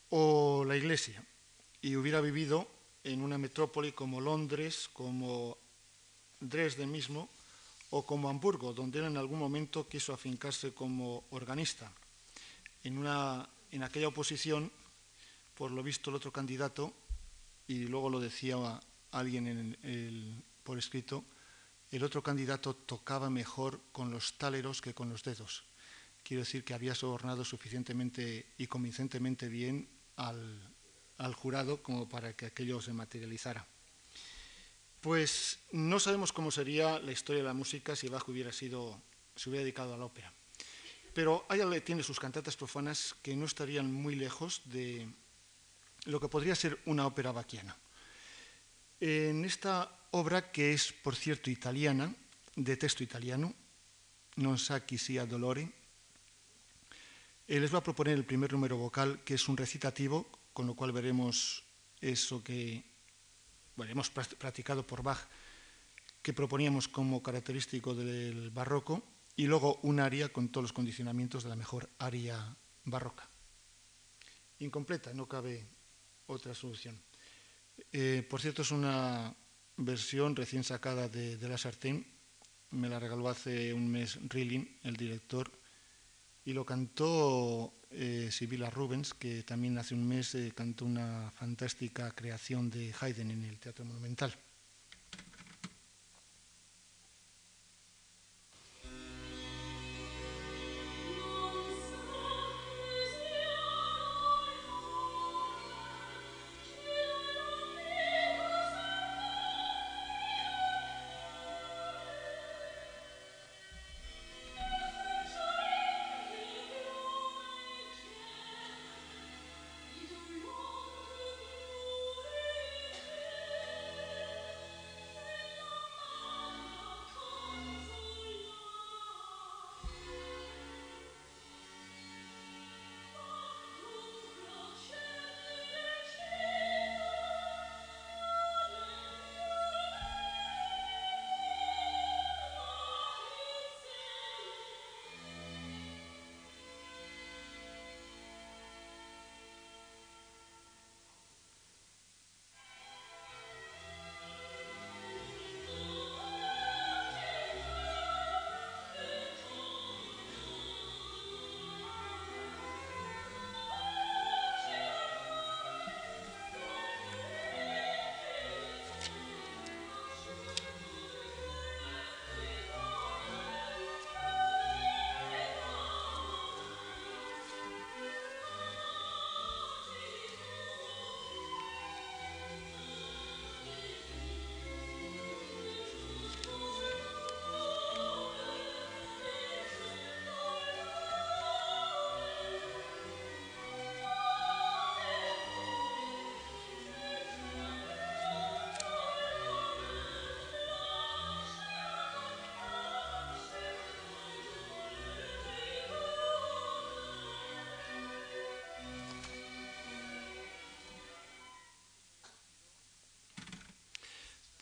o 0.09 0.63
la 0.63 0.77
iglesia, 0.77 1.21
y 1.81 1.97
hubiera 1.97 2.21
vivido 2.21 2.71
en 3.03 3.21
una 3.21 3.37
metrópoli 3.37 3.91
como 3.91 4.21
Londres, 4.21 4.89
como 4.93 5.57
Dresde 6.39 6.87
mismo, 6.87 7.29
o 7.89 8.05
como 8.05 8.29
Hamburgo, 8.29 8.73
donde 8.73 8.99
él 8.99 9.05
en 9.05 9.17
algún 9.17 9.39
momento 9.39 9.89
quiso 9.89 10.13
afincarse 10.13 10.73
como 10.73 11.25
organista. 11.31 11.91
En 12.83 13.83
aquella 13.83 14.07
oposición, 14.07 14.71
por 15.53 15.71
lo 15.71 15.83
visto, 15.83 16.09
el 16.09 16.15
otro 16.15 16.31
candidato, 16.31 16.93
y 17.67 17.87
luego 17.87 18.09
lo 18.09 18.19
decía 18.19 18.57
alguien 19.11 19.77
por 20.63 20.77
escrito, 20.77 21.25
el 21.91 22.03
otro 22.03 22.21
candidato 22.21 22.75
tocaba 22.75 23.29
mejor 23.29 23.81
con 23.91 24.11
los 24.11 24.37
táleros 24.37 24.81
que 24.81 24.93
con 24.93 25.09
los 25.09 25.23
dedos. 25.23 25.63
Quiero 26.23 26.41
decir 26.41 26.63
que 26.63 26.73
había 26.73 26.95
sobornado 26.95 27.45
suficientemente 27.45 28.53
y 28.57 28.67
convincentemente 28.67 29.47
bien 29.47 29.87
al, 30.17 31.33
jurado 31.35 31.83
como 31.83 32.09
para 32.09 32.35
que 32.35 32.47
aquello 32.47 32.81
se 32.81 32.93
materializara. 32.93 33.67
Pues 35.01 35.59
no 35.71 35.99
sabemos 35.99 36.33
cómo 36.33 36.49
sería 36.49 36.99
la 36.99 37.11
historia 37.11 37.43
de 37.43 37.47
la 37.47 37.53
música 37.53 37.95
si 37.95 38.09
Bach 38.09 38.27
hubiera 38.27 38.51
sido, 38.51 38.99
se 39.35 39.49
hubiera 39.49 39.63
dedicado 39.63 39.93
a 39.93 39.97
la 39.97 40.05
ópera. 40.05 40.33
Pero 41.13 41.45
ella 41.49 41.69
tiene 41.85 42.01
sus 42.01 42.19
cantatas 42.19 42.57
profanas 42.57 43.15
que 43.21 43.35
no 43.35 43.45
estarían 43.45 43.93
muy 43.93 44.15
lejos 44.15 44.63
de 44.65 45.07
lo 46.05 46.19
que 46.19 46.29
podría 46.29 46.55
ser 46.55 46.79
una 46.85 47.05
ópera 47.05 47.31
baquiana. 47.31 47.75
En 48.99 49.43
esta 49.45 49.91
obra, 50.11 50.51
que 50.51 50.73
es, 50.73 50.93
por 50.93 51.15
cierto, 51.15 51.49
italiana, 51.49 52.13
de 52.55 52.77
texto 52.77 53.03
italiano, 53.03 53.53
Non 54.35 54.59
sa 54.59 54.83
chi 54.83 54.99
sia 54.99 55.23
dolore, 55.23 55.63
les 57.47 57.71
va 57.71 57.79
a 57.79 57.87
proponer 57.87 58.19
el 58.19 58.27
primer 58.27 58.51
número 58.51 58.75
vocal, 58.75 59.23
que 59.23 59.39
es 59.39 59.47
un 59.47 59.55
recitativo, 59.55 60.27
con 60.51 60.67
lo 60.67 60.75
cual 60.75 60.91
veremos 60.91 61.63
eso 62.03 62.43
que 62.43 62.83
hemos 63.79 64.09
practicado 64.11 64.83
por 64.83 65.03
Bach, 65.03 65.23
que 66.19 66.35
proponíamos 66.35 66.91
como 66.91 67.23
característico 67.23 67.95
del 67.95 68.51
barroco, 68.51 69.07
y 69.39 69.47
luego 69.47 69.79
un 69.83 70.03
aria 70.03 70.27
con 70.27 70.49
todos 70.49 70.67
los 70.67 70.75
condicionamientos 70.75 71.43
de 71.43 71.49
la 71.49 71.55
mejor 71.55 71.87
aria 71.99 72.57
barroca. 72.83 73.29
Incompleta, 74.59 75.13
no 75.13 75.27
cabe 75.31 75.63
otra 76.27 76.53
solución. 76.53 76.99
Eh, 77.91 78.25
por 78.29 78.41
cierto, 78.41 78.61
es 78.61 78.71
una 78.71 79.35
versión 79.77 80.35
recién 80.35 80.63
sacada 80.63 81.09
de, 81.09 81.37
la 81.47 81.57
sartén. 81.57 82.05
Me 82.71 82.89
la 82.89 82.99
regaló 82.99 83.29
hace 83.29 83.73
un 83.73 83.87
mes 83.87 84.19
Rilling, 84.29 84.79
el 84.83 84.95
director, 84.95 85.51
y 86.43 86.53
lo 86.53 86.65
cantó 86.65 87.73
eh, 87.91 88.29
Sibila 88.31 88.69
Rubens, 88.69 89.13
que 89.13 89.43
también 89.43 89.77
hace 89.77 89.93
un 89.93 90.07
mes 90.07 90.35
eh, 90.35 90.51
cantó 90.55 90.85
una 90.85 91.31
fantástica 91.31 92.11
creación 92.11 92.69
de 92.69 92.93
Haydn 92.99 93.31
en 93.31 93.43
el 93.43 93.59
Teatro 93.59 93.85
Monumental. 93.85 94.35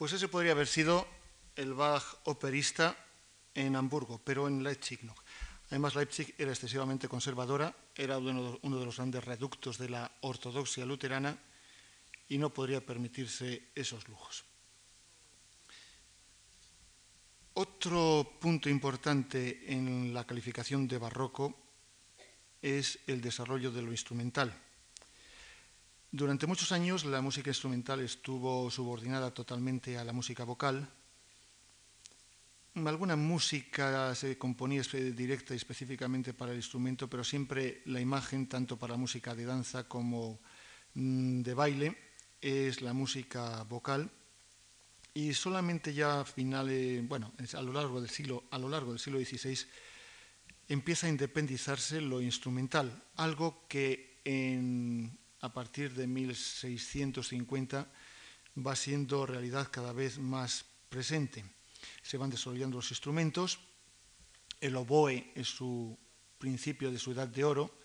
Pues 0.03 0.11
ese 0.11 0.27
podría 0.27 0.51
haber 0.51 0.67
sido 0.67 1.07
el 1.55 1.73
Bach 1.73 2.03
operista 2.25 2.93
en 3.55 3.73
Hamburgo, 3.77 4.19
pero 4.21 4.49
en 4.49 4.61
Leipzig 4.61 5.01
no. 5.05 5.15
Además, 5.69 5.95
Leipzig 5.95 6.35
era 6.37 6.51
excesivamente 6.51 7.07
conservadora, 7.07 7.73
era 7.95 8.17
uno 8.17 8.59
de 8.59 8.85
los 8.85 8.97
grandes 8.97 9.23
reductos 9.23 9.77
de 9.77 9.87
la 9.87 10.11
ortodoxia 10.19 10.85
luterana 10.85 11.39
y 12.27 12.37
no 12.37 12.49
podría 12.49 12.85
permitirse 12.85 13.69
esos 13.73 14.05
lujos. 14.09 14.43
Otro 17.53 18.29
punto 18.41 18.67
importante 18.67 19.71
en 19.71 20.13
la 20.13 20.27
calificación 20.27 20.85
de 20.85 20.97
barroco 20.97 21.55
es 22.61 22.99
el 23.07 23.21
desarrollo 23.21 23.71
de 23.71 23.81
lo 23.81 23.91
instrumental. 23.91 24.53
Durante 26.15 26.45
muchos 26.45 26.71
años 26.71 27.05
la 27.05 27.21
música 27.21 27.49
instrumental 27.49 27.99
estuvo 27.99 28.69
subordinada 28.69 29.33
totalmente 29.33 29.97
a 29.97 30.03
la 30.03 30.13
música 30.13 30.43
vocal. 30.43 30.87
Alguna 32.75 33.15
música 33.15 34.13
se 34.13 34.37
componía 34.37 34.83
directa 34.93 35.55
y 35.55 35.57
específicamente 35.57 36.35
para 36.35 36.51
el 36.51 36.59
instrumento, 36.59 37.09
pero 37.09 37.23
siempre 37.23 37.81
la 37.85 37.99
imagen, 37.99 38.45
tanto 38.45 38.77
para 38.77 38.95
música 38.95 39.33
de 39.33 39.45
danza 39.45 39.87
como 39.87 40.39
mm, 40.93 41.41
de 41.41 41.53
baile, 41.55 41.97
es 42.39 42.83
la 42.83 42.93
música 42.93 43.63
vocal. 43.63 44.11
Y 45.15 45.33
solamente 45.33 45.95
ya 45.95 46.19
a 46.19 46.25
finales, 46.25 47.07
bueno, 47.07 47.33
a 47.57 47.61
lo 47.63 47.73
largo 47.73 47.99
del 47.99 48.11
siglo, 48.11 48.43
a 48.51 48.59
lo 48.59 48.69
largo 48.69 48.91
del 48.91 48.99
siglo 48.99 49.17
XVI, 49.17 49.65
empieza 50.67 51.07
a 51.07 51.09
independizarse 51.09 52.01
lo 52.01 52.21
instrumental, 52.21 53.03
algo 53.15 53.65
que 53.67 54.21
en 54.25 55.22
a 55.43 55.51
partir 55.51 55.93
de 55.93 56.07
1650 56.07 57.85
va 58.65 58.75
siendo 58.75 59.25
realidad 59.25 59.67
cada 59.69 59.91
vez 59.91 60.17
más 60.17 60.63
presente. 60.87 61.43
Se 62.01 62.17
van 62.17 62.29
desarrollando 62.29 62.77
los 62.77 62.91
instrumentos, 62.91 63.59
el 64.61 64.75
oboe 64.77 65.33
es 65.35 65.49
su 65.49 65.99
principio 66.37 66.91
de 66.91 66.97
su 66.99 67.11
edad 67.11 67.27
de 67.27 67.43
oro, 67.43 67.77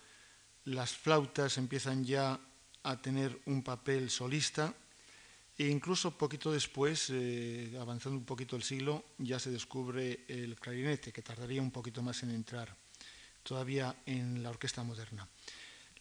las 0.63 0.93
flautas 0.93 1.57
empiezan 1.57 2.05
ya 2.05 2.39
a 2.83 3.01
tener 3.01 3.37
un 3.45 3.61
papel 3.61 4.09
solista 4.09 4.73
e 5.57 5.67
incluso 5.67 6.17
poquito 6.17 6.53
después, 6.53 7.09
eh, 7.09 7.75
avanzando 7.77 8.17
un 8.17 8.23
poquito 8.23 8.55
el 8.55 8.63
siglo, 8.63 9.03
ya 9.17 9.37
se 9.37 9.51
descubre 9.51 10.23
el 10.29 10.55
clarinete, 10.55 11.11
que 11.11 11.21
tardaría 11.21 11.61
un 11.61 11.71
poquito 11.71 12.01
más 12.01 12.23
en 12.23 12.31
entrar 12.31 12.73
todavía 13.43 13.93
en 14.05 14.41
la 14.41 14.49
orquesta 14.49 14.81
moderna. 14.83 15.27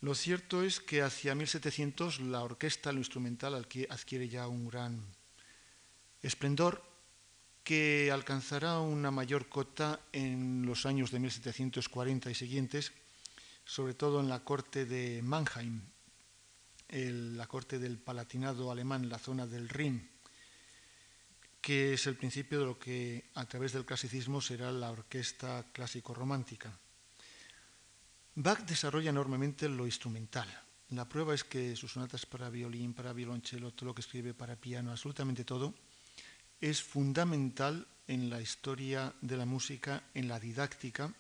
Lo 0.01 0.15
cierto 0.15 0.63
es 0.63 0.79
que 0.79 1.03
hacia 1.03 1.35
1700 1.35 2.21
la 2.21 2.45
orquesta, 2.45 2.93
lo 2.93 2.99
instrumental, 2.99 3.55
adquiere 3.55 4.29
ya 4.29 4.47
un 4.47 4.69
gran 4.69 5.05
esplendor 6.23 6.85
que 7.65 8.11
alcanzará 8.13 8.79
una 8.79 9.11
mayor 9.11 9.49
cota 9.49 10.01
en 10.13 10.65
los 10.65 10.87
años 10.87 11.11
de 11.11 11.19
1740 11.19 12.31
y 12.31 12.35
siguientes, 12.35 12.93
sobre 13.65 13.95
todo 13.95 14.21
en 14.21 14.29
la 14.29 14.45
corte 14.45 14.87
de 14.87 15.21
Mannheim, 15.21 15.83
la 16.89 17.47
corte 17.49 17.81
del 17.81 17.99
Palatinado 17.99 18.71
alemán, 18.71 19.09
la 19.09 19.19
zona 19.19 19.47
del 19.47 19.69
Rin, 19.69 20.09
que 21.61 21.95
es 21.95 22.07
el 22.07 22.17
principio 22.17 22.61
de 22.61 22.67
lo 22.67 22.79
que 22.79 23.31
a 23.35 23.45
través 23.47 23.73
del 23.73 23.85
clasicismo 23.85 24.41
será 24.41 24.71
la 24.71 24.93
orquesta 24.93 25.67
clásico-romántica. 25.73 26.73
Bach 28.41 28.61
desarrolla 28.65 29.11
enormemente 29.11 29.69
lo 29.69 29.85
instrumental. 29.85 30.47
La 30.91 31.09
prueba 31.09 31.35
es 31.35 31.43
que 31.43 31.75
sus 31.75 31.91
sonatas 31.91 32.25
para 32.25 32.49
violín, 32.51 32.95
para 32.95 33.13
violonchelo, 33.13 33.73
todo 33.73 33.87
lo 33.87 33.95
que 33.97 34.01
escribe 34.01 34.33
para 34.33 34.55
piano, 34.55 34.93
absolutamente 34.93 35.43
todo, 35.43 35.75
es 36.61 36.81
fundamental 36.81 37.85
en 38.07 38.31
la 38.31 38.41
historia 38.41 39.13
de 39.23 39.37
la 39.37 39.45
música, 39.45 40.05
en 40.15 40.29
la 40.29 40.39
didáctica, 40.39 41.13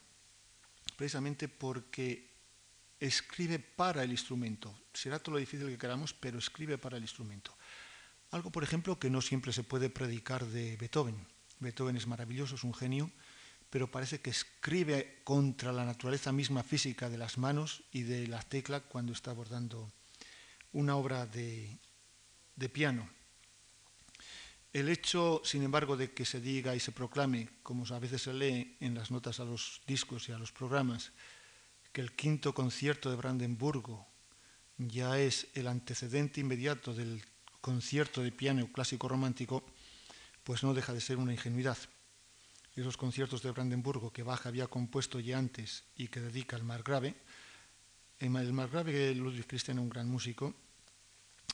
precisamente 0.97 1.49
porque 1.49 2.31
escribe 3.01 3.59
para 3.59 4.05
el 4.05 4.12
instrumento. 4.12 4.73
Será 4.95 5.19
todo 5.19 5.33
lo 5.33 5.41
difícil 5.41 5.66
que 5.66 5.77
queramos, 5.77 6.14
pero 6.14 6.39
escribe 6.39 6.79
para 6.79 6.99
el 6.99 7.03
instrumento. 7.03 7.53
Algo, 8.31 8.53
por 8.53 8.62
ejemplo, 8.62 8.97
que 8.97 9.11
no 9.11 9.23
siempre 9.23 9.53
se 9.53 9.64
puede 9.64 9.91
predicar 9.91 10.47
de 10.47 10.77
Beethoven. 10.77 11.27
Beethoven 11.59 11.97
es 11.97 12.07
maravilloso, 12.07 12.55
es 12.55 12.62
un 12.62 12.75
genio, 12.75 13.11
pero 13.71 13.91
parece 13.91 14.21
que 14.21 14.31
escribe 14.31 15.21
contra 15.25 15.73
la 15.73 15.85
naturaleza 15.85 16.33
misma 16.33 16.62
física 16.62 17.09
de 17.09 17.19
las 17.19 17.39
manos 17.39 17.83
y 17.93 18.03
de 18.03 18.27
la 18.27 18.43
tecla 18.43 18.81
cuando 18.81 19.12
está 19.12 19.31
abordando 19.31 19.93
una 20.73 20.97
obra 20.97 21.27
de, 21.27 21.79
de 22.57 22.69
piano. 22.69 23.09
El 24.73 24.89
hecho, 24.89 25.41
sin 25.45 25.62
embargo, 25.62 25.97
de 25.97 26.12
que 26.12 26.25
se 26.25 26.41
diga 26.41 26.75
y 26.77 26.81
se 26.81 26.93
proclame, 26.93 27.49
como 27.62 27.87
a 27.87 27.99
veces 27.99 28.23
se 28.23 28.35
lee 28.35 28.77
en 28.81 28.95
las 28.95 29.11
notas 29.11 29.41
a 29.41 29.45
los 29.45 29.81
discos 29.87 30.29
y 30.29 30.33
a 30.33 30.39
los 30.39 30.53
programas, 30.53 31.12
que 31.93 32.01
el 32.03 32.12
quinto 32.12 32.53
concierto 32.53 33.11
de 33.11 33.16
Brandenburgo 33.16 34.07
ya 34.77 35.19
es 35.19 35.49
el 35.55 35.66
antecedente 35.66 36.41
inmediato 36.41 36.95
del 36.95 37.25
concierto 37.61 38.23
de 38.23 38.31
piano 38.31 38.71
clásico 38.73 39.09
romántico, 39.09 39.64
pues 40.45 40.62
no 40.62 40.75
deja 40.75 40.93
de 40.93 41.01
ser 41.01 41.16
una 41.16 41.33
ingenuidad. 41.33 41.79
Esos 42.79 42.97
conciertos 42.97 43.43
de 43.43 43.51
Brandenburgo 43.51 44.12
que 44.12 44.22
Bach 44.22 44.47
había 44.47 44.68
compuesto 44.68 45.18
ya 45.18 45.37
antes 45.37 45.83
y 45.97 46.07
que 46.07 46.20
dedica 46.20 46.55
al 46.55 46.62
margrave, 46.62 47.16
el 48.20 48.31
margrave 48.31 49.12
Ludwig 49.16 49.49
Christian, 49.49 49.81
un 49.81 49.89
gran 49.89 50.09
músico, 50.09 50.55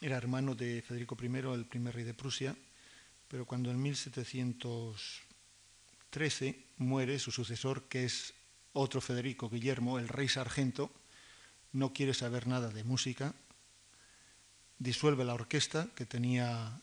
era 0.03 0.19
hermano 0.19 0.55
de 0.55 0.83
Federico 0.83 1.17
I, 1.19 1.29
el 1.55 1.65
primer 1.65 1.95
rey 1.95 2.05
de 2.05 2.13
Prusia, 2.13 2.55
pero 3.27 3.47
cuando 3.47 3.71
en 3.71 3.81
1713 3.81 6.65
muere 6.77 7.19
su 7.19 7.31
sucesor, 7.31 7.85
que 7.85 8.05
es 8.05 8.35
otro 8.75 9.01
Federico 9.01 9.49
Guillermo, 9.49 9.99
el 9.99 10.09
rey 10.09 10.29
sargento, 10.29 10.93
no 11.73 11.95
quiere 11.95 12.13
saber 12.13 12.47
nada 12.47 12.69
de 12.69 12.85
música, 12.85 13.35
disuelve 14.79 15.25
la 15.25 15.33
orquesta 15.33 15.89
que 15.95 16.05
tenía 16.05 16.83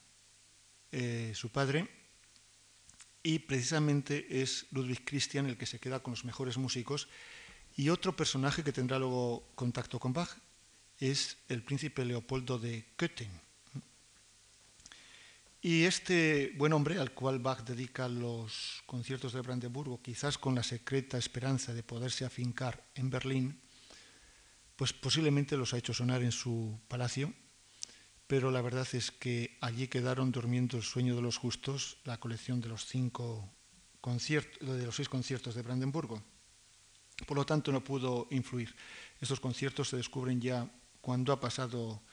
eh, 0.92 1.32
su 1.36 1.50
padre 1.50 2.01
y 3.24 3.40
precisamente 3.40 4.42
es 4.42 4.66
Ludwig 4.72 5.06
Christian 5.06 5.46
el 5.46 5.58
que 5.58 5.66
se 5.66 5.80
queda 5.80 6.02
con 6.02 6.12
los 6.12 6.26
mejores 6.26 6.58
músicos 6.58 7.08
y 7.76 7.90
otro 7.90 8.16
personaje 8.16 8.64
que 8.64 8.74
tendrá 8.74 9.00
luego 9.00 9.44
contacto 9.56 10.00
con 10.00 10.14
Bach 10.14 10.30
es 11.00 11.38
el 11.50 11.64
príncipe 11.64 12.06
Leopoldo 12.06 12.60
de 12.60 12.86
Köthen. 12.96 13.32
Y 15.64 15.84
este 15.84 16.54
buen 16.58 16.74
hombre, 16.74 16.98
al 16.98 17.12
cual 17.12 17.40
Bach 17.40 17.64
dedica 17.64 18.08
los 18.08 18.82
conciertos 18.88 19.34
de 19.34 19.42
Brandeburgo, 19.42 20.02
quizás 20.02 20.38
con 20.38 20.56
la 20.56 20.64
secreta 20.64 21.20
esperanza 21.20 21.74
de 21.74 21.84
poderse 21.84 22.26
afincar 22.26 22.84
en 22.96 23.12
Berlín, 23.12 23.62
pues 24.76 24.92
posiblemente 24.92 25.58
los 25.58 25.74
ha 25.74 25.78
hecho 25.78 25.94
sonar 25.94 26.24
en 26.24 26.32
su 26.32 26.80
palacio, 26.88 27.32
pero 28.32 28.50
la 28.50 28.62
verdad 28.62 28.88
es 28.94 29.12
que 29.12 29.58
allí 29.60 29.90
quedaron 29.90 30.32
durmiendo 30.32 30.78
el 30.78 30.84
sueño 30.84 31.18
de 31.18 31.22
los 31.22 31.36
justos 31.36 31.98
la 32.06 32.18
colección 32.18 32.62
de 32.62 32.70
los 32.70 32.86
cinco 32.86 33.52
conciertos, 34.00 34.66
de 34.66 34.86
los 34.86 34.96
seis 34.96 35.10
conciertos 35.10 35.54
de 35.54 35.62
Brandenburgo. 35.62 36.24
Por 37.28 37.36
lo 37.36 37.46
tanto, 37.46 37.74
no 37.74 37.84
pudo 37.84 38.30
influir. 38.32 38.74
Estos 39.20 39.42
conciertos 39.42 39.90
se 39.90 39.98
descubren 39.98 40.40
ya 40.40 40.66
cuando 41.02 41.34
ha 41.34 41.42
pasado 41.42 42.04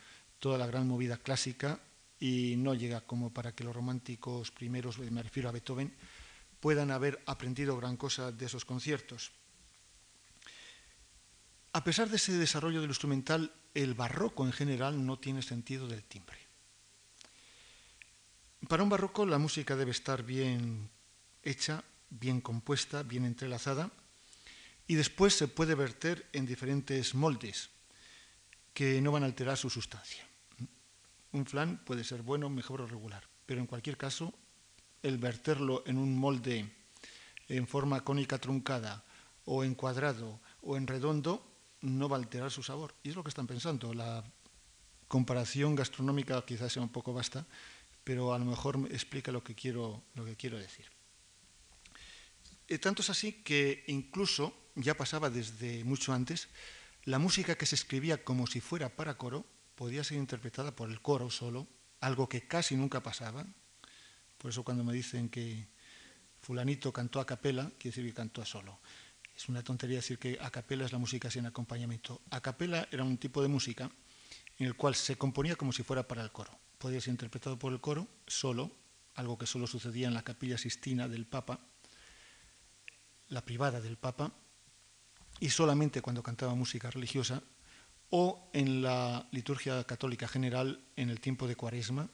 toda 0.41 0.59
la 0.59 0.67
gran 0.67 0.89
movida 0.89 1.19
clásica 1.19 1.79
y 2.19 2.57
no 2.59 2.75
llega 2.75 3.03
como 3.03 3.33
para 3.33 3.55
que 3.55 3.63
los 3.63 3.77
románticos 3.77 4.51
primeros, 4.51 4.99
me 4.99 5.23
refiero 5.23 5.49
a 5.49 5.53
Beethoven, 5.53 5.95
puedan 6.59 6.91
haber 6.91 7.23
aprendido 7.27 7.77
gran 7.77 7.97
cosa 7.97 8.33
de 8.33 8.45
esos 8.45 8.65
conciertos. 8.65 9.31
A 11.79 11.85
pesar 11.85 12.11
de 12.11 12.17
ese 12.17 12.33
desarrollo 12.33 12.81
del 12.81 12.91
instrumental, 12.91 13.53
el 13.73 13.95
barroco 13.95 14.45
en 14.45 14.51
general 14.51 15.07
no 15.07 15.21
tiene 15.21 15.43
sentido 15.43 15.87
del 15.87 16.03
timbre. 16.03 16.37
Para 18.69 18.83
un 18.83 18.89
barroco 18.89 19.25
la 19.25 19.39
música 19.39 19.77
debe 19.77 19.93
estar 19.93 20.25
bien 20.25 20.91
hecha, 21.45 21.85
bien 22.11 22.41
compuesta, 22.41 23.05
bien 23.05 23.25
entrelazada, 23.25 23.93
y 24.89 24.97
después 24.97 25.35
se 25.35 25.47
puede 25.47 25.77
verter 25.77 26.27
en 26.33 26.47
diferentes 26.47 27.15
moldes 27.15 27.71
que 28.75 29.01
no 29.01 29.13
van 29.13 29.23
a 29.23 29.27
alterar 29.27 29.57
su 29.57 29.71
sustancia. 29.71 30.27
Un 31.31 31.47
flan 31.47 31.79
puede 31.85 32.03
ser 32.03 32.23
bueno, 32.23 32.51
mejor 32.51 32.81
o 32.81 32.89
regular, 32.89 33.23
pero 33.47 33.61
en 33.61 33.69
cualquier 33.69 33.97
caso, 33.97 34.35
el 35.05 35.17
verterlo 35.19 35.85
en 35.87 35.97
un 35.97 36.19
molde 36.19 36.69
en 37.47 37.69
forma 37.69 38.03
cónica 38.03 38.39
truncada 38.39 39.05
o 39.45 39.63
en 39.63 39.77
cuadrado 39.77 40.41
o 40.61 40.77
en 40.77 40.89
redondo 40.89 41.48
no 41.81 42.09
va 42.09 42.17
a 42.17 42.21
alterar 42.21 42.51
su 42.51 42.63
sabor. 42.63 42.95
Y 43.03 43.11
es 43.11 43.17
lo 43.17 43.23
que 43.23 43.31
están 43.31 43.47
pensando. 43.47 43.95
La 43.95 44.25
comparación 45.07 45.75
gastronómica 45.75 46.45
quizás 46.45 46.73
sea 46.73 46.83
un 46.83 46.91
poco 46.91 47.13
vasta, 47.13 47.47
pero 48.05 48.33
a 48.33 48.39
lo 48.39 48.45
mejor 48.45 48.79
explica 48.91 49.33
lo 49.33 49.43
que 49.43 49.55
quiero, 49.55 50.03
lo 50.15 50.25
que 50.25 50.37
quiero 50.37 50.59
decir. 50.59 50.87
Eh, 52.69 52.79
tanto 52.79 53.03
es 53.03 53.11
así 53.11 53.33
que 53.33 53.85
incluso 53.89 54.55
ya 54.75 54.95
pasaba 54.95 55.31
desde 55.31 55.83
mucho 55.85 56.13
antes, 56.13 56.49
la 57.05 57.19
música 57.19 57.57
que 57.57 57.67
se 57.67 57.75
escribía 57.75 58.23
como 58.23 58.47
si 58.47 58.61
fuera 58.61 58.95
para 58.95 59.17
coro 59.17 59.45
podía 59.75 60.05
ser 60.05 60.19
interpretada 60.19 60.77
por 60.77 60.91
el 60.91 61.01
coro 61.01 61.31
solo, 61.31 61.67
algo 62.01 62.29
que 62.29 62.47
casi 62.47 62.77
nunca 62.77 63.03
pasaba. 63.03 63.47
Por 64.37 64.51
eso 64.51 64.63
cuando 64.63 64.85
me 64.85 64.93
dicen 64.93 65.29
que 65.29 65.67
fulanito 66.43 66.93
cantó 66.93 67.21
a 67.21 67.27
capela, 67.27 67.71
quiere 67.79 67.97
decir 67.97 68.05
que 68.05 68.15
cantó 68.15 68.43
a 68.43 68.47
solo. 68.47 68.79
Es 69.39 69.49
una 69.49 69.63
tontería 69.63 69.99
decir 69.99 70.19
que 70.19 70.37
a 70.43 70.51
capela 70.51 70.85
es 70.85 70.91
la 70.91 70.99
música 70.99 71.31
sin 71.31 71.47
acompañamiento. 71.47 72.21
A 72.31 72.41
capela 72.41 72.89
era 72.91 73.05
un 73.05 73.19
tipo 73.19 73.41
de 73.41 73.47
música 73.47 73.89
en 74.59 74.67
el 74.67 74.75
cual 74.75 74.97
se 74.97 75.15
componía 75.15 75.55
como 75.55 75.73
si 75.73 75.85
fuera 75.85 76.09
para 76.09 76.25
el 76.25 76.33
coro. 76.33 76.51
Podía 76.77 77.01
ser 77.01 77.13
interpretado 77.13 77.57
por 77.57 77.73
el 77.73 77.81
coro 77.81 78.09
solo, 78.27 78.73
algo 79.15 79.39
que 79.39 79.47
solo 79.47 79.69
sucedía 79.69 80.09
en 80.09 80.15
la 80.15 80.25
capilla 80.25 80.59
sistina 80.59 81.07
del 81.07 81.25
Papa, 81.25 81.61
la 83.29 83.45
privada 83.45 83.81
del 83.81 83.97
Papa, 83.97 84.33
y 85.39 85.51
solamente 85.51 86.03
cuando 86.03 86.25
cantaba 86.25 86.57
música 86.57 86.91
religiosa 86.91 87.41
o 88.11 88.51
en 88.53 88.83
la 88.83 89.29
liturgia 89.31 89.85
católica 89.85 90.27
general 90.27 90.83
en 90.97 91.11
el 91.11 91.21
tiempo 91.21 91.47
de 91.47 91.55
Cuaresma, 91.55 92.11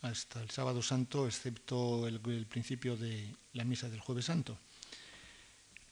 hasta 0.00 0.40
el 0.40 0.48
sábado 0.48 0.80
santo, 0.80 1.26
excepto 1.26 2.08
el, 2.08 2.20
principio 2.46 2.96
de 2.96 3.36
la 3.52 3.64
misa 3.64 3.90
del 3.90 4.00
jueves 4.00 4.24
santo. 4.24 4.58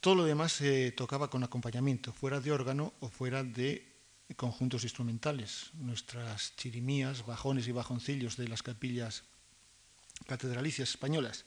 Todo 0.02 0.16
lo 0.16 0.24
demás 0.24 0.50
se 0.50 0.90
tocaba 0.90 1.30
con 1.30 1.44
acompañamiento, 1.44 2.12
fuera 2.12 2.40
de 2.40 2.50
órgano 2.50 2.92
o 2.98 3.08
fuera 3.08 3.44
de 3.44 3.86
conjuntos 4.34 4.82
instrumentales. 4.82 5.70
Nuestras 5.74 6.56
chirimías, 6.56 7.24
bajones 7.24 7.68
y 7.68 7.70
bajoncillos 7.70 8.36
de 8.36 8.48
las 8.48 8.64
capillas 8.64 9.22
catedralicias 10.26 10.90
españolas. 10.90 11.44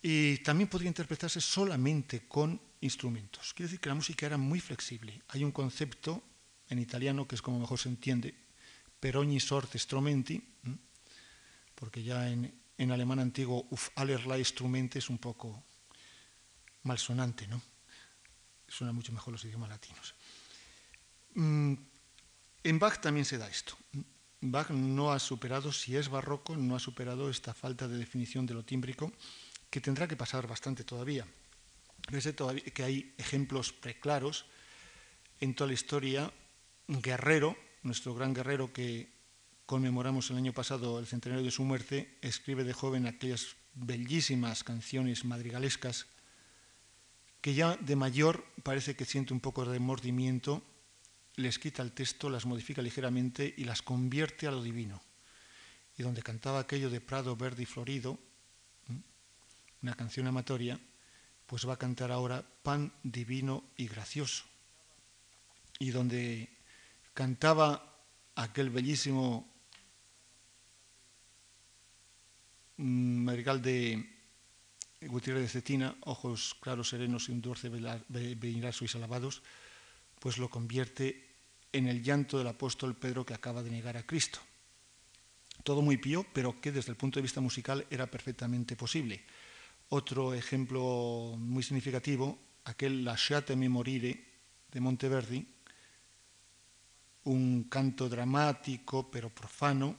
Y 0.00 0.38
también 0.38 0.70
podría 0.70 0.88
interpretarse 0.88 1.42
solamente 1.42 2.26
con 2.26 2.58
instrumentos. 2.80 3.52
Quiere 3.52 3.68
decir 3.68 3.80
que 3.80 3.90
la 3.90 3.96
música 3.96 4.24
era 4.24 4.38
muy 4.38 4.60
flexible. 4.60 5.20
Hay 5.28 5.44
un 5.44 5.52
concepto 5.52 6.22
en 6.70 6.78
italiano, 6.78 7.28
que 7.28 7.34
es 7.34 7.42
como 7.42 7.60
mejor 7.60 7.78
se 7.78 7.90
entiende, 7.90 8.32
per 8.98 9.18
ogni 9.18 9.40
sorte 9.40 9.78
strumenti, 9.78 10.42
porque 11.74 12.02
ya 12.02 12.30
en, 12.30 12.90
alemán 12.90 13.18
antiguo 13.18 13.68
uf 13.68 13.90
allerlei 13.94 14.40
instrumente 14.40 14.98
es 14.98 15.10
un 15.10 15.18
poco 15.18 15.73
malsonante, 16.84 17.46
¿no? 17.48 17.60
Suena 18.68 18.92
mucho 18.92 19.12
mejor 19.12 19.32
los 19.32 19.44
idiomas 19.44 19.68
latinos. 19.68 20.14
Mm, 21.34 21.74
en 22.64 22.78
Bach 22.78 23.00
también 23.00 23.24
se 23.24 23.38
da 23.38 23.48
esto. 23.48 23.76
Bach 24.40 24.70
no 24.70 25.12
ha 25.12 25.18
superado, 25.18 25.72
si 25.72 25.96
es 25.96 26.08
barroco, 26.08 26.56
no 26.56 26.76
ha 26.76 26.80
superado 26.80 27.28
esta 27.28 27.54
falta 27.54 27.88
de 27.88 27.98
definición 27.98 28.46
de 28.46 28.54
lo 28.54 28.64
tímbrico, 28.64 29.12
que 29.70 29.80
tendrá 29.80 30.06
que 30.06 30.16
pasar 30.16 30.46
bastante 30.46 30.84
todavía. 30.84 31.26
Fíjese 32.08 32.32
todavía 32.32 32.64
que 32.64 32.84
hay 32.84 33.14
ejemplos 33.18 33.72
preclaros 33.72 34.46
en 35.40 35.54
toda 35.54 35.68
la 35.68 35.74
historia 35.74 36.32
Guerrero, 36.86 37.56
nuestro 37.82 38.14
gran 38.14 38.34
guerrero 38.34 38.72
que 38.72 39.10
conmemoramos 39.64 40.30
el 40.30 40.36
año 40.36 40.52
pasado 40.52 40.98
el 40.98 41.06
centenario 41.06 41.44
de 41.44 41.50
su 41.50 41.64
muerte, 41.64 42.18
escribe 42.20 42.64
de 42.64 42.74
joven 42.74 43.06
aquellas 43.06 43.56
bellísimas 43.74 44.64
canciones 44.64 45.24
madrigalescas 45.24 46.06
que 47.44 47.52
ya 47.52 47.76
de 47.76 47.94
mayor 47.94 48.42
parece 48.62 48.96
que 48.96 49.04
siente 49.04 49.34
un 49.34 49.40
poco 49.40 49.66
de 49.66 49.72
remordimiento, 49.76 50.62
les 51.36 51.58
quita 51.58 51.82
el 51.82 51.92
texto, 51.92 52.30
las 52.30 52.46
modifica 52.46 52.80
ligeramente 52.80 53.52
y 53.58 53.64
las 53.64 53.82
convierte 53.82 54.46
a 54.46 54.50
lo 54.50 54.62
divino. 54.62 55.02
Y 55.98 56.02
donde 56.02 56.22
cantaba 56.22 56.60
aquello 56.60 56.88
de 56.88 57.02
Prado 57.02 57.36
verde 57.36 57.64
y 57.64 57.66
florido, 57.66 58.18
una 59.82 59.94
canción 59.94 60.26
amatoria, 60.26 60.80
pues 61.44 61.68
va 61.68 61.74
a 61.74 61.76
cantar 61.76 62.10
ahora 62.10 62.42
Pan 62.62 62.90
divino 63.02 63.64
y 63.76 63.88
gracioso. 63.88 64.44
Y 65.78 65.90
donde 65.90 66.48
cantaba 67.12 67.94
aquel 68.36 68.70
bellísimo 68.70 69.52
madrigal 72.78 73.60
de 73.60 74.13
Gutiérrez 75.08 75.42
de 75.42 75.48
Cetina, 75.48 75.96
ojos 76.02 76.56
claros, 76.60 76.88
serenos 76.88 77.28
y 77.28 77.32
un 77.32 77.40
dulce 77.40 77.68
bailar 77.68 78.04
sois 78.72 78.94
alabados, 78.94 79.42
pues 80.18 80.38
lo 80.38 80.48
convierte 80.48 81.28
en 81.72 81.88
el 81.88 82.02
llanto 82.02 82.38
del 82.38 82.46
apóstol 82.46 82.94
Pedro 82.94 83.26
que 83.26 83.34
acaba 83.34 83.62
de 83.62 83.70
negar 83.70 83.96
a 83.96 84.06
Cristo. 84.06 84.38
Todo 85.62 85.82
muy 85.82 85.96
pío, 85.96 86.26
pero 86.32 86.60
que 86.60 86.72
desde 86.72 86.90
el 86.90 86.96
punto 86.96 87.18
de 87.18 87.22
vista 87.22 87.40
musical 87.40 87.86
era 87.90 88.06
perfectamente 88.06 88.76
posible. 88.76 89.24
Otro 89.88 90.34
ejemplo 90.34 91.34
muy 91.38 91.62
significativo, 91.62 92.38
aquel 92.64 93.04
Lasciatemi 93.04 93.68
morire 93.68 94.24
de 94.70 94.80
Monteverdi, 94.80 95.46
un 97.24 97.64
canto 97.64 98.08
dramático 98.08 99.10
pero 99.10 99.30
profano, 99.30 99.96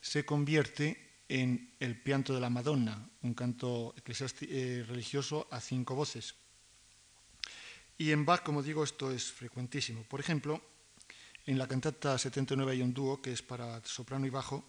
se 0.00 0.24
convierte 0.24 1.05
en 1.28 1.74
el 1.80 2.00
pianto 2.00 2.34
de 2.34 2.40
la 2.40 2.50
Madonna, 2.50 3.08
un 3.22 3.34
canto 3.34 3.94
eh, 3.96 4.84
religioso 4.86 5.48
a 5.50 5.60
cinco 5.60 5.94
voces. 5.94 6.34
Y 7.98 8.12
en 8.12 8.24
Bach, 8.24 8.42
como 8.42 8.62
digo, 8.62 8.84
esto 8.84 9.10
es 9.10 9.32
frecuentísimo. 9.32 10.02
Por 10.04 10.20
ejemplo, 10.20 10.62
en 11.46 11.58
la 11.58 11.66
cantata 11.66 12.18
79 12.18 12.72
hay 12.72 12.82
un 12.82 12.92
dúo 12.92 13.22
que 13.22 13.32
es 13.32 13.42
para 13.42 13.82
soprano 13.84 14.26
y 14.26 14.30
bajo 14.30 14.64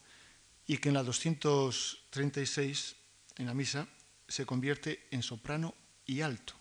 y 0.66 0.78
que 0.78 0.90
en 0.90 0.96
la 0.96 1.04
236, 1.04 2.96
en 3.38 3.46
la 3.46 3.54
misa, 3.54 3.88
se 4.28 4.46
convierte 4.46 5.08
en 5.12 5.24
soprano 5.24 5.74
y 6.06 6.22
alto. 6.22 6.54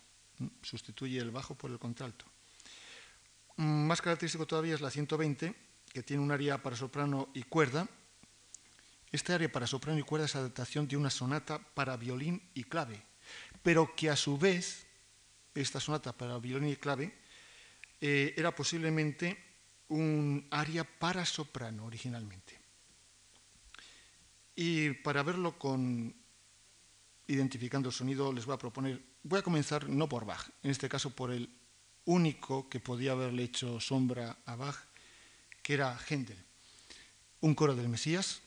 Sustituye 0.62 1.18
el 1.18 1.30
bajo 1.30 1.54
por 1.54 1.70
el 1.70 1.78
contralto. 1.78 2.24
Más 3.56 4.02
característico 4.02 4.46
todavía 4.46 4.74
es 4.74 4.80
la 4.80 4.90
120, 4.90 5.54
que 5.92 6.02
tiene 6.02 6.22
un 6.22 6.30
área 6.30 6.62
para 6.62 6.76
soprano 6.76 7.30
y 7.32 7.42
cuerda. 7.44 7.88
Este 9.12 9.32
área 9.32 9.50
para 9.50 9.66
soprano 9.66 9.98
y 9.98 10.02
cuerda 10.02 10.26
es 10.26 10.36
adaptación 10.36 10.88
de 10.88 10.96
una 10.96 11.10
sonata 11.10 11.58
para 11.58 11.96
violín 11.96 12.42
y 12.54 12.64
clave, 12.64 13.02
pero 13.62 13.94
que 13.94 14.10
a 14.10 14.16
su 14.16 14.36
vez, 14.36 14.86
esta 15.54 15.80
sonata 15.80 16.12
para 16.12 16.38
violín 16.38 16.70
y 16.70 16.76
clave, 16.76 17.14
eh, 18.00 18.34
era 18.36 18.54
posiblemente 18.54 19.42
un 19.88 20.46
área 20.50 20.84
para 20.84 21.24
soprano 21.24 21.86
originalmente. 21.86 22.58
Y 24.54 24.90
para 24.90 25.22
verlo 25.22 25.58
con 25.58 26.14
identificando 27.28 27.88
el 27.88 27.94
sonido, 27.94 28.32
les 28.32 28.46
voy 28.46 28.54
a 28.54 28.58
proponer, 28.58 29.02
voy 29.22 29.40
a 29.40 29.42
comenzar 29.42 29.88
no 29.88 30.08
por 30.08 30.24
Bach, 30.24 30.48
en 30.62 30.70
este 30.70 30.88
caso 30.88 31.10
por 31.10 31.32
el 31.32 31.48
único 32.04 32.68
que 32.68 32.80
podía 32.80 33.12
haberle 33.12 33.42
hecho 33.44 33.80
sombra 33.80 34.38
a 34.46 34.56
Bach, 34.56 34.76
que 35.62 35.74
era 35.74 35.98
Händel. 36.08 36.38
Un 37.40 37.54
coro 37.54 37.74
del 37.74 37.88
Mesías, 37.88 38.40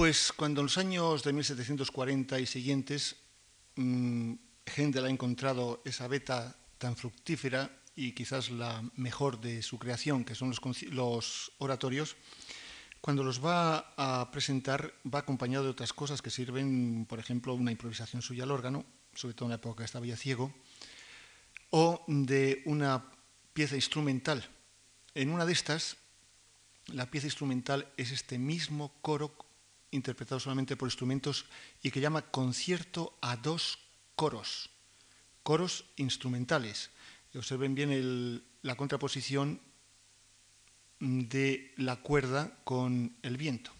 Pues 0.00 0.32
cuando 0.32 0.62
en 0.62 0.64
los 0.64 0.78
años 0.78 1.22
de 1.24 1.34
1740 1.34 2.40
y 2.40 2.46
siguientes 2.46 3.16
mmm, 3.76 4.32
ha 4.64 5.10
encontrado 5.10 5.82
esa 5.84 6.08
beta 6.08 6.56
tan 6.78 6.96
fructífera 6.96 7.70
y 7.94 8.12
quizás 8.12 8.50
la 8.50 8.82
mejor 8.96 9.42
de 9.42 9.60
su 9.60 9.78
creación, 9.78 10.24
que 10.24 10.34
son 10.34 10.48
los, 10.48 10.82
los 10.84 11.52
oratorios, 11.58 12.16
cuando 13.02 13.22
los 13.22 13.44
va 13.44 13.92
a 13.98 14.30
presentar 14.30 14.94
va 15.04 15.18
acompañado 15.18 15.64
de 15.64 15.70
otras 15.72 15.92
cosas 15.92 16.22
que 16.22 16.30
sirven, 16.30 17.04
por 17.06 17.18
ejemplo, 17.18 17.52
una 17.52 17.70
improvisación 17.70 18.22
suya 18.22 18.44
al 18.44 18.52
órgano, 18.52 18.86
sobre 19.14 19.34
todo 19.34 19.48
en 19.48 19.50
la 19.50 19.56
época 19.56 19.82
que 19.82 19.84
estaba 19.84 20.06
ya 20.06 20.16
ciego, 20.16 20.50
o 21.68 22.02
de 22.06 22.62
una 22.64 23.04
pieza 23.52 23.76
instrumental. 23.76 24.48
En 25.14 25.28
una 25.28 25.44
de 25.44 25.52
estas, 25.52 25.98
la 26.86 27.04
pieza 27.10 27.26
instrumental 27.26 27.86
es 27.98 28.12
este 28.12 28.38
mismo 28.38 28.94
coro 29.02 29.49
interpretado 29.90 30.40
solamente 30.40 30.76
por 30.76 30.88
instrumentos 30.88 31.46
y 31.82 31.90
que 31.90 32.00
llama 32.00 32.22
concierto 32.22 33.16
a 33.20 33.36
dos 33.36 33.78
coros, 34.14 34.70
coros 35.42 35.84
instrumentales. 35.96 36.90
Observen 37.34 37.74
bien 37.74 38.42
la 38.62 38.76
contraposición 38.76 39.60
de 40.98 41.72
la 41.76 41.96
cuerda 41.96 42.58
con 42.64 43.16
el 43.22 43.36
viento. 43.36 43.72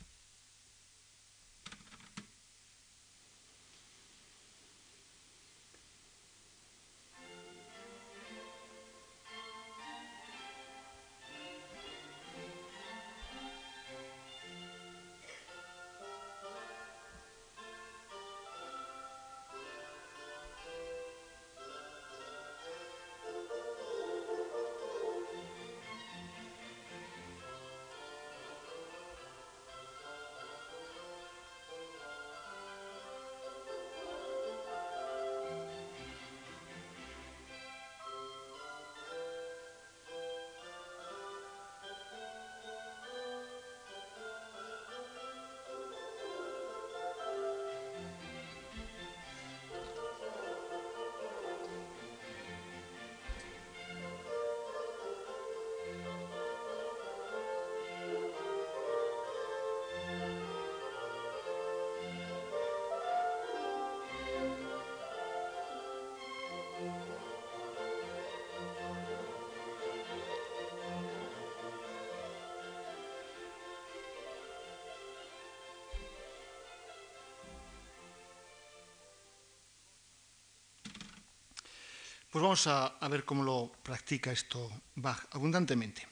Pues 82.31 82.43
vamos 82.45 82.65
a, 82.69 82.95
ver 83.11 83.25
cómo 83.25 83.43
lo 83.43 83.73
practica 83.83 84.31
esto 84.31 84.71
Bach 84.95 85.27
abundantemente. 85.33 86.07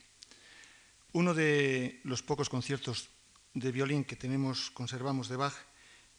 Uno 1.13 1.33
de 1.33 2.01
los 2.03 2.23
pocos 2.23 2.49
conciertos 2.49 3.07
de 3.53 3.71
violín 3.71 4.03
que 4.03 4.17
tenemos, 4.17 4.69
conservamos 4.71 5.29
de 5.29 5.37
Bach, 5.37 5.55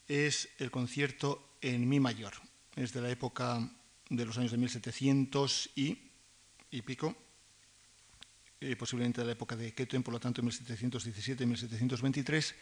es 0.09 0.49
el 0.57 0.71
concierto 0.71 1.53
en 1.61 1.87
Mi 1.87 2.01
mayor. 2.01 2.33
Es 2.77 2.95
de 2.95 3.03
la 3.03 3.11
época 3.11 3.61
de 4.09 4.25
los 4.25 4.39
años 4.39 4.53
de 4.53 4.57
1700 4.57 5.69
y, 5.77 5.99
y 6.71 6.81
pico, 6.81 7.15
eh, 8.59 8.77
posiblemente 8.77 9.21
de 9.21 9.27
la 9.27 9.33
época 9.33 9.55
de 9.55 9.75
Kethen, 9.75 10.03
por 10.03 10.15
lo 10.15 10.21
tanto 10.21 10.41
1717 10.41 11.45
y 11.45 11.47
1723, 11.47 12.55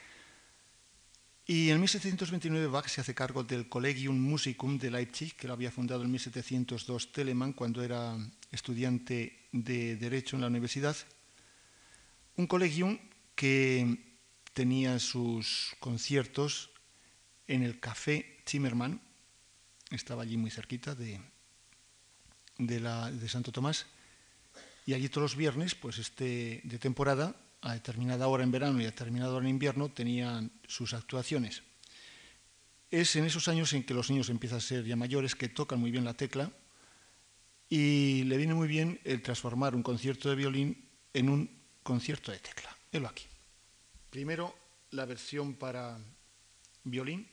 Y 1.50 1.70
en 1.70 1.80
1729 1.80 2.66
Bach 2.66 2.88
se 2.88 3.00
hace 3.00 3.14
cargo 3.14 3.42
del 3.42 3.70
Collegium 3.70 4.20
Musicum 4.20 4.76
de 4.76 4.90
Leipzig, 4.90 5.34
que 5.34 5.46
lo 5.46 5.54
había 5.54 5.70
fundado 5.70 6.02
en 6.02 6.10
1702 6.10 7.10
Telemann 7.10 7.54
cuando 7.54 7.82
era 7.82 8.18
estudiante 8.52 9.48
de 9.50 9.96
Derecho 9.96 10.36
en 10.36 10.42
la 10.42 10.48
universidad. 10.48 10.94
Un 12.36 12.46
collegium 12.46 12.98
que 13.34 14.18
tenía 14.52 14.98
sus 14.98 15.74
conciertos 15.80 16.70
en 17.46 17.62
el 17.62 17.80
Café 17.80 18.42
Zimmermann, 18.46 19.00
estaba 19.90 20.24
allí 20.24 20.36
muy 20.36 20.50
cerquita 20.50 20.94
de, 20.94 21.18
de, 22.58 22.78
la, 22.78 23.10
de 23.10 23.26
Santo 23.26 23.52
Tomás, 23.52 23.86
y 24.84 24.92
allí 24.92 25.08
todos 25.08 25.32
los 25.32 25.36
viernes, 25.36 25.74
pues 25.74 25.96
este, 25.96 26.60
de 26.62 26.78
temporada, 26.78 27.34
a 27.60 27.74
determinada 27.74 28.28
hora 28.28 28.44
en 28.44 28.50
verano 28.50 28.80
y 28.80 28.84
a 28.84 28.90
determinada 28.90 29.32
hora 29.32 29.44
en 29.44 29.50
invierno 29.50 29.88
tenían 29.88 30.52
sus 30.66 30.94
actuaciones. 30.94 31.62
Es 32.90 33.16
en 33.16 33.24
esos 33.24 33.48
años 33.48 33.72
en 33.72 33.84
que 33.84 33.94
los 33.94 34.10
niños 34.10 34.30
empiezan 34.30 34.58
a 34.58 34.62
ser 34.62 34.84
ya 34.84 34.96
mayores, 34.96 35.34
que 35.34 35.48
tocan 35.48 35.80
muy 35.80 35.90
bien 35.90 36.04
la 36.04 36.14
tecla 36.14 36.50
y 37.68 38.24
le 38.24 38.36
viene 38.36 38.54
muy 38.54 38.68
bien 38.68 39.00
el 39.04 39.22
transformar 39.22 39.74
un 39.74 39.82
concierto 39.82 40.30
de 40.30 40.36
violín 40.36 40.88
en 41.12 41.28
un 41.28 41.50
concierto 41.82 42.32
de 42.32 42.38
tecla. 42.38 42.74
Helo 42.92 43.08
aquí. 43.08 43.24
Primero 44.10 44.54
la 44.92 45.04
versión 45.04 45.54
para 45.54 45.98
violín 46.84 47.28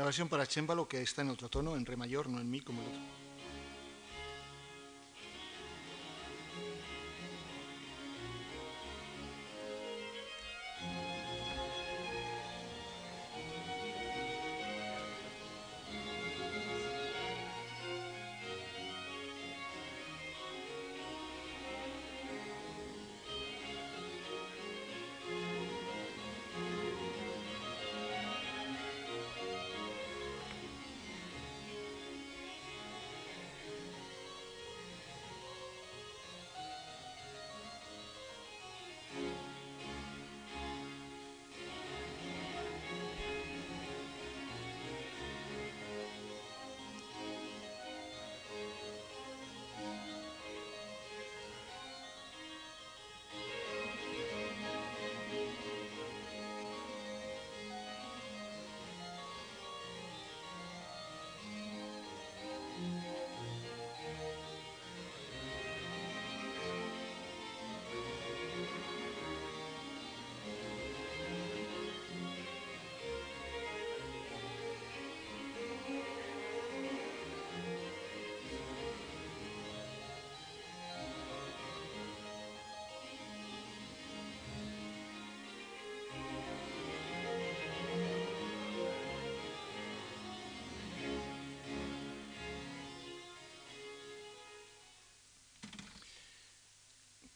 La 0.00 0.06
versión 0.06 0.30
para 0.30 0.46
chémbalo 0.46 0.88
que 0.88 1.02
está 1.02 1.20
en 1.20 1.28
otro 1.28 1.50
tono, 1.50 1.76
en 1.76 1.84
re 1.84 1.94
mayor, 1.94 2.26
no 2.26 2.40
en 2.40 2.50
mi 2.50 2.62
como 2.62 2.80
el 2.80 2.88
otro. 2.88 3.19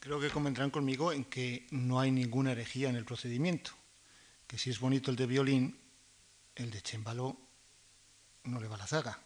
Creo 0.05 0.19
que 0.19 0.29
convendrán 0.29 0.69
conmigo 0.69 1.11
en 1.11 1.25
que 1.25 1.65
no 1.71 1.99
hay 1.99 2.11
ninguna 2.11 2.51
herejía 2.51 2.89
en 2.89 2.95
el 2.95 3.05
procedimiento, 3.05 3.71
que 4.45 4.59
si 4.59 4.69
es 4.69 4.79
bonito 4.79 5.09
el 5.09 5.17
de 5.17 5.25
violín, 5.25 5.79
el 6.55 6.69
de 6.69 6.79
chémbalo 6.79 7.35
no 8.43 8.61
le 8.61 8.67
va 8.67 8.77
la 8.77 8.85
zaga, 8.85 9.19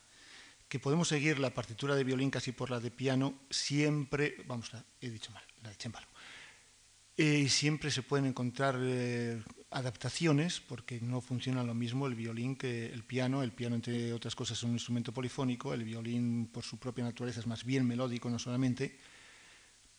que 0.69 0.79
podemos 0.79 1.09
seguir 1.09 1.37
la 1.37 1.53
partitura 1.53 1.95
de 1.95 2.05
violín 2.05 2.31
casi 2.31 2.53
por 2.53 2.71
la 2.71 2.79
de 2.79 2.91
piano, 2.91 3.41
siempre, 3.49 4.37
vamos, 4.47 4.71
he 5.01 5.09
dicho 5.09 5.33
mal, 5.33 5.43
la 5.63 5.69
de 5.69 5.75
chémbalo, 5.75 6.07
eh, 7.17 7.39
y 7.39 7.49
siempre 7.49 7.91
se 7.91 8.01
pueden 8.01 8.27
encontrar 8.27 8.77
eh, 8.79 9.43
adaptaciones, 9.71 10.61
porque 10.61 11.01
no 11.01 11.19
funciona 11.19 11.61
lo 11.61 11.73
mismo 11.73 12.07
el 12.07 12.15
violín 12.15 12.55
que 12.55 12.85
el 12.85 13.03
piano. 13.03 13.43
El 13.43 13.51
piano, 13.51 13.75
entre 13.75 14.13
otras 14.13 14.33
cosas, 14.33 14.57
es 14.57 14.63
un 14.63 14.71
instrumento 14.71 15.11
polifónico, 15.11 15.73
el 15.73 15.83
violín, 15.83 16.47
por 16.47 16.63
su 16.63 16.77
propia 16.77 17.03
naturaleza, 17.03 17.41
es 17.41 17.47
más 17.47 17.65
bien 17.65 17.85
melódico, 17.85 18.29
no 18.29 18.39
solamente. 18.39 18.97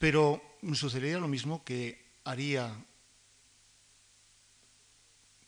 Pero 0.01 0.41
sucedería 0.73 1.21
lo 1.21 1.29
mismo 1.29 1.63
que 1.63 2.01
haría 2.25 2.73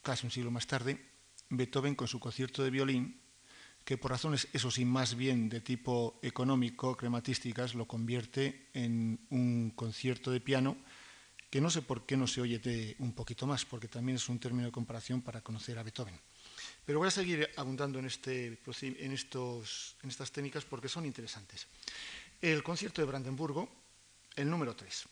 casi 0.03 0.27
un 0.27 0.31
siglo 0.31 0.51
más 0.51 0.67
tarde 0.67 1.01
Beethoven 1.49 1.95
con 1.95 2.07
su 2.07 2.21
concierto 2.21 2.63
de 2.63 2.71
violín, 2.71 3.19
que 3.85 3.97
por 3.97 4.11
razones, 4.11 4.49
eso 4.53 4.71
sí, 4.71 4.85
más 4.85 5.17
bien 5.17 5.49
de 5.49 5.61
tipo 5.61 6.19
económico, 6.23 6.97
crematísticas, 6.97 7.75
lo 7.75 7.87
convierte 7.87 8.69
en 8.75 9.19
un 9.31 9.73
concierto 9.75 10.31
de 10.31 10.41
piano 10.41 10.77
que 11.51 11.61
no 11.61 11.69
sé 11.69 11.83
por 11.83 12.07
qué 12.07 12.17
no 12.17 12.27
se 12.27 12.41
oye 12.41 12.59
de 12.59 12.97
un 12.99 13.13
poquito 13.13 13.47
más, 13.47 13.65
porque 13.65 13.89
también 13.89 14.17
es 14.17 14.29
un 14.29 14.39
término 14.39 14.67
de 14.67 14.73
comparación 14.73 15.21
para 15.21 15.43
conocer 15.43 15.79
a 15.79 15.83
Beethoven. 15.83 16.19
Pero 16.85 16.99
voy 16.99 17.09
a 17.09 17.11
seguir 17.11 17.49
abundando 17.57 17.99
en, 17.99 18.07
este, 18.07 18.47
en, 18.47 19.13
estos, 19.13 19.97
en 20.03 20.09
estas 20.09 20.33
técnicas 20.33 20.65
porque 20.65 20.89
son 20.89 21.05
interesantes. 21.05 21.69
El 22.41 22.63
concierto 22.63 23.03
de 23.03 23.07
Brandenburgo 23.07 23.82
el 24.37 24.51
número 24.51 24.75
3. 24.75 25.09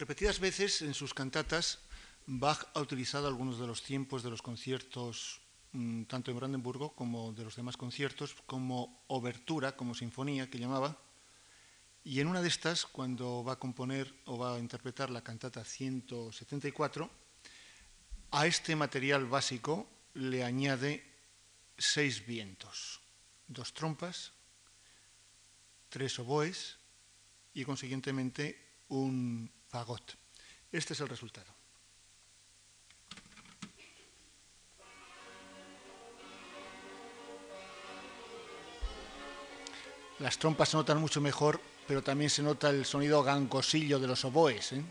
Repetidas 0.00 0.40
veces 0.40 0.80
en 0.80 0.94
sus 0.94 1.12
cantatas, 1.12 1.78
Bach 2.26 2.64
ha 2.72 2.80
utilizado 2.80 3.28
algunos 3.28 3.60
de 3.60 3.66
los 3.66 3.82
tiempos 3.82 4.22
de 4.22 4.30
los 4.30 4.40
conciertos, 4.40 5.42
mm, 5.72 6.04
tanto 6.04 6.30
en 6.30 6.38
Brandenburgo 6.38 6.94
como 6.94 7.34
de 7.34 7.44
los 7.44 7.54
demás 7.54 7.76
conciertos, 7.76 8.34
como 8.46 9.04
obertura, 9.08 9.76
como 9.76 9.94
sinfonía, 9.94 10.48
que 10.48 10.58
llamaba. 10.58 10.96
Y 12.02 12.20
en 12.20 12.28
una 12.28 12.40
de 12.40 12.48
estas, 12.48 12.86
cuando 12.86 13.44
va 13.44 13.52
a 13.52 13.58
componer 13.58 14.14
o 14.24 14.38
va 14.38 14.56
a 14.56 14.58
interpretar 14.58 15.10
la 15.10 15.22
cantata 15.22 15.64
174, 15.64 17.10
a 18.30 18.46
este 18.46 18.74
material 18.76 19.26
básico 19.26 19.86
le 20.14 20.44
añade 20.44 21.04
seis 21.76 22.24
vientos, 22.24 23.00
dos 23.48 23.74
trompas, 23.74 24.32
tres 25.90 26.18
oboes 26.18 26.78
y 27.52 27.64
consiguientemente 27.64 28.56
un 28.88 29.50
fagot. 29.70 30.16
Este 30.72 30.92
es 30.92 31.00
el 31.00 31.08
resultado. 31.08 31.46
Las 40.18 40.38
trompas 40.38 40.68
se 40.68 40.76
notan 40.76 40.98
mucho 40.98 41.20
mejor, 41.20 41.60
pero 41.88 42.02
también 42.02 42.28
se 42.28 42.42
nota 42.42 42.68
el 42.68 42.84
sonido 42.84 43.22
gangosillo 43.22 43.98
de 43.98 44.06
los 44.06 44.24
oboes. 44.24 44.72
¿eh? 44.72 44.84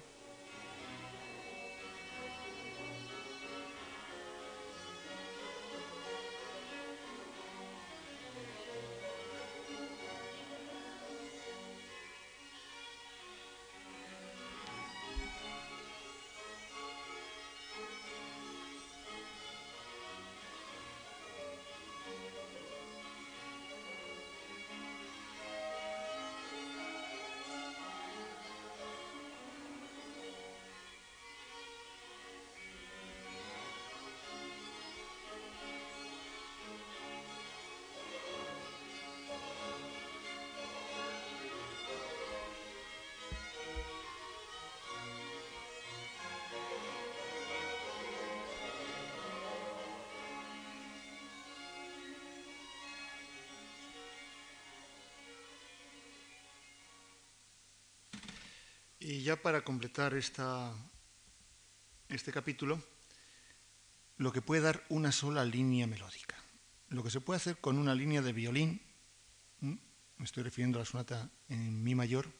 Y 59.11 59.23
ya 59.23 59.41
para 59.41 59.63
completar 59.63 60.13
este 60.13 60.43
capítulo, 62.31 62.79
lo 64.17 64.31
que 64.31 64.43
puede 64.43 64.61
dar 64.61 64.85
una 64.89 65.11
sola 65.11 65.43
línea 65.43 65.87
melódica. 65.87 66.35
Lo 66.89 67.03
que 67.03 67.09
se 67.09 67.19
puede 67.19 67.37
hacer 67.37 67.57
con 67.57 67.79
una 67.79 67.95
línea 67.95 68.21
de 68.21 68.33
violín, 68.33 68.79
me 69.61 69.79
estoy 70.19 70.43
refiriendo 70.43 70.77
a 70.77 70.81
la 70.81 70.85
sonata 70.85 71.27
en 71.47 71.83
mi 71.83 71.95
mayor, 71.95 72.31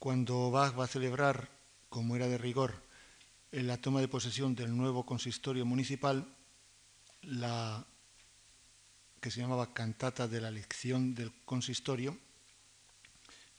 cuando 0.00 0.50
Bach 0.50 0.76
va 0.76 0.86
a 0.86 0.88
celebrar, 0.88 1.48
como 1.88 2.16
era 2.16 2.26
de 2.26 2.36
rigor, 2.36 2.82
la 3.52 3.76
toma 3.76 4.00
de 4.00 4.08
posesión 4.08 4.56
del 4.56 4.76
nuevo 4.76 5.06
consistorio 5.06 5.64
municipal, 5.64 6.34
la 7.22 7.86
que 9.20 9.30
se 9.30 9.38
llamaba 9.38 9.72
cantata 9.72 10.26
de 10.26 10.40
la 10.40 10.48
elección 10.48 11.14
del 11.14 11.32
consistorio, 11.44 12.18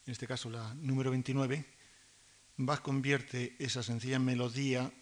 en 0.06 0.12
este 0.12 0.28
caso 0.28 0.50
la 0.50 0.74
número 0.74 1.10
29, 1.10 1.74
Bach 2.58 2.82
convierte 2.82 3.56
esa 3.60 3.84
sencilla 3.84 4.18
melodía 4.18 4.94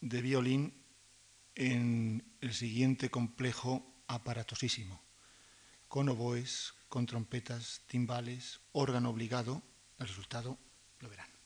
de 0.00 0.22
violín 0.22 0.74
en 1.54 2.36
el 2.40 2.52
siguiente 2.52 3.10
complejo 3.10 4.02
aparatosísimo, 4.08 5.00
con 5.86 6.08
oboes, 6.08 6.74
con 6.88 7.06
trompetas, 7.06 7.82
timbales, 7.86 8.60
órgano 8.72 9.10
obligado. 9.10 9.62
El 9.98 10.08
resultado 10.08 10.58
lo 10.98 11.08
verán. 11.08 11.39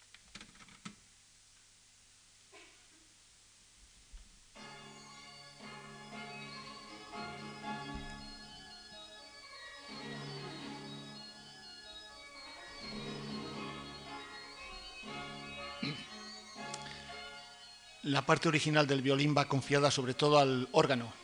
La 18.05 18.27
parte 18.27 18.49
original 18.49 18.87
del 18.87 19.03
violín 19.03 19.35
va 19.37 19.49
confiada 19.49 19.91
sobre 19.91 20.15
todo 20.15 20.39
al 20.39 20.69
órgano. 20.73 21.24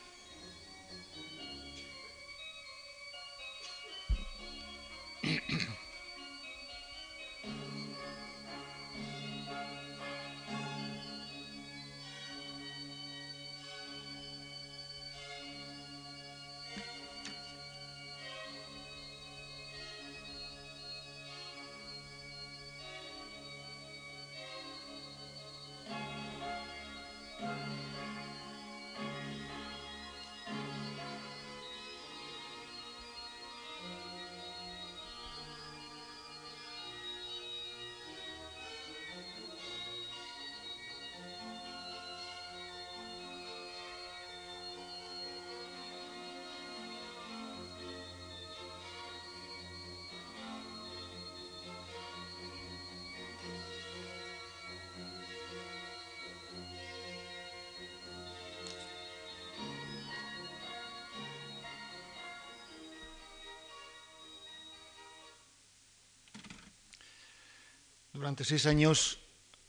Durante 68.21 68.45
seis 68.45 68.67
años, 68.67 69.17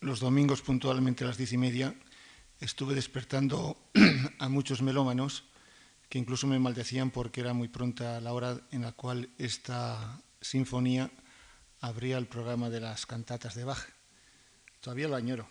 los 0.00 0.20
domingos 0.20 0.60
puntualmente 0.60 1.24
a 1.24 1.28
las 1.28 1.38
diez 1.38 1.54
y 1.54 1.56
media, 1.56 1.94
estuve 2.60 2.94
despertando 2.94 3.78
a 4.38 4.50
muchos 4.50 4.82
melómanos 4.82 5.44
que 6.10 6.18
incluso 6.18 6.46
me 6.46 6.58
maldecían 6.58 7.10
porque 7.10 7.40
era 7.40 7.54
muy 7.54 7.68
pronta 7.68 8.20
la 8.20 8.34
hora 8.34 8.60
en 8.70 8.82
la 8.82 8.92
cual 8.92 9.30
esta 9.38 10.20
sinfonía 10.38 11.10
abría 11.80 12.18
el 12.18 12.26
programa 12.26 12.68
de 12.68 12.80
las 12.80 13.06
cantatas 13.06 13.54
de 13.54 13.64
Bach. 13.64 13.88
Todavía 14.82 15.08
lo 15.08 15.16
añoro. 15.16 15.48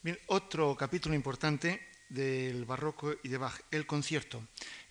Bien, 0.00 0.18
otro 0.28 0.74
capítulo 0.78 1.14
importante 1.14 1.88
del 2.08 2.64
barroco 2.64 3.12
y 3.22 3.28
de 3.28 3.36
Bach, 3.36 3.60
el 3.70 3.84
concierto. 3.84 4.42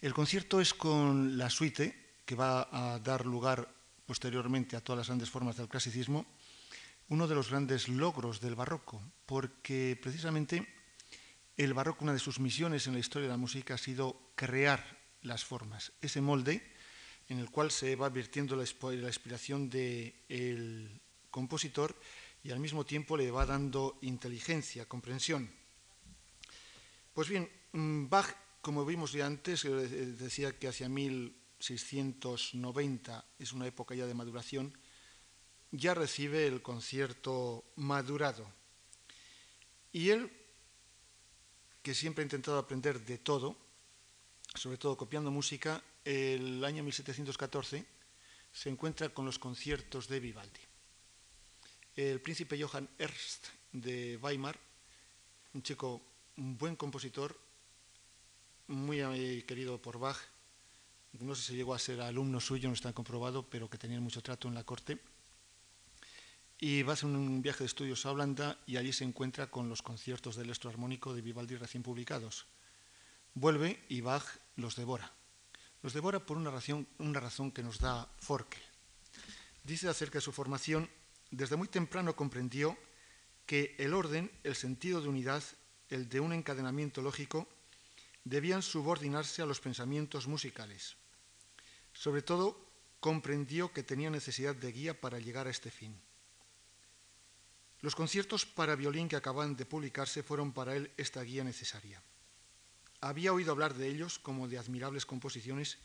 El 0.03 0.13
concierto 0.13 0.61
es 0.61 0.75
con 0.75 1.35
la 1.35 1.49
suite 1.49 2.19
que 2.27 2.35
va 2.35 2.69
a 2.71 2.99
dar 2.99 3.25
lugar 3.25 3.73
posteriormente 4.05 4.75
a 4.75 4.81
todas 4.81 4.99
las 4.99 5.07
grandes 5.07 5.29
formas 5.29 5.57
del 5.57 5.67
clasicismo, 5.67 6.25
uno 7.09 7.27
de 7.27 7.35
los 7.35 7.49
grandes 7.49 7.87
logros 7.87 8.39
del 8.41 8.55
barroco, 8.55 9.01
porque 9.25 9.97
precisamente 10.01 10.67
el 11.57 11.73
barroco, 11.73 12.03
una 12.03 12.13
de 12.13 12.19
sus 12.19 12.39
misiones 12.39 12.87
en 12.87 12.93
la 12.93 12.99
historia 12.99 13.27
de 13.27 13.33
la 13.33 13.37
música 13.37 13.75
ha 13.75 13.77
sido 13.77 14.31
crear 14.35 14.83
las 15.21 15.45
formas, 15.45 15.91
ese 16.01 16.21
molde 16.21 16.75
en 17.29 17.39
el 17.39 17.49
cual 17.49 17.71
se 17.71 17.95
va 17.95 18.07
advirtiendo 18.07 18.55
la, 18.55 18.63
inspiración 18.63 19.69
del 19.69 21.01
compositor 21.31 21.95
y 22.43 22.51
al 22.51 22.59
mismo 22.59 22.85
tiempo 22.85 23.17
le 23.17 23.31
va 23.31 23.45
dando 23.45 23.97
inteligencia, 24.01 24.85
comprensión. 24.85 25.49
Pues 27.13 27.29
bien, 27.29 27.49
mm, 27.71 28.07
Bach, 28.09 28.27
como 28.61 28.85
vimos 28.85 29.11
ya 29.13 29.25
antes, 29.25 29.65
eh, 29.65 29.69
decía 29.69 30.57
que 30.59 30.67
hacia 30.67 30.89
mil 30.89 31.35
690 31.65 33.25
es 33.39 33.51
una 33.51 33.65
época 33.65 33.95
ya 33.95 34.05
de 34.05 34.13
maduración, 34.13 34.77
ya 35.71 35.95
recibe 35.95 36.45
el 36.45 36.61
concierto 36.61 37.65
madurado. 37.75 38.45
Y 39.91 40.11
él, 40.11 40.31
que 41.81 41.95
siempre 41.95 42.21
ha 42.21 42.25
intentado 42.29 42.59
aprender 42.59 43.03
de 43.03 43.17
todo, 43.17 43.57
sobre 44.53 44.77
todo 44.77 44.95
copiando 44.95 45.31
música, 45.31 45.83
el 46.03 46.63
año 46.63 46.83
1714 46.83 47.83
se 48.53 48.69
encuentra 48.69 49.09
con 49.09 49.25
los 49.25 49.39
conciertos 49.39 50.07
de 50.07 50.19
Vivaldi. 50.19 50.61
El 51.95 52.21
príncipe 52.21 52.61
Johann 52.61 52.89
Ernst 52.99 53.47
de 53.71 54.17
Weimar, 54.21 54.59
un 55.53 55.63
chico, 55.63 56.01
un 56.37 56.57
buen 56.57 56.75
compositor, 56.75 57.35
muy 58.67 59.43
querido 59.43 59.81
por 59.81 59.97
Bach, 59.97 60.34
no 61.19 61.35
sé 61.35 61.41
si 61.43 61.55
llegó 61.55 61.73
a 61.73 61.79
ser 61.79 62.01
alumno 62.01 62.39
suyo, 62.39 62.67
no 62.67 62.73
está 62.73 62.93
comprobado, 62.93 63.49
pero 63.49 63.69
que 63.69 63.77
tenía 63.77 63.99
mucho 63.99 64.21
trato 64.21 64.47
en 64.47 64.55
la 64.55 64.63
corte, 64.63 64.99
y 66.59 66.83
va 66.83 66.91
a 66.91 66.93
hacer 66.93 67.09
un 67.09 67.41
viaje 67.41 67.59
de 67.59 67.67
estudios 67.67 68.05
a 68.05 68.11
Holanda 68.11 68.57
y 68.65 68.77
allí 68.77 68.93
se 68.93 69.03
encuentra 69.03 69.51
con 69.51 69.67
los 69.67 69.81
conciertos 69.81 70.35
del 70.35 70.53
armónico 70.65 71.13
de 71.13 71.21
Vivaldi 71.21 71.55
recién 71.57 71.83
publicados. 71.83 72.45
Vuelve 73.33 73.83
y 73.89 74.01
Bach 74.01 74.25
los 74.55 74.75
devora. 74.75 75.11
Los 75.81 75.93
devora 75.93 76.25
por 76.25 76.37
una 76.37 76.51
razón, 76.51 76.87
una 76.97 77.19
razón 77.19 77.51
que 77.51 77.61
nos 77.61 77.79
da 77.79 78.09
Forkel. 78.19 78.61
Dice 79.63 79.89
acerca 79.89 80.19
de 80.19 80.21
su 80.21 80.31
formación, 80.31 80.89
desde 81.29 81.57
muy 81.57 81.67
temprano 81.67 82.15
comprendió 82.15 82.77
que 83.45 83.75
el 83.77 83.93
orden, 83.93 84.31
el 84.43 84.55
sentido 84.55 85.01
de 85.01 85.09
unidad, 85.09 85.43
el 85.89 86.07
de 86.07 86.19
un 86.19 86.33
encadenamiento 86.33 87.01
lógico, 87.01 87.47
debían 88.23 88.61
subordinarse 88.61 89.41
a 89.41 89.45
los 89.45 89.59
pensamientos 89.59 90.27
musicales. 90.27 90.95
Sobre 91.95 92.21
todo, 92.21 92.59
comprendió 92.99 93.71
que 93.71 93.81
tenía 93.81 94.09
necesidad 94.09 94.53
de 94.53 94.71
guía 94.71 94.99
para 94.99 95.17
llegar 95.19 95.47
a 95.47 95.49
este 95.49 95.71
fin. 95.71 95.95
Los 97.81 97.95
conciertos 97.95 98.45
para 98.45 98.75
violín 98.75 99.07
que 99.07 99.15
acaban 99.15 99.55
de 99.55 99.65
publicarse 99.65 100.21
fueron 100.21 100.51
para 100.51 100.75
él 100.75 100.91
esta 100.97 101.21
guía 101.23 101.43
necesaria. 101.43 102.01
Había 103.01 103.33
oído 103.33 103.51
hablar 103.51 103.75
de 103.75 103.87
ellos 103.87 104.19
como 104.19 104.47
de 104.47 104.57
admirables 104.57 105.05
composiciones 105.05 105.77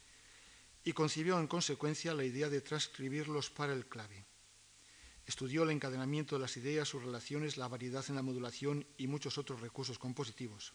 y 0.82 0.92
concibió 0.92 1.38
en 1.38 1.46
consecuencia 1.46 2.14
la 2.14 2.24
idea 2.24 2.48
de 2.48 2.60
transcribirlos 2.60 3.50
para 3.50 3.72
el 3.72 3.86
clave. 3.86 4.24
Estudió 5.26 5.62
el 5.62 5.70
encadenamiento 5.70 6.36
de 6.36 6.40
las 6.40 6.56
ideas, 6.56 6.88
sus 6.88 7.04
relaciones, 7.04 7.56
la 7.56 7.68
variedad 7.68 8.04
en 8.08 8.16
la 8.16 8.22
modulación 8.22 8.86
y 8.96 9.06
muchos 9.06 9.38
otros 9.38 9.60
recursos 9.60 9.98
compositivos. 9.98 10.72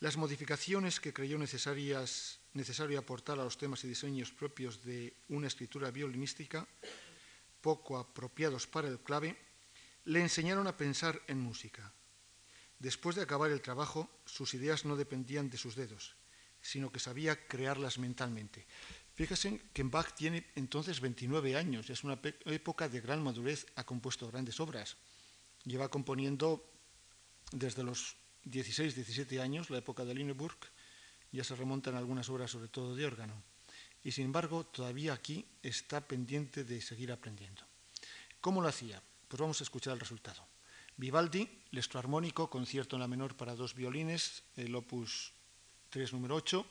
Las 0.00 0.16
modificaciones 0.16 0.98
que 0.98 1.12
creyó 1.12 1.38
necesarias, 1.38 2.40
necesario 2.54 2.98
aportar 2.98 3.38
a 3.38 3.44
los 3.44 3.56
temas 3.56 3.84
y 3.84 3.88
diseños 3.88 4.32
propios 4.32 4.84
de 4.84 5.14
una 5.28 5.46
escritura 5.46 5.90
violinística, 5.90 6.66
poco 7.60 7.98
apropiados 7.98 8.66
para 8.66 8.88
el 8.88 9.00
clave, 9.00 9.36
le 10.04 10.20
enseñaron 10.20 10.66
a 10.66 10.76
pensar 10.76 11.20
en 11.28 11.38
música. 11.38 11.92
Después 12.78 13.14
de 13.16 13.22
acabar 13.22 13.50
el 13.50 13.62
trabajo, 13.62 14.10
sus 14.26 14.54
ideas 14.54 14.84
no 14.84 14.96
dependían 14.96 15.48
de 15.48 15.56
sus 15.56 15.76
dedos, 15.76 16.16
sino 16.60 16.90
que 16.90 16.98
sabía 16.98 17.46
crearlas 17.46 17.98
mentalmente. 17.98 18.66
Fíjense 19.14 19.60
que 19.72 19.82
Bach 19.84 20.14
tiene 20.14 20.46
entonces 20.56 21.00
29 21.00 21.56
años, 21.56 21.90
es 21.90 22.02
una 22.02 22.18
época 22.46 22.88
de 22.88 23.00
gran 23.00 23.22
madurez, 23.22 23.66
ha 23.76 23.84
compuesto 23.84 24.26
grandes 24.26 24.58
obras. 24.58 24.96
Lleva 25.64 25.88
componiendo 25.88 26.68
desde 27.52 27.84
los 27.84 28.16
16, 28.44 28.96
17 28.96 29.40
años, 29.40 29.70
la 29.70 29.78
época 29.78 30.04
de 30.04 30.14
Lüneburg, 30.14 30.58
ya 31.32 31.44
se 31.44 31.56
remontan 31.56 31.94
algunas 31.94 32.28
obras, 32.28 32.50
sobre 32.50 32.68
todo 32.68 32.94
de 32.94 33.06
órgano. 33.06 33.34
Y 34.04 34.12
sin 34.12 34.26
embargo, 34.26 34.64
todavía 34.64 35.12
aquí 35.12 35.44
está 35.62 36.00
pendiente 36.00 36.64
de 36.64 36.80
seguir 36.80 37.12
aprendiendo. 37.12 37.62
¿Cómo 38.40 38.60
lo 38.60 38.68
hacía? 38.68 39.00
Pues 39.28 39.40
vamos 39.40 39.60
a 39.60 39.64
escuchar 39.64 39.94
el 39.94 40.00
resultado. 40.00 40.44
Vivaldi, 40.96 41.48
armónico, 41.94 42.50
concierto 42.50 42.96
en 42.96 43.00
la 43.00 43.08
menor 43.08 43.36
para 43.36 43.54
dos 43.54 43.74
violines, 43.74 44.42
el 44.56 44.74
opus 44.74 45.32
3 45.90 46.12
número 46.12 46.34
8, 46.36 46.66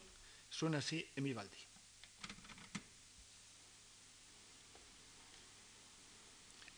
suena 0.49 0.78
así 0.78 1.07
en 1.16 1.24
Vivaldi. 1.24 1.57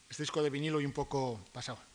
Este 0.09 0.23
disco 0.23 0.43
de 0.43 0.49
vinilo 0.49 0.79
y 0.79 0.85
un 0.85 0.93
poco 0.93 1.43
pasado. 1.51 1.92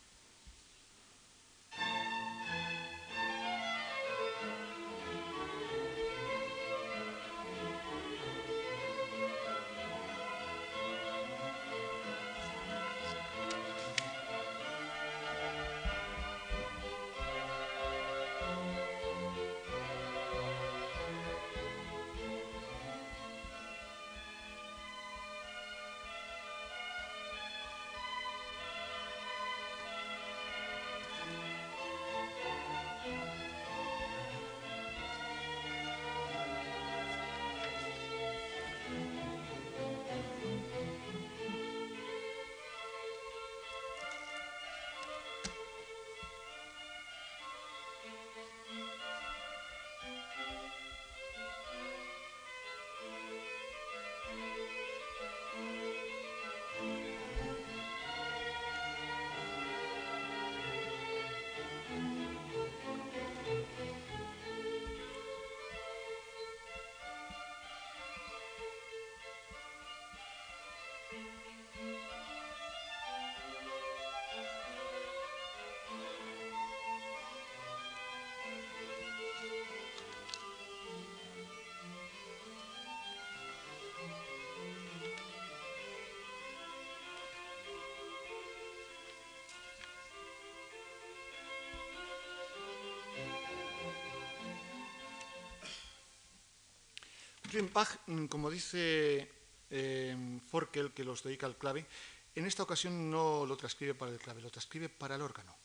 Bach, 97.73 97.89
mm, 98.07 98.27
como 98.27 98.51
dice 98.51 99.31
eh, 99.71 100.41
Forkel, 100.51 100.93
que 100.93 101.05
los 101.05 101.23
dedica 101.23 101.47
al 101.47 101.57
clave, 101.57 101.87
en 102.35 102.47
esta 102.47 102.63
ocasión 102.63 103.11
no 103.11 103.47
lo 103.47 103.57
transcribe 103.57 103.95
para 103.95 104.13
el 104.13 104.19
clave, 104.19 104.43
lo 104.43 104.51
transcribe 104.51 104.89
para 104.89 105.17
el 105.17 105.23
órgano. 105.23 105.57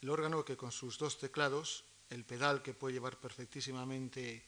El 0.00 0.10
órgano 0.10 0.44
que 0.44 0.56
con 0.56 0.72
sus 0.72 0.98
dos 0.98 1.18
teclados, 1.18 1.84
el 2.08 2.24
pedal 2.24 2.62
que 2.62 2.74
puede 2.74 2.94
llevar 2.94 3.20
perfectísimamente 3.20 4.44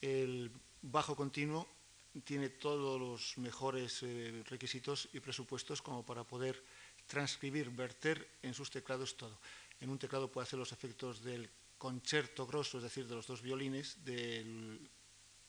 el 0.00 0.50
bajo 0.82 1.14
continuo, 1.14 1.68
tiene 2.24 2.50
todos 2.50 3.00
los 3.00 3.38
mejores 3.38 4.02
eh, 4.02 4.42
requisitos 4.48 5.08
y 5.12 5.20
presupuestos 5.20 5.80
como 5.80 6.04
para 6.04 6.24
poder 6.24 6.62
transcribir, 7.06 7.70
verter 7.70 8.38
en 8.42 8.54
sus 8.54 8.70
teclados 8.70 9.16
todo. 9.16 9.38
En 9.80 9.88
un 9.88 9.98
teclado 9.98 10.30
puede 10.30 10.46
hacer 10.46 10.58
los 10.58 10.72
efectos 10.72 11.22
del 11.22 11.48
concerto 11.78 12.46
grosso, 12.46 12.78
es 12.78 12.84
decir, 12.84 13.06
de 13.06 13.14
los 13.14 13.26
dos 13.26 13.40
violines, 13.40 14.04
del 14.04 14.90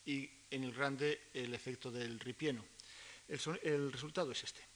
y 0.05 0.29
en 0.49 0.63
el 0.63 0.73
grande 0.73 1.29
el 1.33 1.53
efecto 1.53 1.91
del 1.91 2.19
ripieno. 2.19 2.65
El, 3.27 3.39
el 3.63 3.91
resultado 3.91 4.31
es 4.31 4.43
este. 4.43 4.72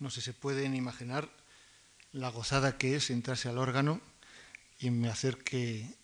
No 0.00 0.10
sé, 0.10 0.20
se 0.20 0.32
pueden 0.32 0.74
imaginar 0.74 1.30
la 2.12 2.30
gozada 2.30 2.76
que 2.78 2.96
es 2.96 3.04
sentarse 3.04 3.48
al 3.48 3.58
órgano 3.58 4.00
y 4.78 4.90
me 4.90 5.08
hacer 5.08 5.44
que 5.44 5.94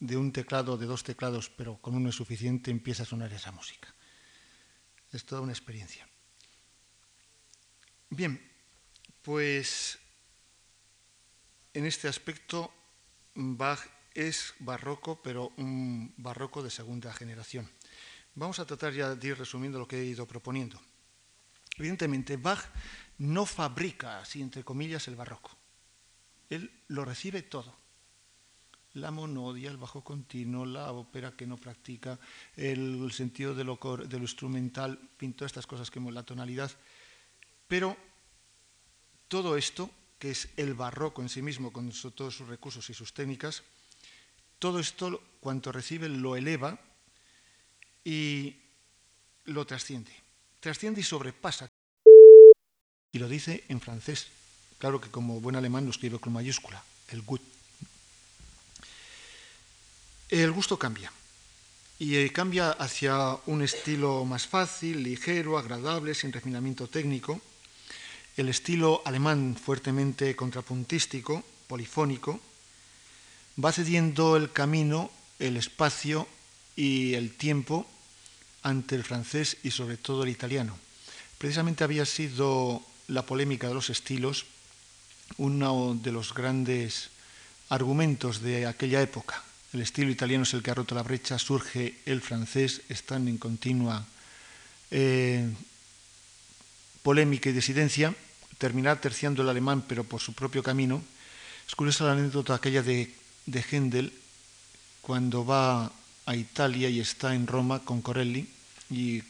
de 0.00 0.16
un 0.16 0.32
teclado, 0.32 0.76
de 0.76 0.86
dos 0.86 1.04
teclados, 1.04 1.50
pero 1.50 1.76
con 1.80 1.94
uno 1.94 2.08
es 2.08 2.16
suficiente, 2.16 2.70
empieza 2.70 3.04
a 3.04 3.06
sonar 3.06 3.32
esa 3.32 3.52
música. 3.52 3.94
Es 5.12 5.24
toda 5.24 5.42
una 5.42 5.52
experiencia. 5.52 6.08
Bien, 8.10 8.40
pues 9.22 9.98
en 11.74 11.86
este 11.86 12.08
aspecto 12.08 12.72
Bach 13.34 13.80
es 14.14 14.54
barroco, 14.60 15.20
pero 15.22 15.52
un 15.58 16.14
barroco 16.16 16.62
de 16.62 16.70
segunda 16.70 17.12
generación. 17.12 17.70
Vamos 18.34 18.58
a 18.58 18.66
tratar 18.66 18.94
ya 18.94 19.14
de 19.14 19.28
ir 19.28 19.38
resumiendo 19.38 19.78
lo 19.78 19.86
que 19.86 20.00
he 20.00 20.04
ido 20.04 20.26
proponiendo. 20.26 20.80
Evidentemente, 21.76 22.36
Bach 22.36 22.64
no 23.18 23.46
fabrica, 23.46 24.20
así 24.20 24.42
entre 24.42 24.64
comillas, 24.64 25.08
el 25.08 25.16
barroco. 25.16 25.56
Él 26.48 26.70
lo 26.88 27.04
recibe 27.04 27.42
todo. 27.42 27.74
La 28.94 29.10
monodia, 29.10 29.70
el 29.70 29.76
bajo 29.76 30.02
continuo, 30.02 30.64
la 30.64 30.90
ópera 30.92 31.36
que 31.36 31.46
no 31.46 31.58
practica, 31.58 32.18
el 32.56 33.12
sentido 33.12 33.54
de 33.54 33.64
lo, 33.64 33.76
de 33.76 34.16
lo 34.16 34.22
instrumental, 34.24 34.98
pintó 35.18 35.44
estas 35.44 35.66
cosas 35.66 35.90
como 35.90 36.10
la 36.10 36.22
tonalidad. 36.22 36.70
Pero 37.68 37.96
todo 39.28 39.56
esto 39.56 39.90
que 40.18 40.30
es 40.30 40.48
el 40.56 40.74
barroco 40.74 41.20
en 41.20 41.28
sí 41.28 41.42
mismo, 41.42 41.72
con 41.72 41.92
todos 42.14 42.34
sus 42.34 42.48
recursos 42.48 42.88
y 42.88 42.94
sus 42.94 43.12
técnicas, 43.12 43.62
todo 44.58 44.78
esto, 44.78 45.22
cuanto 45.40 45.72
recibe, 45.72 46.08
lo 46.08 46.36
eleva 46.36 46.80
y 48.02 48.56
lo 49.44 49.66
trasciende. 49.66 50.25
Trasciende 50.66 51.00
y 51.00 51.04
sobrepasa. 51.04 51.68
Y 53.12 53.20
lo 53.20 53.28
dice 53.28 53.62
en 53.68 53.80
francés. 53.80 54.26
Claro 54.78 55.00
que 55.00 55.12
como 55.12 55.40
buen 55.40 55.54
alemán 55.54 55.84
lo 55.84 55.92
escribe 55.92 56.18
con 56.18 56.32
mayúscula, 56.32 56.82
el 57.12 57.22
gut. 57.22 57.40
El 60.28 60.50
gusto 60.50 60.76
cambia. 60.76 61.12
Y 62.00 62.16
eh, 62.16 62.32
cambia 62.32 62.72
hacia 62.72 63.38
un 63.46 63.62
estilo 63.62 64.24
más 64.24 64.48
fácil, 64.48 65.04
ligero, 65.04 65.56
agradable, 65.56 66.16
sin 66.16 66.32
refinamiento 66.32 66.88
técnico 66.88 67.40
el 68.36 68.48
estilo 68.48 69.02
alemán 69.04 69.54
fuertemente 69.54 70.34
contrapuntístico, 70.34 71.44
polifónico, 71.68 72.40
va 73.64 73.70
cediendo 73.70 74.36
el 74.36 74.50
camino, 74.50 75.12
el 75.38 75.58
espacio 75.58 76.26
y 76.74 77.14
el 77.14 77.36
tiempo 77.36 77.86
ante 78.66 78.96
el 78.96 79.04
francés 79.04 79.58
y 79.62 79.70
sobre 79.70 79.96
todo 79.96 80.24
el 80.24 80.28
italiano. 80.28 80.76
Precisamente 81.38 81.84
había 81.84 82.04
sido 82.04 82.82
la 83.06 83.22
polémica 83.22 83.68
de 83.68 83.74
los 83.74 83.90
estilos 83.90 84.46
uno 85.38 85.94
de 85.94 86.10
los 86.10 86.34
grandes 86.34 87.10
argumentos 87.68 88.42
de 88.42 88.66
aquella 88.66 89.00
época. 89.00 89.42
El 89.72 89.82
estilo 89.82 90.10
italiano 90.10 90.42
es 90.42 90.54
el 90.54 90.64
que 90.64 90.72
ha 90.72 90.74
roto 90.74 90.96
la 90.96 91.04
brecha, 91.04 91.38
surge 91.38 91.98
el 92.06 92.20
francés, 92.20 92.82
están 92.88 93.28
en 93.28 93.38
continua 93.38 94.04
eh, 94.90 95.48
polémica 97.02 97.50
y 97.50 97.52
disidencia 97.52 98.14
terminar 98.58 99.00
terciando 99.00 99.42
el 99.42 99.48
alemán, 99.48 99.84
pero 99.86 100.02
por 100.02 100.20
su 100.20 100.32
propio 100.32 100.62
camino. 100.62 101.02
Es 101.68 101.74
curiosa 101.76 102.04
la 102.04 102.12
anécdota 102.12 102.54
aquella 102.54 102.82
de, 102.82 103.14
de 103.46 103.62
Händel, 103.62 104.12
cuando 105.02 105.44
va 105.44 105.92
a 106.24 106.34
Italia 106.34 106.88
y 106.88 106.98
está 106.98 107.34
en 107.34 107.46
Roma 107.46 107.84
con 107.84 108.02
Corelli, 108.02 108.48
y 108.90 109.22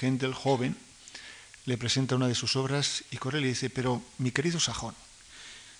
Händel, 0.00 0.34
joven, 0.34 0.76
le 1.66 1.78
presenta 1.78 2.16
una 2.16 2.28
de 2.28 2.34
sus 2.34 2.56
obras 2.56 3.04
y 3.10 3.18
Corelli 3.18 3.48
dice, 3.48 3.70
pero 3.70 4.02
mi 4.18 4.30
querido 4.30 4.58
sajón, 4.58 4.94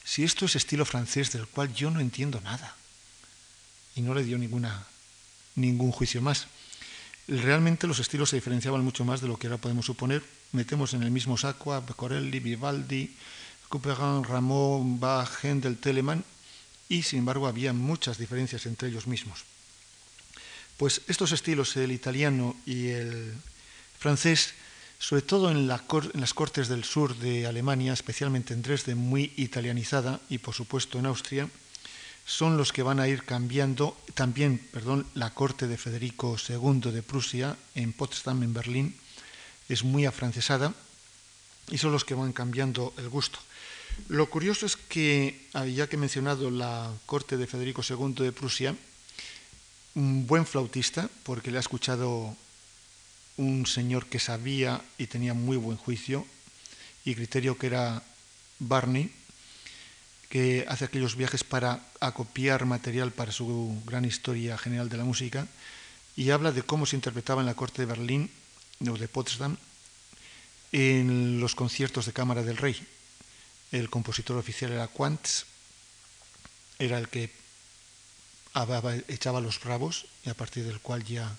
si 0.05 0.25
esto 0.25 0.47
es 0.47 0.57
estilo 0.57 0.85
francés 0.85 1.33
del 1.33 1.47
cual 1.47 1.73
yo 1.75 1.91
no 1.91 2.01
entiendo 2.01 2.41
nada, 2.41 2.77
y 3.95 4.01
no 4.03 4.15
le 4.15 4.25
dio 4.25 4.39
ninguna, 4.39 4.87
ningún 5.55 5.93
juicio 5.93 6.23
más. 6.23 6.47
Realmente 7.29 7.87
los 7.87 7.99
estilos 7.99 8.31
se 8.31 8.37
diferenciaban 8.37 8.85
mucho 8.85 9.05
más 9.05 9.21
de 9.21 9.29
lo 9.29 9.39
que 9.39 9.47
ahora 9.47 9.61
podemos 9.61 9.87
suponer. 9.87 10.23
Metemos 10.53 10.95
en 10.95 11.03
el 11.03 11.11
mismo 11.11 11.37
saco 11.37 11.73
a 11.73 11.85
Corelli, 11.87 12.41
Vivaldi, 12.41 13.15
Couperin, 13.69 14.25
Rameau, 14.25 14.83
Bach, 14.99 15.45
Händel, 15.45 15.79
Telemann, 15.79 16.25
y 16.89 17.03
sin 17.03 17.21
embargo 17.21 17.47
había 17.47 17.73
muchas 17.73 18.19
diferencias 18.19 18.67
entre 18.67 18.89
ellos 18.89 19.07
mismos. 19.07 19.45
Pues 20.77 21.03
estos 21.09 21.33
estilos, 21.33 21.77
el 21.77 21.93
italiano 21.93 22.57
y 22.67 22.89
el 22.89 23.35
francés, 23.99 24.55
sobre 24.99 25.23
todo 25.23 25.51
en, 25.51 25.67
las 25.67 26.35
cortes 26.35 26.69
del 26.69 26.85
sur 26.85 27.17
de 27.17 27.47
Alemania, 27.47 27.93
especialmente 27.93 28.55
en 28.55 28.63
Dresde, 28.63 28.95
muy 28.95 29.33
italianizada, 29.37 30.21
y 30.29 30.39
por 30.39 30.55
supuesto 30.55 30.99
en 30.99 31.07
Austria, 31.07 31.49
son 32.25 32.57
los 32.57 32.73
que 32.73 32.83
van 32.83 33.01
a 33.01 33.09
ir 33.09 33.25
cambiando 33.25 33.97
también, 34.15 34.59
perdón, 34.71 35.07
la 35.15 35.35
corte 35.35 35.67
de 35.67 35.77
Federico 35.77 36.37
II 36.39 36.93
de 36.93 37.03
Prusia 37.03 37.57
en 37.75 37.93
Potsdam, 37.93 38.43
en 38.43 38.55
Berlín, 38.55 38.95
es 39.69 39.83
muy 39.83 40.07
afrancesada 40.07 40.73
y 41.71 41.79
son 41.79 41.93
los 41.93 42.05
que 42.05 42.15
van 42.15 42.33
cambiando 42.33 42.93
el 42.97 43.09
gusto. 43.09 43.39
Lo 44.09 44.31
curioso 44.31 44.67
es 44.67 44.77
que, 44.77 45.49
ah, 45.53 45.67
ya 45.67 45.87
que 45.87 45.97
he 45.97 45.99
mencionado 45.99 46.51
la 46.51 46.91
corte 47.07 47.37
de 47.37 47.47
Federico 47.47 47.83
II 47.83 48.25
de 48.25 48.33
Prusia, 48.33 48.77
un 49.95 50.27
buen 50.27 50.47
flautista, 50.47 51.09
porque 51.23 51.51
le 51.51 51.59
ha 51.59 51.61
escuchado 51.61 52.37
un 53.37 53.67
señor 53.67 54.07
que 54.07 54.19
sabía 54.19 54.81
y 54.99 55.07
tenía 55.07 55.35
muy 55.35 55.57
buen 55.57 55.77
juicio 55.77 56.27
y 57.05 57.15
criterio 57.15 57.59
que 57.59 57.67
era 57.67 58.03
Barney, 58.59 59.11
que 60.29 60.65
hace 60.69 60.87
aquellos 60.87 61.17
viajes 61.17 61.45
para 61.45 61.81
acopiar 62.01 62.65
material 62.65 63.13
para 63.13 63.33
su 63.33 63.83
gran 63.85 64.05
historia 64.05 64.57
general 64.57 64.89
de 64.89 64.97
la 64.97 65.05
música 65.05 65.47
y 66.17 66.31
habla 66.31 66.53
de 66.53 66.63
cómo 66.63 66.87
se 66.87 66.97
interpretaba 66.97 67.43
en 67.43 67.47
la 67.47 67.55
corte 67.55 67.83
de 67.83 67.87
Berlín 67.87 68.31
o 68.81 68.97
de 68.97 69.09
Potsdam 69.09 69.57
en 70.73 71.39
los 71.39 71.55
conciertos 71.55 72.07
de 72.07 72.13
cámara 72.13 72.43
del 72.43 72.57
rey. 72.57 72.77
El 73.73 73.91
compositor 73.91 74.39
oficial 74.39 74.73
era 74.73 74.89
Quantz, 74.89 75.45
era 76.79 76.99
el 76.99 77.09
que 77.09 77.31
echaba 79.09 79.41
los 79.41 79.61
bravos 79.61 80.07
y 80.25 80.31
a 80.31 80.35
partir 80.35 80.65
del 80.65 80.81
cual 80.81 81.05
ya 81.05 81.37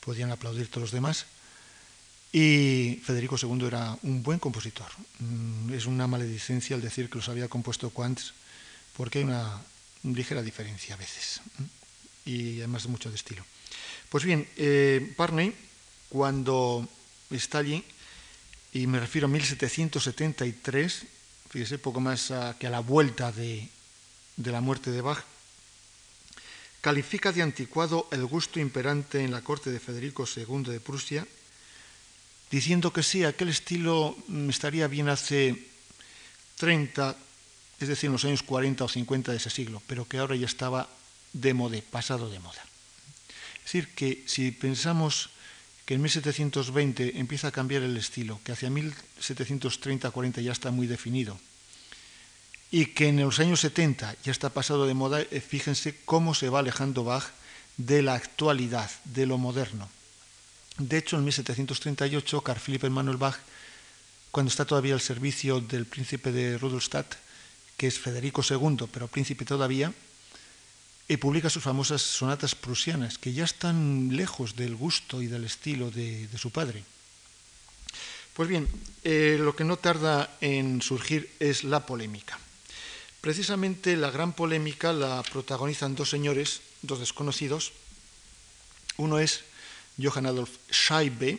podían 0.00 0.30
aplaudir 0.30 0.68
todos 0.68 0.82
los 0.82 0.92
demás. 0.92 1.26
Y 2.32 3.00
Federico 3.04 3.36
II 3.36 3.66
era 3.66 3.98
un 4.02 4.22
buen 4.22 4.38
compositor. 4.38 4.88
Mm, 5.18 5.74
es 5.74 5.86
una 5.86 6.06
maledicencia 6.06 6.74
el 6.74 6.82
decir 6.82 7.10
que 7.10 7.16
los 7.16 7.28
había 7.28 7.48
compuesto 7.48 7.90
Quantz, 7.90 8.32
porque 8.96 9.18
hay 9.18 9.24
una 9.24 9.60
ligera 10.02 10.42
diferencia 10.42 10.94
a 10.94 10.98
veces, 10.98 11.40
y 12.24 12.58
además 12.58 12.84
de 12.84 12.88
mucho 12.88 13.10
de 13.10 13.16
estilo. 13.16 13.44
Pues 14.08 14.24
bien, 14.24 14.48
eh, 14.56 15.14
Barney, 15.16 15.54
cuando 16.08 16.88
está 17.30 17.58
allí, 17.58 17.84
y 18.72 18.86
me 18.86 18.98
refiero 18.98 19.26
a 19.26 19.30
1773, 19.30 21.04
fíjese, 21.50 21.78
poco 21.78 22.00
más 22.00 22.32
que 22.58 22.66
a 22.66 22.70
la 22.70 22.80
vuelta 22.80 23.30
de, 23.30 23.68
de 24.36 24.52
la 24.52 24.62
muerte 24.62 24.90
de 24.90 25.02
Bach, 25.02 25.24
califica 26.82 27.32
de 27.32 27.42
anticuado 27.42 28.08
el 28.10 28.26
gusto 28.26 28.58
imperante 28.58 29.22
en 29.22 29.30
la 29.30 29.40
corte 29.40 29.70
de 29.70 29.80
Federico 29.80 30.26
II 30.26 30.64
de 30.64 30.80
Prusia 30.80 31.24
diciendo 32.50 32.92
que 32.92 33.02
sí, 33.02 33.24
aquel 33.24 33.48
estilo 33.48 34.18
mm, 34.28 34.50
estaría 34.50 34.88
bien 34.88 35.08
hace 35.08 35.56
30, 36.58 37.16
es 37.80 37.88
decir, 37.88 38.08
en 38.08 38.12
los 38.12 38.26
años 38.26 38.42
40 38.42 38.84
o 38.84 38.88
50 38.88 39.30
de 39.30 39.38
ese 39.38 39.48
siglo, 39.48 39.80
pero 39.86 40.04
que 40.06 40.18
ahora 40.18 40.36
ya 40.36 40.44
estaba 40.44 40.90
de 41.32 41.54
moda, 41.54 41.78
pasado 41.88 42.28
de 42.28 42.40
moda. 42.40 42.60
Es 43.64 43.72
decir, 43.72 43.88
que 43.94 44.24
si 44.26 44.50
pensamos 44.50 45.30
que 45.86 45.94
en 45.94 46.02
1720 46.02 47.18
empieza 47.18 47.48
a 47.48 47.52
cambiar 47.52 47.82
el 47.82 47.96
estilo, 47.96 48.40
que 48.44 48.52
hacia 48.52 48.68
1730-40 48.68 50.42
ya 50.42 50.52
está 50.52 50.70
muy 50.72 50.86
definido, 50.86 51.38
y 52.72 52.86
que 52.86 53.08
en 53.08 53.20
los 53.20 53.38
años 53.38 53.60
70 53.60 54.16
ya 54.24 54.32
está 54.32 54.48
pasado 54.48 54.86
de 54.86 54.94
moda, 54.94 55.20
eh, 55.20 55.40
fíjense 55.46 55.94
cómo 56.06 56.34
se 56.34 56.48
va 56.48 56.60
alejando 56.60 57.04
Bach 57.04 57.28
de 57.76 58.00
la 58.00 58.14
actualidad, 58.14 58.90
de 59.04 59.26
lo 59.26 59.36
moderno. 59.36 59.90
De 60.78 60.96
hecho, 60.96 61.18
en 61.18 61.24
1738, 61.24 62.40
Carl 62.40 62.58
Philipp 62.58 62.84
Emanuel 62.84 63.18
Bach, 63.18 63.36
cuando 64.30 64.48
está 64.48 64.64
todavía 64.64 64.94
al 64.94 65.02
servicio 65.02 65.60
del 65.60 65.84
príncipe 65.84 66.32
de 66.32 66.56
Rudolstadt, 66.56 67.14
que 67.76 67.88
es 67.88 67.98
Federico 67.98 68.42
II, 68.48 68.88
pero 68.90 69.06
príncipe 69.06 69.44
todavía, 69.44 69.92
y 71.08 71.18
publica 71.18 71.50
sus 71.50 71.62
famosas 71.62 72.00
sonatas 72.00 72.54
prusianas, 72.54 73.18
que 73.18 73.34
ya 73.34 73.44
están 73.44 74.16
lejos 74.16 74.56
del 74.56 74.76
gusto 74.76 75.20
y 75.20 75.26
del 75.26 75.44
estilo 75.44 75.90
de, 75.90 76.26
su 76.38 76.50
padre. 76.50 76.84
Pues 78.32 78.48
bien, 78.48 78.66
eh, 79.04 79.36
lo 79.38 79.54
que 79.54 79.64
no 79.64 79.76
tarda 79.76 80.38
en 80.40 80.80
surgir 80.80 81.28
es 81.38 81.64
la 81.64 81.84
polémica. 81.84 82.38
Precisamente 83.22 83.94
la 83.94 84.10
gran 84.10 84.34
polémica 84.34 84.92
la 84.92 85.22
protagonizan 85.22 85.94
dos 85.94 86.10
señores, 86.10 86.58
dos 86.82 86.98
desconocidos. 86.98 87.70
Uno 88.98 89.22
es 89.22 89.46
Johann 89.94 90.26
Adolf 90.26 90.50
Scheibe, 90.68 91.38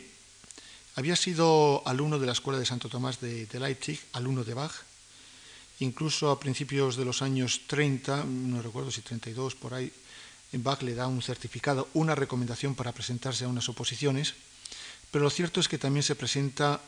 Había 0.95 1.18
sido 1.18 1.84
alumno 1.85 2.19
de 2.19 2.26
la 2.26 2.31
Escuela 2.31 2.57
de 2.57 2.65
Santo 2.65 2.88
Tomás 2.88 3.19
de, 3.19 3.49
Leipzig, 3.60 3.99
alumno 4.14 4.45
de 4.45 4.53
Bach. 4.53 4.72
Incluso 5.80 6.31
a 6.31 6.39
principios 6.39 6.95
de 6.95 7.03
los 7.03 7.22
años 7.22 7.68
30, 7.68 8.23
no 8.23 8.61
recuerdo 8.61 8.89
si 8.89 9.01
32 9.01 9.55
por 9.55 9.73
ahí, 9.73 9.91
Bach 10.53 10.84
le 10.84 10.95
da 10.95 11.07
un 11.07 11.22
certificado, 11.22 11.89
una 11.95 12.15
recomendación 12.15 12.76
para 12.76 12.93
presentarse 12.93 13.43
a 13.43 13.49
unas 13.49 13.68
oposiciones, 13.68 14.35
pero 15.11 15.26
lo 15.26 15.30
cierto 15.30 15.60
es 15.60 15.68
que 15.68 15.77
también 15.77 16.03
se 16.03 16.15
presenta 16.15 16.80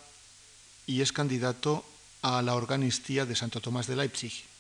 y 0.87 1.01
es 1.01 1.11
candidato 1.11 1.83
a 2.21 2.41
la 2.41 2.55
organistía 2.55 3.25
de 3.25 3.35
Santo 3.35 3.59
Tomás 3.59 3.87
de 3.87 3.97
Leipzig 3.97 4.54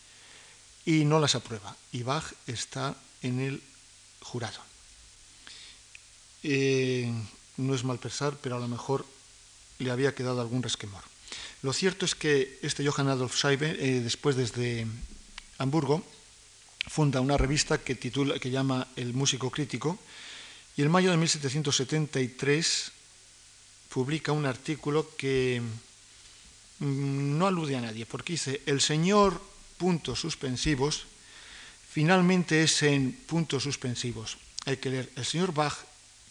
y 0.85 1.05
no 1.05 1.19
las 1.19 1.35
aprueba. 1.35 1.75
Y 1.91 2.03
Bach 2.03 2.33
está 2.47 2.95
en 3.21 3.39
el 3.39 3.61
jurado. 4.21 4.59
Eh, 6.43 7.11
no 7.57 7.73
es 7.73 7.83
mal 7.83 7.99
pensar, 7.99 8.37
pero 8.41 8.57
a 8.57 8.59
lo 8.59 8.67
mejor 8.67 9.05
le 9.79 9.91
había 9.91 10.13
quedado 10.13 10.41
algún 10.41 10.63
resquemor. 10.63 11.01
Lo 11.63 11.73
cierto 11.73 12.05
es 12.05 12.13
que 12.13 12.59
este 12.61 12.87
Johann 12.87 13.09
Adolf 13.09 13.35
Scheibe, 13.35 13.71
eh, 13.79 14.01
después 14.01 14.35
desde 14.35 14.85
Hamburgo, 15.57 16.03
funda 16.87 17.21
una 17.21 17.37
revista 17.37 17.79
que, 17.79 17.95
titula, 17.95 18.37
que 18.37 18.51
llama 18.51 18.87
El 18.95 19.13
Músico 19.13 19.49
Crítico 19.49 19.97
y 20.77 20.81
en 20.81 20.91
mayo 20.91 21.09
de 21.09 21.17
1773 21.17 22.91
publica 23.89 24.31
un 24.33 24.45
artículo 24.45 25.09
que 25.15 25.61
mm, 26.79 27.37
no 27.37 27.47
alude 27.47 27.77
a 27.77 27.81
nadie, 27.81 28.05
porque 28.05 28.33
dice, 28.33 28.61
el 28.65 28.81
señor 28.81 29.41
puntos 29.77 30.19
suspensivos 30.19 31.05
finalmente 31.89 32.63
es 32.63 32.83
en 32.83 33.13
puntos 33.13 33.63
suspensivos. 33.63 34.37
Hay 34.65 34.77
que 34.77 34.89
leer, 34.89 35.11
el 35.15 35.25
señor 35.25 35.53
Bach 35.53 35.77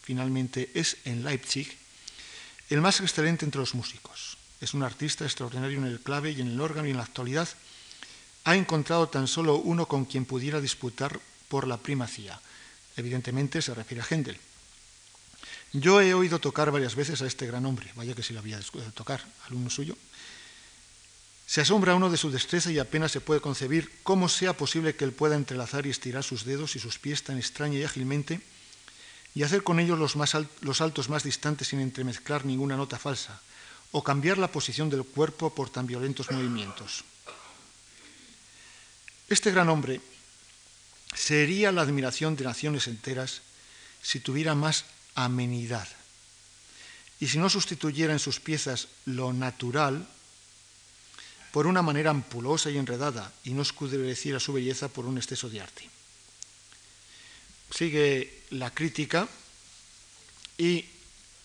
finalmente 0.03 0.69
es 0.73 0.97
en 1.05 1.23
Leipzig 1.23 1.67
el 2.69 2.81
más 2.81 2.99
excelente 2.99 3.45
entre 3.45 3.61
los 3.61 3.75
músicos. 3.75 4.37
Es 4.61 4.73
un 4.73 4.83
artista 4.83 5.25
extraordinario 5.25 5.77
en 5.77 5.85
el 5.85 5.99
clave 5.99 6.31
y 6.31 6.41
en 6.41 6.47
el 6.47 6.61
órgano 6.61 6.87
y 6.87 6.91
en 6.91 6.97
la 6.97 7.03
actualidad 7.03 7.49
ha 8.43 8.55
encontrado 8.55 9.09
tan 9.09 9.27
solo 9.27 9.57
uno 9.57 9.87
con 9.87 10.05
quien 10.05 10.25
pudiera 10.25 10.61
disputar 10.61 11.19
por 11.49 11.67
la 11.67 11.77
primacía. 11.77 12.39
Evidentemente 12.95 13.61
se 13.61 13.73
refiere 13.73 14.01
a 14.01 14.05
Händel. 14.05 14.37
Yo 15.73 15.99
he 15.99 16.13
oído 16.13 16.39
tocar 16.39 16.71
varias 16.71 16.95
veces 16.95 17.21
a 17.21 17.27
este 17.27 17.47
gran 17.47 17.65
hombre, 17.65 17.91
vaya 17.95 18.15
que 18.15 18.23
si 18.23 18.33
lo 18.33 18.39
había 18.39 18.59
tocar, 18.93 19.21
alumno 19.47 19.69
suyo. 19.69 19.97
Se 21.47 21.61
asombra 21.61 21.95
uno 21.95 22.09
de 22.09 22.17
su 22.17 22.31
destreza 22.31 22.71
y 22.71 22.79
apenas 22.79 23.11
se 23.11 23.21
puede 23.21 23.39
concebir 23.39 23.91
cómo 24.03 24.29
sea 24.29 24.57
posible 24.57 24.95
que 24.95 25.05
él 25.05 25.11
pueda 25.11 25.35
entrelazar 25.35 25.85
y 25.85 25.91
estirar 25.91 26.23
sus 26.23 26.43
dedos 26.43 26.75
y 26.75 26.79
sus 26.79 26.97
pies 26.97 27.23
tan 27.23 27.37
extraña 27.37 27.77
y 27.77 27.83
ágilmente 27.83 28.41
y 29.35 29.43
hacer 29.43 29.63
con 29.63 29.79
ellos 29.79 29.99
los, 29.99 30.15
más 30.15 30.35
los 30.61 30.77
saltos 30.77 31.09
más 31.09 31.23
distantes 31.23 31.67
sin 31.67 31.81
entremezclar 31.81 32.45
ninguna 32.45 32.77
nota 32.77 32.97
falsa, 32.97 33.41
o 33.91 34.01
cambiar 34.01 34.37
la 34.37 34.47
posición 34.51 34.89
del 34.89 35.03
cuerpo 35.03 35.53
por 35.53 35.69
tan 35.69 35.85
violentos 35.85 36.31
movimientos. 36.31 37.03
Este 39.29 39.51
gran 39.51 39.69
hombre 39.69 40.01
sería 41.13 41.71
la 41.71 41.81
admiración 41.81 42.35
de 42.35 42.45
naciones 42.45 42.87
enteras 42.87 43.41
si 44.01 44.19
tuviera 44.19 44.55
más 44.55 44.85
amenidad 45.15 45.87
y 47.19 47.27
si 47.27 47.37
no 47.37 47.49
sustituyera 47.49 48.13
en 48.13 48.19
sus 48.19 48.39
piezas 48.39 48.87
lo 49.05 49.33
natural 49.33 50.07
por 51.55 51.67
una 51.67 51.81
manera 51.81 52.11
ampulosa 52.11 52.69
y 52.69 52.77
enredada 52.77 53.31
y 53.45 53.51
no 53.51 53.61
escudeciera 53.61 54.41
su 54.41 54.51
belleza 54.51 54.89
por 54.89 55.05
un 55.05 55.15
exceso 55.15 55.49
de 55.49 55.61
arte. 55.61 55.89
Sigue 57.71 58.43
la 58.49 58.71
crítica 58.71 59.25
y 60.57 60.83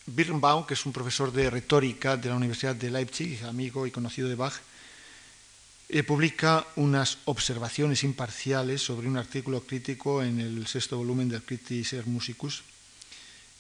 Birnbaum, 0.07 0.67
que 0.67 0.75
es 0.75 0.85
un 0.85 0.93
profesor 0.93 1.31
de 1.31 1.49
retórica 1.49 2.17
de 2.17 2.29
la 2.29 2.35
Universidad 2.35 2.75
de 2.75 2.91
Leipzig, 2.91 3.45
amigo 3.45 3.87
y 3.87 3.93
conocido 3.93 4.29
de 4.29 4.35
Bach, 4.35 4.55
eh, 5.89 6.03
publica 6.03 6.67
unas 6.75 7.19
observaciones 7.27 8.03
imparciales 8.03 8.83
sobre 8.83 9.07
un 9.07 9.17
artículo 9.17 9.61
crítico 9.61 10.25
en 10.25 10.41
el 10.41 10.67
sexto 10.67 10.97
volumen 10.99 11.29
del 11.29 11.45
Kritischer 11.45 12.09
Musicus 12.09 12.65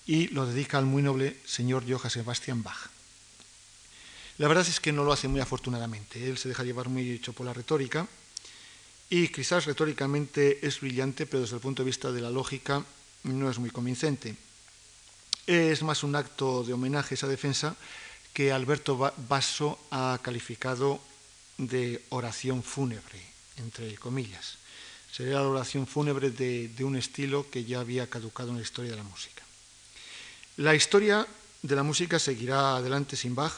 y 0.04 0.26
lo 0.34 0.46
dedica 0.46 0.78
al 0.78 0.86
muy 0.86 1.04
noble 1.04 1.36
señor 1.46 1.84
Johann 1.88 2.10
Sebastian 2.10 2.64
Bach. 2.64 2.90
La 4.40 4.48
verdad 4.48 4.66
es 4.66 4.80
que 4.80 4.90
no 4.90 5.04
lo 5.04 5.12
hace 5.12 5.28
muy 5.28 5.42
afortunadamente. 5.42 6.26
Él 6.26 6.38
se 6.38 6.48
deja 6.48 6.64
llevar 6.64 6.88
muy 6.88 7.10
hecho 7.10 7.34
por 7.34 7.44
la 7.44 7.52
retórica 7.52 8.08
y 9.10 9.28
quizás 9.28 9.66
retóricamente 9.66 10.66
es 10.66 10.80
brillante, 10.80 11.26
pero 11.26 11.42
desde 11.42 11.56
el 11.56 11.60
punto 11.60 11.82
de 11.82 11.88
vista 11.88 12.10
de 12.10 12.22
la 12.22 12.30
lógica 12.30 12.82
no 13.24 13.50
es 13.50 13.58
muy 13.58 13.68
convincente. 13.68 14.34
Es 15.46 15.82
más 15.82 16.02
un 16.02 16.16
acto 16.16 16.64
de 16.64 16.72
homenaje 16.72 17.12
a 17.12 17.16
esa 17.16 17.28
defensa 17.28 17.76
que 18.32 18.50
Alberto 18.50 19.12
Basso 19.28 19.78
ha 19.90 20.18
calificado 20.22 21.02
de 21.58 22.02
oración 22.08 22.62
fúnebre, 22.62 23.20
entre 23.58 23.94
comillas. 23.96 24.56
Sería 25.12 25.34
la 25.34 25.48
oración 25.48 25.86
fúnebre 25.86 26.30
de, 26.30 26.72
un 26.82 26.96
estilo 26.96 27.50
que 27.50 27.66
ya 27.66 27.80
había 27.80 28.08
caducado 28.08 28.48
en 28.48 28.56
la 28.56 28.62
historia 28.62 28.92
de 28.92 28.96
la 28.96 29.02
música. 29.02 29.42
La 30.56 30.74
historia 30.74 31.26
de 31.60 31.76
la 31.76 31.82
música 31.82 32.18
seguirá 32.18 32.76
adelante 32.76 33.16
sin 33.16 33.34
Bach, 33.34 33.52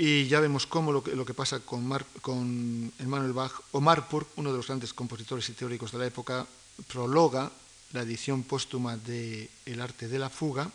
y 0.00 0.28
ya 0.28 0.38
vemos 0.38 0.64
cómo 0.64 0.92
lo 0.92 1.02
que, 1.02 1.34
pasa 1.34 1.58
con, 1.58 1.84
Mar, 1.84 2.06
Emmanuel 3.00 3.32
Bach, 3.32 3.50
o 3.72 3.80
Marpur, 3.80 4.28
uno 4.36 4.52
de 4.52 4.56
los 4.56 4.68
grandes 4.68 4.94
compositores 4.94 5.48
y 5.48 5.54
teóricos 5.54 5.90
de 5.90 5.98
la 5.98 6.06
época, 6.06 6.46
prologa 6.86 7.50
la 7.92 8.02
edición 8.02 8.44
póstuma 8.44 8.96
de 8.96 9.50
El 9.66 9.80
arte 9.80 10.06
de 10.06 10.20
la 10.20 10.30
fuga 10.30 10.70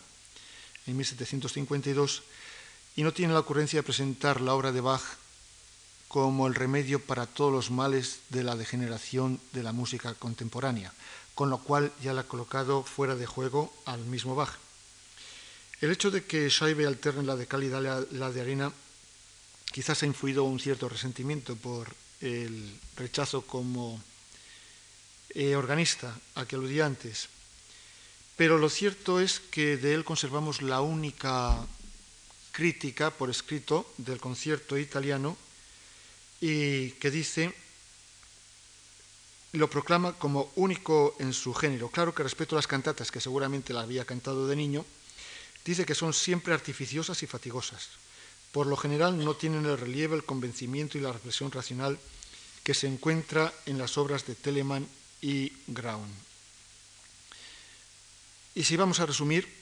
en 0.86 0.96
1752 0.98 2.22
y 2.96 3.02
no 3.02 3.14
tiene 3.14 3.32
la 3.32 3.40
ocurrencia 3.40 3.78
de 3.78 3.82
presentar 3.82 4.42
la 4.42 4.52
obra 4.52 4.72
de 4.72 4.82
Bach 4.82 5.02
como 6.08 6.46
el 6.46 6.54
remedio 6.54 7.00
para 7.00 7.24
todos 7.24 7.50
los 7.50 7.70
males 7.70 8.20
de 8.28 8.44
la 8.44 8.56
degeneración 8.56 9.40
de 9.54 9.62
la 9.62 9.72
música 9.72 10.12
contemporánea, 10.12 10.92
con 11.34 11.48
lo 11.48 11.58
cual 11.58 11.90
ya 12.02 12.12
la 12.12 12.20
ha 12.20 12.28
colocado 12.28 12.82
fuera 12.82 13.16
de 13.16 13.24
juego 13.24 13.72
al 13.86 14.04
mismo 14.04 14.34
Bach. 14.34 14.52
El 15.80 15.90
hecho 15.90 16.10
de 16.10 16.24
que 16.24 16.50
Scheibe 16.50 16.86
alterne 16.86 17.22
la 17.22 17.36
de 17.36 17.46
cal 17.46 17.64
y 17.64 17.70
la 17.70 18.30
de 18.30 18.40
arena 18.40 18.70
quizás 19.74 20.04
ha 20.04 20.06
influido 20.06 20.44
un 20.44 20.60
cierto 20.60 20.88
resentimiento 20.88 21.56
por 21.56 21.90
el 22.20 22.78
rechazo 22.94 23.42
como 23.42 24.00
eh, 25.30 25.56
organista 25.56 26.14
a 26.36 26.46
que 26.46 26.54
aludí 26.54 26.78
antes. 26.78 27.26
Pero 28.36 28.56
lo 28.58 28.70
cierto 28.70 29.18
es 29.18 29.40
que 29.40 29.76
de 29.76 29.94
él 29.94 30.04
conservamos 30.04 30.62
la 30.62 30.80
única 30.80 31.58
crítica 32.52 33.10
por 33.10 33.30
escrito 33.30 33.84
del 33.98 34.20
concierto 34.20 34.78
italiano 34.78 35.36
y 36.40 36.90
que 37.02 37.10
dice, 37.10 37.52
lo 39.54 39.68
proclama 39.68 40.12
como 40.12 40.52
único 40.54 41.16
en 41.18 41.32
su 41.32 41.52
género. 41.52 41.88
Claro 41.88 42.14
que 42.14 42.22
respecto 42.22 42.54
a 42.54 42.62
las 42.62 42.68
cantatas, 42.68 43.10
que 43.10 43.20
seguramente 43.20 43.74
la 43.74 43.80
había 43.80 44.04
cantado 44.04 44.46
de 44.46 44.54
niño, 44.54 44.86
dice 45.64 45.84
que 45.84 45.96
son 45.96 46.14
siempre 46.14 46.54
artificiosas 46.54 47.24
y 47.24 47.26
fatigosas 47.26 48.03
por 48.54 48.68
lo 48.68 48.76
general 48.76 49.18
no 49.18 49.34
tienen 49.34 49.66
el 49.66 49.76
relieve, 49.76 50.14
el 50.14 50.22
convencimiento 50.22 50.96
y 50.96 51.00
la 51.00 51.10
reflexión 51.10 51.50
racional 51.50 51.98
que 52.62 52.72
se 52.72 52.86
encuentra 52.86 53.52
en 53.66 53.78
las 53.78 53.98
obras 53.98 54.26
de 54.26 54.36
Telemann 54.36 54.86
y 55.20 55.52
Graun. 55.66 56.08
Y 58.54 58.62
si 58.62 58.76
vamos 58.76 59.00
a 59.00 59.06
resumir, 59.06 59.52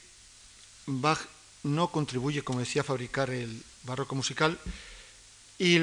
Bach 0.85 1.17
no 1.63 1.87
contribuye, 1.87 2.43
como 2.43 2.59
decía, 2.59 2.83
a 2.83 2.85
fabricar 2.85 3.31
el 3.31 3.63
barroco 3.81 4.13
musical 4.13 4.59
y 5.57 5.79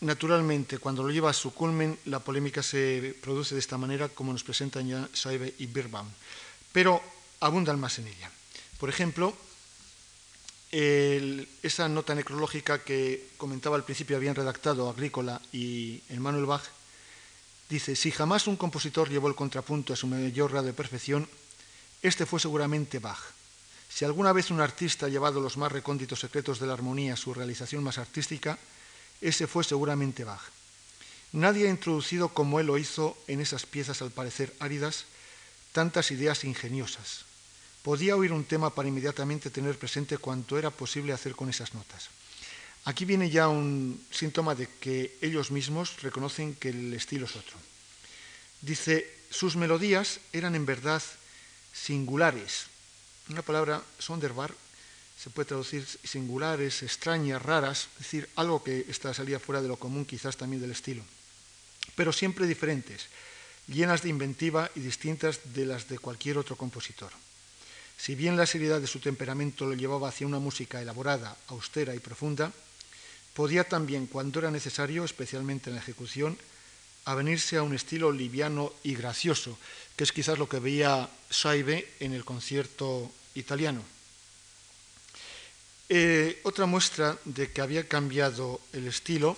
naturalmente 0.00 0.78
cuando 0.78 1.02
lo 1.02 1.10
lleva 1.10 1.28
a 1.28 1.34
su 1.34 1.52
culmen 1.52 1.98
la 2.06 2.20
polémica 2.20 2.62
se 2.62 3.14
produce 3.20 3.54
de 3.54 3.60
esta 3.60 3.76
manera 3.76 4.08
como 4.08 4.32
nos 4.32 4.44
presentan 4.44 4.88
ya 4.88 5.06
Scheibe 5.12 5.54
y 5.58 5.66
Birbaum, 5.66 6.08
pero 6.72 7.02
abundan 7.40 7.78
más 7.78 7.98
en 7.98 8.06
ella. 8.06 8.32
Por 8.78 8.88
ejemplo, 8.88 9.36
esa 10.72 11.88
nota 11.88 12.14
necrológica 12.14 12.84
que 12.84 13.28
comentaba 13.36 13.76
al 13.76 13.84
principio 13.84 14.16
habían 14.16 14.36
redactado 14.36 14.88
Agrícola 14.88 15.40
y 15.52 16.02
Emmanuel 16.08 16.46
Bach, 16.46 16.62
dice, 17.68 17.96
si 17.96 18.10
jamás 18.10 18.46
un 18.46 18.56
compositor 18.56 19.08
llevó 19.08 19.28
el 19.28 19.34
contrapunto 19.34 19.92
a 19.92 19.96
su 19.96 20.06
mayor 20.06 20.50
grado 20.50 20.66
de 20.66 20.72
perfección, 20.72 21.28
este 22.02 22.24
fue 22.26 22.38
seguramente 22.38 22.98
Bach. 22.98 23.18
Si 23.88 24.04
alguna 24.04 24.32
vez 24.32 24.50
un 24.50 24.60
artista 24.60 25.06
ha 25.06 25.08
llevado 25.08 25.40
los 25.40 25.56
más 25.56 25.72
recónditos 25.72 26.20
secretos 26.20 26.60
de 26.60 26.66
la 26.66 26.74
armonía 26.74 27.14
a 27.14 27.16
su 27.16 27.34
realización 27.34 27.82
más 27.82 27.98
artística, 27.98 28.58
ese 29.20 29.46
fue 29.48 29.64
seguramente 29.64 30.24
Bach. 30.24 30.40
Nadie 31.32 31.66
ha 31.66 31.70
introducido 31.70 32.28
como 32.30 32.60
él 32.60 32.66
lo 32.66 32.78
hizo 32.78 33.16
en 33.26 33.40
esas 33.40 33.66
piezas 33.66 34.02
al 34.02 34.10
parecer 34.10 34.54
áridas 34.60 35.06
tantas 35.72 36.10
ideas 36.10 36.44
ingeniosas, 36.44 37.24
podía 37.82 38.16
oír 38.16 38.32
un 38.32 38.44
tema 38.44 38.74
para 38.74 38.88
inmediatamente 38.88 39.50
tener 39.50 39.78
presente 39.78 40.18
cuanto 40.18 40.58
era 40.58 40.70
posible 40.70 41.12
hacer 41.12 41.34
con 41.34 41.48
esas 41.48 41.74
notas. 41.74 42.08
Aquí 42.84 43.04
viene 43.04 43.28
ya 43.28 43.48
un 43.48 44.00
síntoma 44.10 44.54
de 44.54 44.68
que 44.80 45.16
ellos 45.20 45.50
mismos 45.50 46.00
reconocen 46.02 46.54
que 46.54 46.70
el 46.70 46.94
estilo 46.94 47.26
es 47.26 47.36
otro. 47.36 47.56
Dice, 48.62 49.06
sus 49.30 49.56
melodías 49.56 50.20
eran 50.32 50.54
en 50.54 50.66
verdad 50.66 51.02
singulares. 51.72 52.66
Una 53.28 53.42
palabra, 53.42 53.82
sonderbar, 53.98 54.54
se 55.16 55.30
puede 55.30 55.48
traducir 55.48 55.86
singulares, 55.86 56.82
extrañas, 56.82 57.42
raras, 57.42 57.88
es 57.92 58.04
decir, 58.04 58.28
algo 58.36 58.64
que 58.64 58.86
está, 58.88 59.12
salía 59.12 59.38
fuera 59.38 59.60
de 59.60 59.68
lo 59.68 59.76
común 59.76 60.06
quizás 60.06 60.36
también 60.36 60.62
del 60.62 60.72
estilo, 60.72 61.04
pero 61.94 62.12
siempre 62.12 62.46
diferentes, 62.46 63.06
llenas 63.68 64.02
de 64.02 64.08
inventiva 64.08 64.70
y 64.74 64.80
distintas 64.80 65.52
de 65.52 65.66
las 65.66 65.88
de 65.88 65.98
cualquier 65.98 66.38
otro 66.38 66.56
compositor. 66.56 67.12
Si 68.00 68.14
bien 68.14 68.38
la 68.38 68.46
seriedad 68.46 68.80
de 68.80 68.86
su 68.86 68.98
temperamento 68.98 69.66
lo 69.66 69.74
llevaba 69.74 70.08
hacia 70.08 70.26
una 70.26 70.38
música 70.38 70.80
elaborada, 70.80 71.36
austera 71.48 71.94
y 71.94 71.98
profunda, 71.98 72.50
podía 73.34 73.64
también, 73.64 74.06
cuando 74.06 74.38
era 74.38 74.50
necesario, 74.50 75.04
especialmente 75.04 75.68
en 75.68 75.76
la 75.76 75.82
ejecución, 75.82 76.38
avenirse 77.04 77.58
a 77.58 77.62
un 77.62 77.74
estilo 77.74 78.10
liviano 78.10 78.72
y 78.82 78.94
gracioso, 78.94 79.58
que 79.96 80.04
es 80.04 80.12
quizás 80.12 80.38
lo 80.38 80.48
que 80.48 80.60
veía 80.60 81.10
Saibe 81.28 81.92
en 82.00 82.14
el 82.14 82.24
concierto 82.24 83.12
italiano. 83.34 83.82
Eh, 85.90 86.40
otra 86.44 86.64
muestra 86.64 87.18
de 87.26 87.52
que 87.52 87.60
había 87.60 87.86
cambiado 87.86 88.62
el 88.72 88.86
estilo 88.86 89.36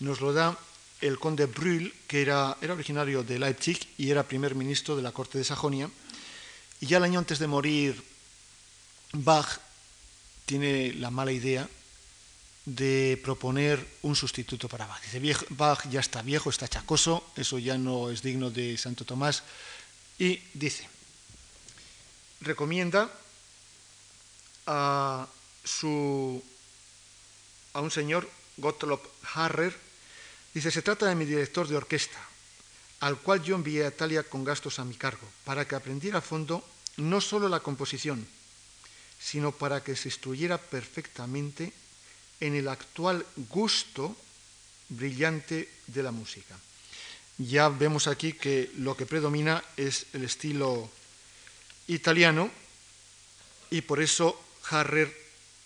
nos 0.00 0.22
lo 0.22 0.32
da 0.32 0.56
el 1.02 1.18
conde 1.18 1.44
Brühl, 1.44 1.92
que 2.06 2.22
era, 2.22 2.56
era, 2.62 2.72
originario 2.72 3.22
de 3.22 3.38
Leipzig 3.38 3.86
y 3.98 4.10
era 4.10 4.22
primer 4.22 4.54
ministro 4.54 4.96
de 4.96 5.02
la 5.02 5.12
corte 5.12 5.36
de 5.36 5.44
Sajonia. 5.44 5.90
Y 6.82 6.86
ya 6.86 6.96
el 6.96 7.04
año 7.04 7.20
antes 7.20 7.38
de 7.38 7.46
morir, 7.46 8.02
Bach 9.12 9.60
tiene 10.46 10.92
la 10.94 11.12
mala 11.12 11.30
idea 11.30 11.68
de 12.64 13.20
proponer 13.22 13.86
un 14.02 14.16
sustituto 14.16 14.68
para 14.68 14.88
Bach. 14.88 15.00
Dice, 15.00 15.46
Bach 15.50 15.88
ya 15.88 16.00
está 16.00 16.22
viejo, 16.22 16.50
está 16.50 16.66
chacoso, 16.66 17.24
eso 17.36 17.60
ya 17.60 17.78
no 17.78 18.10
es 18.10 18.20
digno 18.20 18.50
de 18.50 18.76
Santo 18.76 19.04
Tomás. 19.04 19.44
Y 20.18 20.42
dice, 20.54 20.88
recomienda 22.40 23.08
a 24.66 25.28
su, 25.62 26.42
a 27.74 27.80
un 27.80 27.92
señor, 27.92 28.28
Gottlob 28.56 29.00
Harrer, 29.34 29.72
dice, 30.52 30.72
se 30.72 30.82
trata 30.82 31.06
de 31.06 31.14
mi 31.14 31.26
director 31.26 31.68
de 31.68 31.76
orquesta, 31.76 32.18
al 32.98 33.18
cual 33.18 33.40
yo 33.44 33.54
envié 33.54 33.84
a 33.84 33.90
Italia 33.90 34.24
con 34.24 34.42
gastos 34.42 34.80
a 34.80 34.84
mi 34.84 34.96
cargo, 34.96 35.28
para 35.44 35.64
que 35.64 35.76
aprendiera 35.76 36.18
a 36.18 36.22
fondo 36.22 36.71
no 36.96 37.20
solo 37.20 37.48
la 37.48 37.60
composición, 37.60 38.26
sino 39.20 39.52
para 39.52 39.82
que 39.82 39.96
se 39.96 40.08
instruyera 40.08 40.58
perfectamente 40.58 41.72
en 42.40 42.54
el 42.54 42.68
actual 42.68 43.24
gusto 43.48 44.16
brillante 44.88 45.68
de 45.86 46.02
la 46.02 46.10
música. 46.10 46.58
Ya 47.38 47.68
vemos 47.68 48.06
aquí 48.06 48.34
que 48.34 48.70
lo 48.76 48.96
que 48.96 49.06
predomina 49.06 49.62
es 49.76 50.06
el 50.12 50.24
estilo 50.24 50.90
italiano 51.88 52.50
y 53.70 53.80
por 53.80 54.02
eso 54.02 54.38
Harrer 54.70 55.10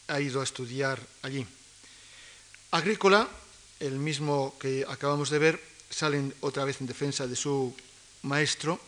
ha 0.09 0.21
ido 0.21 0.41
a 0.41 0.45
estudiar 0.45 1.01
allí. 1.23 1.47
Agrícola, 2.71 3.29
el 3.81 3.99
mismo 3.99 4.57
que 4.59 4.85
acabamos 4.89 5.31
de 5.31 5.39
ver, 5.39 5.63
sale 5.91 6.33
otra 6.41 6.65
vez 6.65 6.81
en 6.81 6.87
defensa 6.87 7.27
de 7.27 7.37
su 7.37 7.75
maestro, 8.23 8.81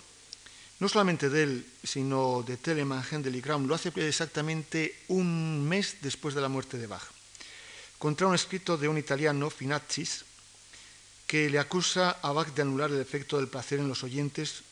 no 0.81 0.89
solamente 0.89 1.29
de 1.29 1.43
él, 1.43 1.67
sino 1.83 2.43
de 2.47 2.57
Telemann, 2.57 3.03
Händel 3.03 3.35
y 3.35 3.43
lo 3.43 3.75
hace 3.75 3.93
exactamente 3.97 5.03
un 5.09 5.69
mes 5.69 5.97
después 6.01 6.35
de 6.35 6.41
la 6.41 6.49
muerte 6.49 6.79
de 6.79 6.87
Bach, 6.87 7.03
contra 7.99 8.29
un 8.29 8.35
escrito 8.35 8.77
de 8.77 8.87
un 8.87 8.99
italiano, 8.99 9.51
Finazzis, 9.51 10.25
que 11.27 11.51
le 11.51 11.59
acusa 11.59 12.19
a 12.23 12.33
Bach 12.33 12.55
de 12.55 12.63
anular 12.63 12.91
el 12.91 13.01
efecto 13.01 13.37
del 13.37 13.49
placer 13.49 13.81
en 13.81 13.89
los 13.89 14.05
oyentes 14.05 14.63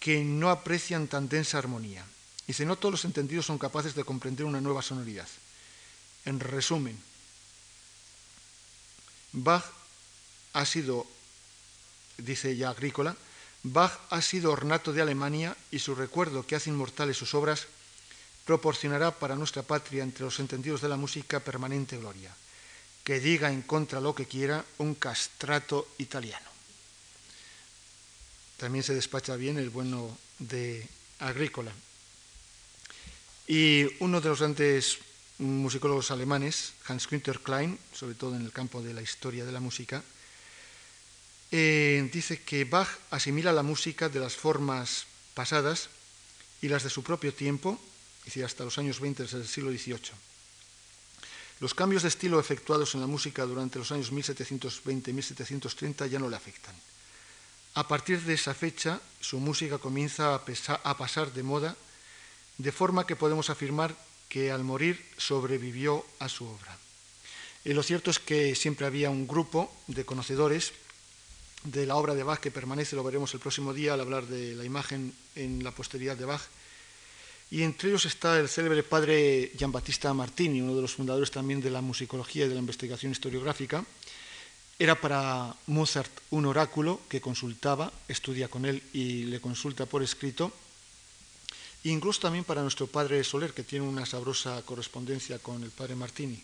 que 0.00 0.24
no 0.24 0.50
aprecian 0.50 1.06
tan 1.06 1.28
densa 1.28 1.58
armonía. 1.58 2.04
Y 2.48 2.52
si 2.54 2.66
no 2.66 2.74
todos 2.74 2.92
los 2.92 3.04
entendidos 3.04 3.46
son 3.46 3.58
capaces 3.58 3.94
de 3.94 4.02
comprender 4.02 4.44
una 4.44 4.60
nueva 4.60 4.82
sonoridad. 4.82 5.28
En 6.24 6.40
resumen, 6.40 6.98
Bach 9.30 9.64
ha 10.52 10.66
sido, 10.66 11.06
dice 12.18 12.56
ya 12.56 12.70
Agrícola, 12.70 13.16
Bach 13.62 13.92
ha 14.10 14.20
sido 14.20 14.50
ornato 14.50 14.92
de 14.92 15.02
Alemania 15.02 15.56
y 15.70 15.78
su 15.78 15.94
recuerdo 15.94 16.46
que 16.46 16.56
hace 16.56 16.70
inmortales 16.70 17.16
sus 17.16 17.34
obras 17.34 17.66
proporcionará 18.44 19.12
para 19.12 19.36
nuestra 19.36 19.62
patria 19.62 20.02
entre 20.02 20.24
los 20.24 20.40
entendidos 20.40 20.80
de 20.80 20.88
la 20.88 20.96
música 20.96 21.40
permanente 21.40 21.96
gloria. 21.96 22.34
Que 23.04 23.20
diga 23.20 23.50
en 23.50 23.62
contra 23.62 24.00
lo 24.00 24.14
que 24.14 24.26
quiera 24.26 24.64
un 24.78 24.94
castrato 24.94 25.88
italiano. 25.98 26.46
También 28.56 28.84
se 28.84 28.94
despacha 28.94 29.36
bien 29.36 29.58
el 29.58 29.70
bueno 29.70 30.16
de 30.38 30.86
Agrícola. 31.18 31.72
Y 33.46 33.86
uno 34.00 34.20
de 34.20 34.28
los 34.28 34.38
grandes 34.38 34.98
musicólogos 35.38 36.10
alemanes, 36.10 36.74
Hans 36.86 37.08
Günther 37.08 37.40
Klein, 37.40 37.78
sobre 37.92 38.14
todo 38.14 38.36
en 38.36 38.42
el 38.42 38.52
campo 38.52 38.82
de 38.82 38.94
la 38.94 39.02
historia 39.02 39.44
de 39.44 39.52
la 39.52 39.60
música, 39.60 40.02
eh, 41.52 42.08
dice 42.10 42.40
que 42.40 42.64
Bach 42.64 42.88
asimila 43.10 43.52
la 43.52 43.62
música 43.62 44.08
de 44.08 44.18
las 44.18 44.34
formas 44.34 45.04
pasadas 45.34 45.90
y 46.62 46.68
las 46.68 46.82
de 46.82 46.90
su 46.90 47.02
propio 47.02 47.34
tiempo, 47.34 47.78
decir, 48.24 48.44
hasta 48.44 48.64
los 48.64 48.78
años 48.78 49.00
20 49.00 49.24
del 49.24 49.46
siglo 49.46 49.70
XVIII. 49.70 50.16
Los 51.60 51.74
cambios 51.74 52.02
de 52.02 52.08
estilo 52.08 52.40
efectuados 52.40 52.94
en 52.94 53.02
la 53.02 53.06
música 53.06 53.44
durante 53.44 53.78
los 53.78 53.92
años 53.92 54.10
1720 54.10 55.10
y 55.10 55.14
1730 55.14 56.06
ya 56.06 56.18
no 56.18 56.28
le 56.28 56.36
afectan. 56.36 56.74
A 57.74 57.86
partir 57.86 58.20
de 58.22 58.34
esa 58.34 58.54
fecha, 58.54 59.00
su 59.20 59.38
música 59.38 59.78
comienza 59.78 60.34
a 60.34 60.96
pasar 60.96 61.32
de 61.32 61.42
moda, 61.42 61.76
de 62.58 62.72
forma 62.72 63.06
que 63.06 63.16
podemos 63.16 63.50
afirmar 63.50 63.94
que 64.28 64.50
al 64.50 64.64
morir 64.64 65.04
sobrevivió 65.18 66.04
a 66.18 66.28
su 66.28 66.46
obra. 66.46 66.78
Y 67.64 67.74
lo 67.74 67.82
cierto 67.82 68.10
es 68.10 68.18
que 68.18 68.54
siempre 68.54 68.86
había 68.86 69.10
un 69.10 69.28
grupo 69.28 69.72
de 69.86 70.04
conocedores 70.04 70.72
de 71.64 71.86
la 71.86 71.96
obra 71.96 72.14
de 72.14 72.22
Bach 72.22 72.40
que 72.40 72.50
permanece, 72.50 72.96
lo 72.96 73.04
veremos 73.04 73.32
el 73.34 73.40
próximo 73.40 73.72
día 73.72 73.94
al 73.94 74.00
hablar 74.00 74.26
de 74.26 74.54
la 74.54 74.64
imagen 74.64 75.14
en 75.34 75.62
la 75.62 75.70
posteridad 75.72 76.16
de 76.16 76.24
Bach. 76.24 76.42
Y 77.50 77.62
entre 77.62 77.90
ellos 77.90 78.06
está 78.06 78.38
el 78.40 78.48
célebre 78.48 78.82
padre 78.82 79.52
Giambattista 79.56 80.14
Martini, 80.14 80.60
uno 80.60 80.74
de 80.74 80.82
los 80.82 80.94
fundadores 80.94 81.30
también 81.30 81.60
de 81.60 81.70
la 81.70 81.82
musicología 81.82 82.46
y 82.46 82.48
de 82.48 82.54
la 82.54 82.60
investigación 82.60 83.12
historiográfica. 83.12 83.84
Era 84.78 85.00
para 85.00 85.54
Mozart 85.66 86.10
un 86.30 86.46
oráculo 86.46 87.00
que 87.08 87.20
consultaba, 87.20 87.92
estudia 88.08 88.48
con 88.48 88.64
él 88.64 88.82
y 88.92 89.24
le 89.24 89.40
consulta 89.40 89.86
por 89.86 90.02
escrito 90.02 90.52
incluso 91.84 92.20
también 92.20 92.44
para 92.44 92.62
nuestro 92.62 92.86
padre 92.86 93.24
Soler, 93.24 93.52
que 93.52 93.64
tiene 93.64 93.86
una 93.86 94.06
sabrosa 94.06 94.62
correspondencia 94.62 95.38
con 95.38 95.62
el 95.62 95.70
padre 95.70 95.96
Martini. 95.96 96.42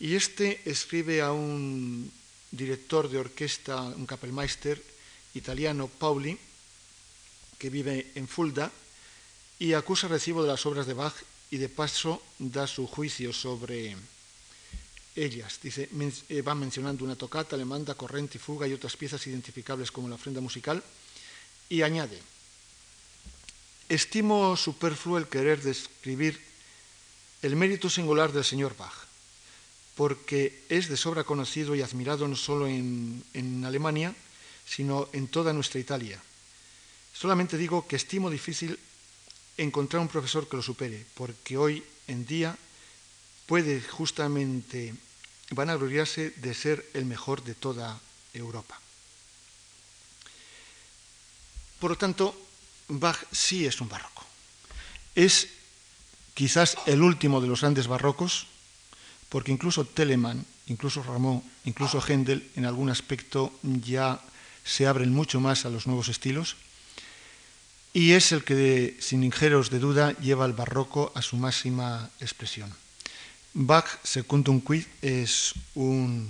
Y 0.00 0.14
este 0.14 0.62
escribe 0.64 1.20
a 1.20 1.32
un 1.32 2.10
director 2.50 3.08
de 3.08 3.18
orquesta, 3.18 3.82
un 3.82 4.06
Kapellmeister 4.06 4.82
italiano, 5.34 5.88
Pauli, 5.88 6.38
que 7.58 7.70
vive 7.70 8.12
en 8.14 8.26
Fulda, 8.26 8.70
y 9.58 9.74
acusa 9.74 10.08
recibo 10.08 10.42
de 10.42 10.48
las 10.48 10.64
obras 10.66 10.86
de 10.86 10.94
Bach 10.94 11.14
y 11.50 11.58
de 11.58 11.68
paso 11.68 12.22
da 12.38 12.66
su 12.66 12.86
juicio 12.86 13.32
sobre 13.32 13.96
ellas. 15.14 15.60
Dice, 15.62 15.88
eh, 16.28 16.42
va 16.42 16.54
mencionando 16.54 17.04
una 17.04 17.16
tocata, 17.16 17.56
le 17.56 17.64
manda 17.64 17.94
corriente 17.94 18.38
y 18.38 18.40
fuga 18.40 18.66
y 18.66 18.72
otras 18.72 18.96
piezas 18.96 19.26
identificables 19.26 19.90
como 19.90 20.08
la 20.08 20.14
ofrenda 20.14 20.40
musical, 20.40 20.82
y 21.68 21.82
añade, 21.82 22.20
Estimo 23.90 24.56
superfluo 24.56 25.18
el 25.18 25.26
querer 25.26 25.60
describir 25.62 26.40
el 27.42 27.56
mérito 27.56 27.90
singular 27.90 28.30
del 28.30 28.44
señor 28.44 28.76
Bach, 28.76 28.94
porque 30.00 30.64
es 30.70 30.88
de 30.88 30.96
sobra 30.96 31.24
conocido 31.24 31.76
y 31.76 31.82
admirado 31.82 32.26
no 32.26 32.34
solo 32.34 32.66
en, 32.66 33.22
Alemania, 33.66 34.16
sino 34.64 35.10
en 35.12 35.28
toda 35.28 35.52
nuestra 35.52 35.78
Italia. 35.78 36.18
Solamente 37.12 37.58
digo 37.58 37.86
que 37.86 37.96
estimo 37.96 38.30
difícil 38.30 38.78
encontrar 39.58 40.00
un 40.00 40.08
profesor 40.08 40.48
que 40.48 40.56
lo 40.56 40.62
supere, 40.62 41.04
porque 41.12 41.58
hoy 41.58 41.84
en 42.08 42.24
día 42.24 42.56
puede 43.44 43.82
justamente 43.82 44.94
vanagloriarse 45.50 46.30
de 46.30 46.54
ser 46.54 46.80
el 46.94 47.04
mejor 47.04 47.44
de 47.44 47.54
toda 47.54 48.00
Europa. 48.32 48.80
Por 51.78 51.90
lo 51.90 51.98
tanto, 51.98 52.32
Bach 52.88 53.20
sí 53.32 53.66
es 53.66 53.78
un 53.82 53.90
barroco. 53.90 54.24
Es 55.14 55.48
quizás 56.32 56.78
el 56.86 57.02
último 57.02 57.42
de 57.42 57.48
los 57.48 57.60
grandes 57.60 57.86
barrocos, 57.86 58.46
porque 59.30 59.52
incluso 59.52 59.86
Telemann, 59.86 60.44
incluso 60.66 61.02
Rameau, 61.02 61.42
incluso 61.64 62.02
Händel, 62.02 62.50
en 62.56 62.66
algún 62.66 62.90
aspecto 62.90 63.52
ya 63.62 64.20
se 64.62 64.86
abren 64.86 65.14
mucho 65.14 65.40
más 65.40 65.64
a 65.64 65.70
los 65.70 65.86
nuevos 65.86 66.08
estilos, 66.08 66.56
y 67.92 68.12
es 68.12 68.30
el 68.32 68.44
que, 68.44 68.98
sin 69.00 69.24
injeros 69.24 69.70
de 69.70 69.78
duda, 69.78 70.12
lleva 70.18 70.46
el 70.46 70.52
barroco 70.52 71.10
a 71.14 71.22
su 71.22 71.36
máxima 71.36 72.10
expresión. 72.20 72.70
Bach, 73.54 73.86
secundum 74.04 74.60
quid, 74.60 74.84
es 75.02 75.54
un 75.74 76.28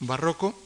barroco 0.00 0.58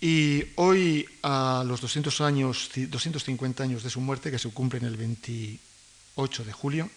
y 0.00 0.44
hoy, 0.54 1.08
a 1.22 1.64
los 1.66 1.80
200 1.80 2.20
años, 2.20 2.70
250 2.74 3.62
años 3.62 3.82
de 3.82 3.90
su 3.90 4.00
muerte, 4.00 4.30
que 4.30 4.38
se 4.38 4.48
cumplen 4.50 4.84
el 4.84 4.96
28 4.96 6.44
de 6.44 6.52
julio, 6.52 6.90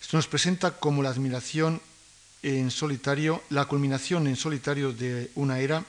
Se 0.00 0.16
nos 0.16 0.26
presenta 0.26 0.72
como 0.80 1.02
la 1.02 1.10
admiración 1.10 1.80
en 2.42 2.70
solitario, 2.70 3.42
la 3.50 3.66
culminación 3.66 4.26
en 4.26 4.36
solitario 4.36 4.92
de 4.92 5.30
una 5.34 5.60
era 5.60 5.84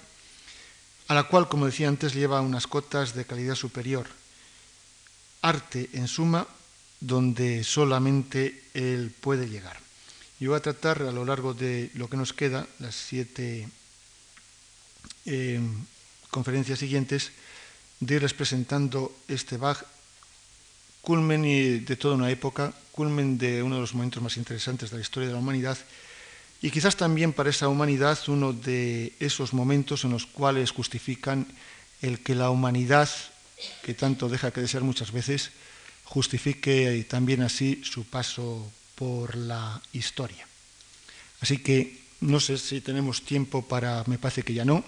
a 1.07 1.13
la 1.13 1.23
cual, 1.23 1.49
como 1.49 1.65
decía 1.65 1.87
antes, 1.87 2.13
lleva 2.13 2.41
unas 2.41 2.67
cotas 2.67 3.13
de 3.13 3.25
calidad 3.25 3.55
superior. 3.55 4.07
Arte, 5.41 5.89
en 5.93 6.07
suma, 6.07 6.47
donde 6.99 7.63
solamente 7.63 8.63
él 8.73 9.11
puede 9.19 9.49
llegar. 9.49 9.79
Yo 10.39 10.51
voy 10.51 10.57
a 10.57 10.61
tratar 10.61 11.01
a 11.01 11.11
lo 11.11 11.25
largo 11.25 11.53
de 11.53 11.91
lo 11.95 12.09
que 12.09 12.17
nos 12.17 12.33
queda, 12.33 12.67
las 12.79 12.95
siete 12.95 13.67
eh, 15.25 15.59
conferencias 16.29 16.79
siguientes, 16.79 17.31
de 17.99 18.15
irles 18.15 18.33
presentando 18.33 19.13
este 19.27 19.57
Bach, 19.57 19.83
culmen 21.01 21.41
de 21.41 21.95
toda 21.97 22.15
una 22.15 22.31
época, 22.31 22.73
culmen 22.91 23.37
de 23.37 23.61
uno 23.63 23.75
de 23.75 23.81
los 23.81 23.93
momentos 23.93 24.21
más 24.23 24.37
interesantes 24.37 24.91
de 24.91 24.97
la 24.97 25.01
historia 25.01 25.27
de 25.27 25.33
la 25.33 25.39
humanidad 25.39 25.77
y 26.61 26.69
quizás 26.69 26.95
también 26.95 27.33
para 27.33 27.49
esa 27.49 27.67
humanidad 27.67 28.19
uno 28.27 28.53
de 28.53 29.13
esos 29.19 29.53
momentos 29.53 30.05
en 30.05 30.11
los 30.11 30.27
cuales 30.27 30.69
justifican 30.69 31.47
el 32.03 32.19
que 32.19 32.35
la 32.35 32.51
humanidad, 32.51 33.09
que 33.81 33.95
tanto 33.95 34.29
deja 34.29 34.51
que 34.51 34.61
desear 34.61 34.83
muchas 34.83 35.11
veces, 35.11 35.49
justifique 36.05 37.03
también 37.09 37.41
así 37.41 37.81
su 37.83 38.03
paso 38.03 38.71
por 38.93 39.35
la 39.35 39.81
historia. 39.93 40.47
Así 41.41 41.57
que 41.57 41.99
no 42.21 42.39
sé 42.39 42.59
si 42.59 42.81
tenemos 42.81 43.23
tiempo 43.23 43.63
para, 43.63 44.03
me 44.05 44.19
parece 44.19 44.43
que 44.43 44.53
ya 44.53 44.65
no, 44.65 44.83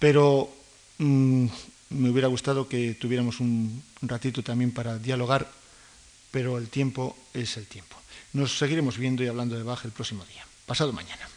pero 0.00 0.52
mm, 0.98 1.46
me 1.90 2.10
hubiera 2.10 2.26
gustado 2.26 2.68
que 2.68 2.94
tuviéramos 2.94 3.38
un 3.38 3.80
ratito 4.02 4.42
también 4.42 4.72
para 4.72 4.98
dialogar, 4.98 5.48
pero 6.32 6.58
el 6.58 6.66
tiempo 6.68 7.16
es 7.32 7.56
el 7.58 7.66
tiempo. 7.66 7.94
Nos 8.32 8.58
seguiremos 8.58 8.98
viendo 8.98 9.22
y 9.22 9.28
hablando 9.28 9.56
de 9.56 9.62
Bach 9.62 9.84
el 9.84 9.92
próximo 9.92 10.24
día 10.24 10.44
pasado 10.66 10.92
mañana. 10.92 11.33